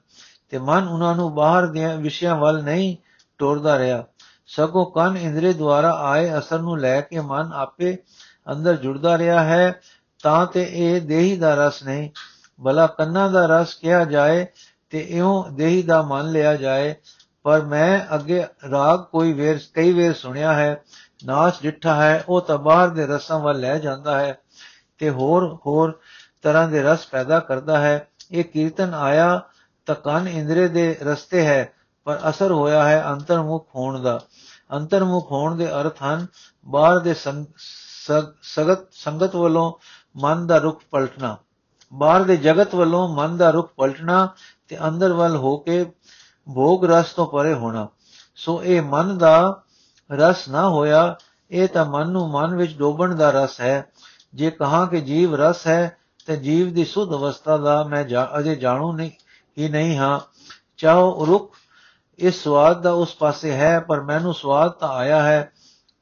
ਤੇ 0.50 0.58
ਮਨ 0.58 0.88
ਉਹਨਾਂ 0.88 1.16
ਨੂੰ 1.16 1.34
ਬਾਹਰ 1.36 1.66
ਦੇ 1.68 1.86
ਵਿਸ਼ਿਆਂ 1.98 2.36
ਵੱਲ 2.36 2.64
ਨਹੀਂ 2.64 2.96
ਟੋਰਦਾ 3.38 3.78
ਰਿਹਾ। 3.80 4.04
ਸਗੋਂ 4.48 4.86
ਕੰਨ 4.92 5.18
ਇੰਦਰੇ 5.18 5.54
ਦੁਆਰਾ 5.54 5.92
ਆਏ 6.02 6.38
ਅਸਰ 6.38 6.60
ਨੂੰ 6.60 6.80
ਲੈ 6.80 7.00
ਕੇ 7.02 7.20
ਮਨ 7.20 7.52
ਆਪੇ 7.54 7.98
ਅੰਦਰ 8.52 8.76
ਜੁੜਦਾ 8.76 9.18
ਰਿਹਾ 9.18 9.44
ਹੈ, 9.44 9.82
ਤਾਂ 10.24 10.46
ਤੇ 10.46 10.68
ਇਹ 10.72 11.02
ਦੇਹੀ 11.02 11.38
ਦਾ 11.38 11.54
ਰਸ 11.56 11.84
ਨਹੀਂ 11.84 12.10
ਬਲਾ 12.60 12.88
ਕੰਨਾਂ 12.88 13.30
ਦਾ 13.32 13.46
ਰਸ 13.46 13.74
ਕਿਹਾ 13.74 14.04
ਜਾਏ 14.06 14.46
ਤੇ 14.90 15.00
ਇਉਂ 15.00 15.44
ਦੇਹੀ 15.52 15.82
ਦਾ 15.82 16.02
ਮੰਨ 16.02 16.32
ਲਿਆ 16.32 16.56
ਜਾਏ। 16.56 16.96
ਪਰ 17.44 17.62
ਮੈਂ 17.62 18.16
ਅੱਗੇ 18.16 18.46
ਰਾਗ 18.72 19.00
ਕੋਈ 19.00 19.34
ਵੇਰ, 19.34 19.60
ਕਈ 19.74 19.94
ਵੇਰ 19.94 20.14
ਸੁਣਿਆ 20.14 20.54
ਹੈ 20.54 20.84
ਨਾਚ 21.26 21.62
ਡਿੱਠਾ 21.62 21.96
ਹੈ, 21.96 22.24
ਉਹ 22.30 22.42
ਤਾਂ 22.42 22.58
ਬਾਹਰ 22.58 22.90
ਦੇ 22.90 23.06
ਰਸਾਂ 23.08 23.40
ਵੱਲ 23.40 23.60
ਲੈ 23.60 23.78
ਜਾਂਦਾ 23.78 24.20
ਹੈ 24.20 24.38
ਤੇ 24.98 25.10
ਹੋਰ 25.10 25.58
ਹੋਰ 25.66 26.00
ਤਰ੍ਹਾਂ 26.42 26.68
ਦੇ 26.68 26.82
ਰਸ 26.84 27.06
ਪੈਦਾ 27.06 27.40
ਕਰਦਾ 27.40 27.80
ਹੈ। 27.80 28.08
ਇਹ 28.32 28.44
ਕੀਰਤਨ 28.44 28.94
ਆਇਆ 28.94 29.42
ਤਾਂ 29.86 29.96
ਕੰਨ 29.96 30.28
ਇੰਦਰੇ 30.28 30.68
ਦੇ 30.68 30.98
ਰਸਤੇ 31.04 31.46
ਹੈ, 31.46 31.74
ਪਰ 32.04 32.20
ਅਸਰ 32.30 32.52
ਹੋਇਆ 32.52 32.84
ਹੈ 32.90 33.04
ਅੰਤਰਮੁਖ 33.08 33.70
ਹੋਣ 33.76 34.02
ਦਾ। 34.02 34.20
ਅੰਤਰਮੁਖ 34.74 35.32
ਹੋਣ 35.32 35.56
ਦੇ 35.56 35.72
ਅਰਥ 35.72 36.04
ਹਨ, 36.04 36.28
ਬਾਹਰ 36.68 37.00
ਦੇ 37.00 37.14
ਸਗਤ, 38.42 38.88
ਸੰਗਤ 38.92 39.36
ਵੱਲੋਂ 39.36 39.74
ਮਨ 40.16 40.48
ਦਾ 40.48 40.58
ਰੁਖ 40.58 40.82
ਪਲਟਣਾ। 40.92 41.38
ਬਾਹਰ 41.94 42.24
ਦੇ 42.24 42.38
ਜਗਤ 42.38 42.76
ਵੱਲੋਂ 42.76 43.16
ਮਨ 43.16 43.38
ਦਾ 43.38 43.50
ਰੁਖ 43.50 43.72
ਪਲਟਣਾ 43.78 44.30
ਤੇ 44.68 44.88
ਅੰਦਰ 44.88 45.14
ਵੱਲ 45.14 45.36
ਹੋ 45.36 45.58
ਕੇ 45.58 45.84
ਭੋਗ 46.56 46.86
ਰਸ 46.86 47.14
ਤੋਂ 47.14 47.28
ਪਰੇ 47.28 47.54
ਹੋਣਾ। 47.54 47.88
ਸੋ 48.36 48.64
ਇਹ 48.64 48.82
ਮਨ 48.82 49.18
ਦਾ 49.18 49.64
ਰਸ 50.12 50.48
ਨਾ 50.50 50.70
ਹੋਇਆ, 50.70 51.16
ਇਹ 51.52 51.68
ਤਾਂ 51.68 51.86
ਮਨ 51.86 52.10
ਨੂੰ 52.10 52.30
ਮਨ 52.30 52.56
ਵਿੱਚ 52.56 52.78
ਡੋਬਣ 52.78 53.16
ਦਾ 53.16 53.30
ਰਸ 53.30 53.62
ਹੈ। 53.62 53.92
ਜੇ 54.34 54.52
ਕਹਾ 54.52 54.86
ਕਿ 54.86 55.02
ਜੀਵ 55.02 55.36
ਰਸ 55.36 55.68
ਹੈ, 55.68 55.98
ਤੇ 56.26 56.38
ਜੀਵ 56.38 56.74
ਦੀ 56.74 56.86
ਸੁਧ 56.86 57.10
ਅਵਸਥਾ 57.10 57.58
ਦਾ 57.58 57.84
ਮੈਂ 57.84 58.06
ਅਜੇ 58.40 58.56
ਜਾਣੂ 58.56 58.94
ਨਹੀਂ, 58.94 59.12
ਹੀ 59.58 59.70
ਨਹੀਂ 59.70 59.98
ਹਾਂ। 59.98 60.20
ਚਾਹੋ 60.78 61.26
ਰੁਕ 61.26 61.56
ਇਸ 62.20 62.44
ਸਵਾਦ 62.44 62.82
ਦਾ 62.82 62.92
ਉਸ 62.92 63.16
ਪਾਸੇ 63.16 63.52
ਹੈ, 63.52 63.80
ਪਰ 63.80 64.02
ਮੈਨੂੰ 64.02 64.34
ਸਵਾਦ 64.34 64.72
ਤਾਂ 64.72 64.90
ਆਇਆ 64.90 65.24
ਹੈ 65.24 65.52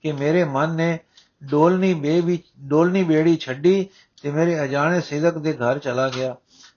ਕਿ 0.01 0.11
ਮੇਰੇ 0.11 0.43
ਮਨ 0.43 0.75
ਨੇ 0.75 0.99
ਡੋਲਨੀ 1.43 1.93
ਬੇਵੀ 1.93 2.39
ਡੋਲਨੀ 2.59 3.03
ਬੇੜੀ 3.03 3.35
ਛੱਡੀ 3.35 3.87
ਤੇ 4.21 4.31
ਮੇਰੇ 4.31 4.63
ਅਜਾਣੇ 4.63 5.01
ਸਿਦਕ 5.01 5.37
ਦੇ 5.37 5.53
ਘਰ 5.53 5.79
ਚਲਾ 5.79 6.09
ਗਿਆ। 6.09 6.35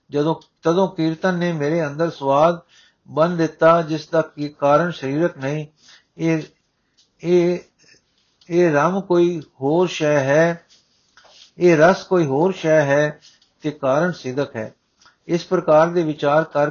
ਜਦੋਂ, 0.09 0.35
ਤਦੋਂ 0.61 0.87
ਕੀਰਤਨ 0.87 1.37
ਨੇ 1.37 1.51
ਮੇਰੇ 1.53 1.85
ਅੰਦਰ 1.87 2.09
ਸਵਾਦ 2.09 2.59
ਬਨ 3.09 3.37
ਦਿੱਤਾ, 3.37 3.81
ਜਿਸ 3.81 4.07
ਦਾ 4.07 4.21
ਕੀ 4.21 4.49
ਕਾਰਨ 4.49 4.91
ਸਰੀਰਕ 4.91 5.37
ਨਹੀਂ। 5.37 5.65
ਇਹ 6.17 6.41
ਇਹ 7.23 7.59
ਇਹ 8.49 8.71
ਰਾਮ 8.71 9.01
ਕੋਈ 9.01 9.39
ਹੋਰ 9.61 9.87
ਸ਼ੈ 9.87 10.19
ਹੈ, 10.19 10.65
ਇਹ 11.57 11.77
ਰਸ 11.77 12.03
ਕੋਈ 12.03 12.25
ਹੋਰ 12.25 12.53
ਸ਼ੈ 12.53 12.81
ਹੈ 12.81 13.19
ਤੇ 13.61 13.71
ਕਾਰਨ 13.71 14.11
ਸਿਦਕ 14.11 14.55
ਹੈ। 14.55 14.73
ਇਸ 15.27 15.45
ਪ੍ਰਕਾਰ 15.45 15.87
ਦੇ 15.87 16.03
ਵਿਚਾਰ 16.03 16.43
ਕਰ 16.43 16.69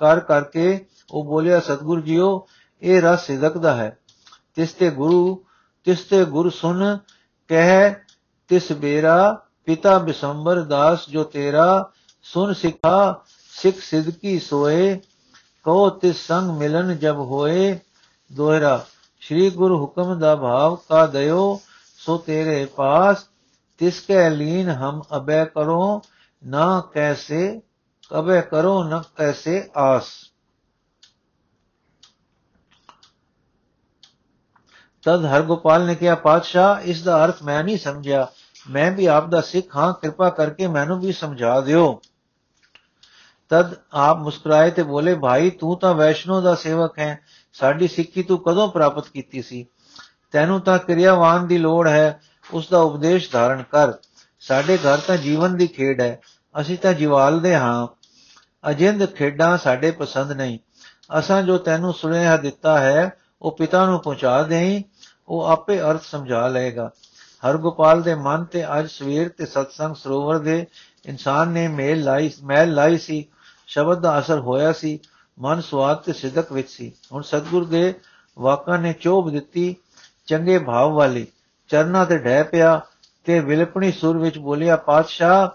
ਕਰ 0.00 0.20
ਕਰਕੇ 0.20 0.84
ਉਹ 1.10 1.24
ਬੋਲਿਆ, 1.24 1.60
ਸਤਗੁਰ 1.60 2.00
ਜੀਓ, 2.00 2.46
ਇਹ 2.82 3.00
ਰਸ 3.02 3.26
ਸਿਦਕ 3.26 3.58
ਦਾ 3.58 3.74
ਹੈ। 3.74 3.96
ਤਿਸ 4.54 4.72
ਤੇ 4.72 4.90
ਗੁਰੂ, 4.90 5.44
ਤਿਸ 5.84 6.00
ਤੇ 6.00 6.24
ਗੁਰ 6.24 6.50
ਸੁਨ 6.50 6.98
ਕਹਿ, 7.48 7.94
ਤਿਸ 8.48 8.72
ਬੇਰਾ 8.72 9.42
ਪਿਤਾ 9.64 9.98
ਬਿਸੰਬਰ 9.98 10.60
ਦਾਸ 10.60 11.10
ਜੋ 11.10 11.24
ਤੇਰਾ, 11.24 11.90
ਸੁਨ 12.22 12.52
ਸਿਖਾ, 12.52 13.24
ਸਿੱਖ 13.50 13.80
ਸਿਦਕੀ 13.80 14.38
ਸੋਏ 14.38 15.00
ਕੋ 15.64 15.90
ਤਿਸ 15.90 16.26
ਸੰਗ 16.26 16.50
ਮਿਲਨ 16.50 16.96
ਜਬ 16.96 17.18
ਹੋਏ। 17.18 17.78
ਦੋਹਰਾ, 18.32 18.84
ਸ੍ਰੀ 19.20 19.50
ਗੁਰੂ 19.50 19.80
ਹੁਕਮ 19.80 20.18
ਦਾ 20.18 20.36
ਭਾਵ 20.36 20.76
ਕਾ 20.88 21.06
ਦਇਓ 21.06 21.60
ਸੋ 21.98 22.18
ਤੇਰੇ 22.18 22.64
ਪਾਸ, 22.64 23.16
ਤਿਸ 23.78 24.00
ਕੇ 24.00 24.30
ਲੀਨ 24.30 24.68
ਹਮ 24.68 25.02
ਅਬੈ 25.16 25.44
ਕਰੋ, 25.44 26.02
ਨਾ 26.46 26.82
ਕੈਸੇ 26.94 27.60
ਕਬੇ 28.10 28.42
ਕਰੋ, 28.42 28.84
ਨਾ 28.84 29.02
ਕੈਸੇ 29.16 29.70
ਆਸ। 29.76 30.04
ਤਦ 35.06 35.24
ਹਰਗੋਪਾਲ 35.24 35.86
ਨੇ 35.86 35.94
ਕਿਹਾ, 35.94 36.14
ਪਾਤਸ਼ਾਹ, 36.14 36.80
ਇਸ 36.80 37.02
ਦਾ 37.02 37.24
ਅਰਥ 37.24 37.42
ਮੈਂ 37.42 37.64
ਨਹੀਂ 37.64 37.78
ਸਮਝਿਆ। 37.78 38.28
ਮੈਂ 38.70 38.90
ਵੀ 38.90 39.06
ਆਪ 39.06 39.28
ਦਾ 39.28 39.40
ਸਿੱਖ 39.40 39.76
ਹਾਂ, 39.76 39.92
ਕਿਰਪਾ 39.92 40.30
ਕਰਕੇ 40.30 40.66
ਮੈਨੂੰ 40.66 41.00
ਵੀ 41.00 41.12
ਸਮਝਾ 41.12 41.60
ਦਿਓ। 41.60 42.00
ਤਦ 43.48 43.74
ਆਪ 43.92 44.18
ਮੁਸਕਰਾਏ 44.18 44.70
ਤੇ 44.70 44.82
ਬੋਲੇ, 44.82 45.14
ਭਾਈ, 45.14 45.50
ਤੂੰ 45.50 45.78
ਤਾਂ 45.78 45.94
ਵੈਸ਼ਨੋ 45.94 46.40
ਦਾ 46.40 46.54
ਸੇਵਕ 46.54 46.98
ਹੈ। 46.98 47.18
ਸਾਡੀ 47.52 47.88
ਸਿੱਖੀ 47.88 48.22
ਤੂੰ 48.22 48.38
ਕਦੋਂ 48.38 48.68
ਪ੍ਰਾਪਤ 48.68 49.08
ਕੀਤੀ 49.08 49.42
ਸੀ? 49.42 49.66
ਤੈਨੂੰ 50.32 50.60
ਤਾਂ 50.60 50.78
ਕਿਰਿਆਵਾਨ 50.78 51.46
ਦੀ 51.46 51.58
ਲੋੜ 51.58 51.88
ਹੈ। 51.88 52.20
ਉਸ 52.52 52.68
ਦਾ 52.68 52.78
ਉਪਦੇਸ਼ 52.78 53.30
ਧਾਰਨ 53.30 53.62
ਕਰ। 53.62 53.92
ਸਾਡੇ 54.40 54.76
ਘਰ 54.76 54.98
ਤਾਂ 54.98 55.16
ਜੀਵਨ 55.16 55.56
ਦੀ 55.56 55.66
ਖੇਡ 55.66 56.00
ਹੈ। 56.00 56.20
ਅਸੀਂ 56.60 56.78
ਤਾਂ 56.78 56.92
ਜਿਵਾਲਦੇ 56.92 57.56
ਹਾਂ। 57.56 57.86
ਅਜਿੰਦ 58.70 59.06
ਖੇਡਾਂ 59.06 59.58
ਸਾਡੇ 59.58 59.90
ਪਸੰਦ 59.90 60.32
ਨਹੀਂ। 60.32 60.58
ਅਸਾਂ 61.18 61.42
ਜੋ 61.42 61.58
ਤੈਨੂੰ 61.58 61.94
ਸੁਨੇਹਾ 61.94 62.36
ਦਿੱਤਾ 62.36 62.80
ਹੈ, 62.80 63.12
ਉਹ 63.42 63.56
ਪਿਤਾ 63.56 63.86
ਨੂੰ 63.86 64.00
ਪਹੁੰਚਾ 64.00 64.42
ਦੇਈ। 64.42 64.84
ਉਹ 65.28 65.44
ਆਪੇ 65.44 65.80
ਅਰਥ 65.80 66.02
ਸਮਝਾ 66.02 66.48
ਲਏਗਾ। 66.48 66.90
ਹਰਗੋਪਾਲ 67.50 68.02
ਦੇ 68.02 68.14
ਮਨ 68.14 68.44
ਤੇ 68.44 68.78
ਅੱਜ 68.78 68.90
ਸਵੇਰ 68.90 69.28
ਤੇ 69.28 69.46
ਸਤਸੰਗ 69.46 69.94
ਸਰੋਵਰ 69.94 70.38
ਦੇ 70.38 70.66
ਇਨਸਾਨ 71.06 71.48
ਨੇ 71.48 71.68
ਮੇਲ 71.68 72.04
ਲਾਈ 72.04 72.30
ਮੈਲ 72.44 72.74
ਲਾਈ 72.74 72.98
ਸੀ। 72.98 73.26
ਸ਼ਬਦ 73.66 74.00
ਦਾ 74.00 74.18
ਅਸਰ 74.18 74.38
ਹੋਇਆ 74.38 74.72
ਸੀ। 74.72 75.00
ਮਨ 75.38 75.60
ਸਵਾਦ 75.60 75.96
ਤੇ 75.96 76.12
ਸਿਦਕ 76.12 76.52
ਵਿੱਚ 76.52 76.70
ਸੀ। 76.70 76.92
ਹੁਣ 77.12 77.22
ਸਤਗੁਰ 77.22 77.64
ਦੇ 77.64 77.94
ਵਾਕਾਂ 78.38 78.78
ਨੇ 78.78 78.92
ਚੋਬ 78.92 79.30
ਦਿੱਤੀ 79.30 79.76
ਚੰਗੇ 80.26 80.58
ਭਾਵ 80.58 80.92
ਵਾਲੀ। 80.92 81.26
ਚਰਨਾ 81.68 82.04
ਤੇ 82.04 82.18
ਢਹਿ 82.18 82.44
ਪਿਆ 82.44 82.80
ਤੇ 83.24 83.40
ਵਿਲਪਣੀ 83.40 83.92
ਸੁਰ 83.92 84.18
ਵਿੱਚ 84.18 84.38
ਬੋਲਿਆ, 84.38 84.76
ਪਾਤਸ਼ਾਹ, 84.76 85.48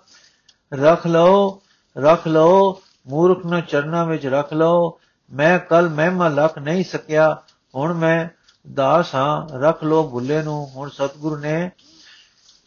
ਰੱਖ 0.75 1.07
ਲਓ 1.07 1.61
ਰੱਖ 1.97 2.27
ਲਓ। 2.27 2.81
ਮੂਰਖ 3.07 3.45
ਨੂੰ 3.45 3.61
ਚਰਨਾਂ 3.61 4.05
ਵਿੱਚ 4.05 4.27
ਰੱਖ 4.27 4.53
ਲਓ। 4.53 4.99
ਮੈਂ 5.33 5.59
ਕੱਲ 5.59 5.89
ਮਹਿਮਾ 5.89 6.27
ਲੱਖ 6.27 6.57
ਨਹੀਂ 6.57 6.83
ਸਕਿਆ। 6.83 7.41
ਹੁਣ 7.75 7.93
ਮੈਂ 7.93 8.40
ਦਾਸ 8.73 9.15
ਹਾਂ, 9.15 9.59
ਰੱਖ 9.59 9.83
ਲੋ 9.83 10.09
ਭੁੱਲੇ 10.09 10.43
ਨੂੰ। 10.43 10.71
ਹੁਣ 10.75 10.89
ਸਤਗੁਰੂ 10.89 11.37
ਨੇ 11.37 11.71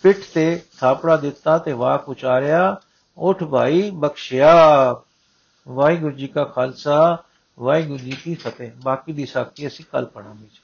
ਪਿੱਠ 0.02 0.16
ਤੇ 0.34 0.62
ਥਾਪੜਾ 0.80 1.16
ਦਿੱਤਾ 1.16 1.58
ਤੇ 1.58 1.72
ਵਾਕ 1.72 2.08
ਉਚਾਰਿਆ, 2.08 2.80
ਉਠ 3.18 3.44
ਭਾਈ, 3.44 3.90
ਬਖਸ਼ਿਆ। 3.90 4.54
ਵਾਹਿਗੁਰੂ 5.68 6.16
ਜੀ 6.16 6.26
ਕਾ 6.26 6.44
ਖਾਲਸਾ, 6.44 7.22
ਵਾਹਿਗੁਰੂ 7.58 7.98
ਜੀ 7.98 8.10
ਕੀ 8.10 8.34
ਫਤਿਹ। 8.34 8.70
ਬਾਕੀ 8.82 9.12
ਦੀ 9.12 9.26
ਸਾਖੀ 9.26 9.66
ਅਸੀਂ 9.66 9.84
ਕੱਲ 9.92 10.06
ਪੜਾਂਗੇ 10.06 10.63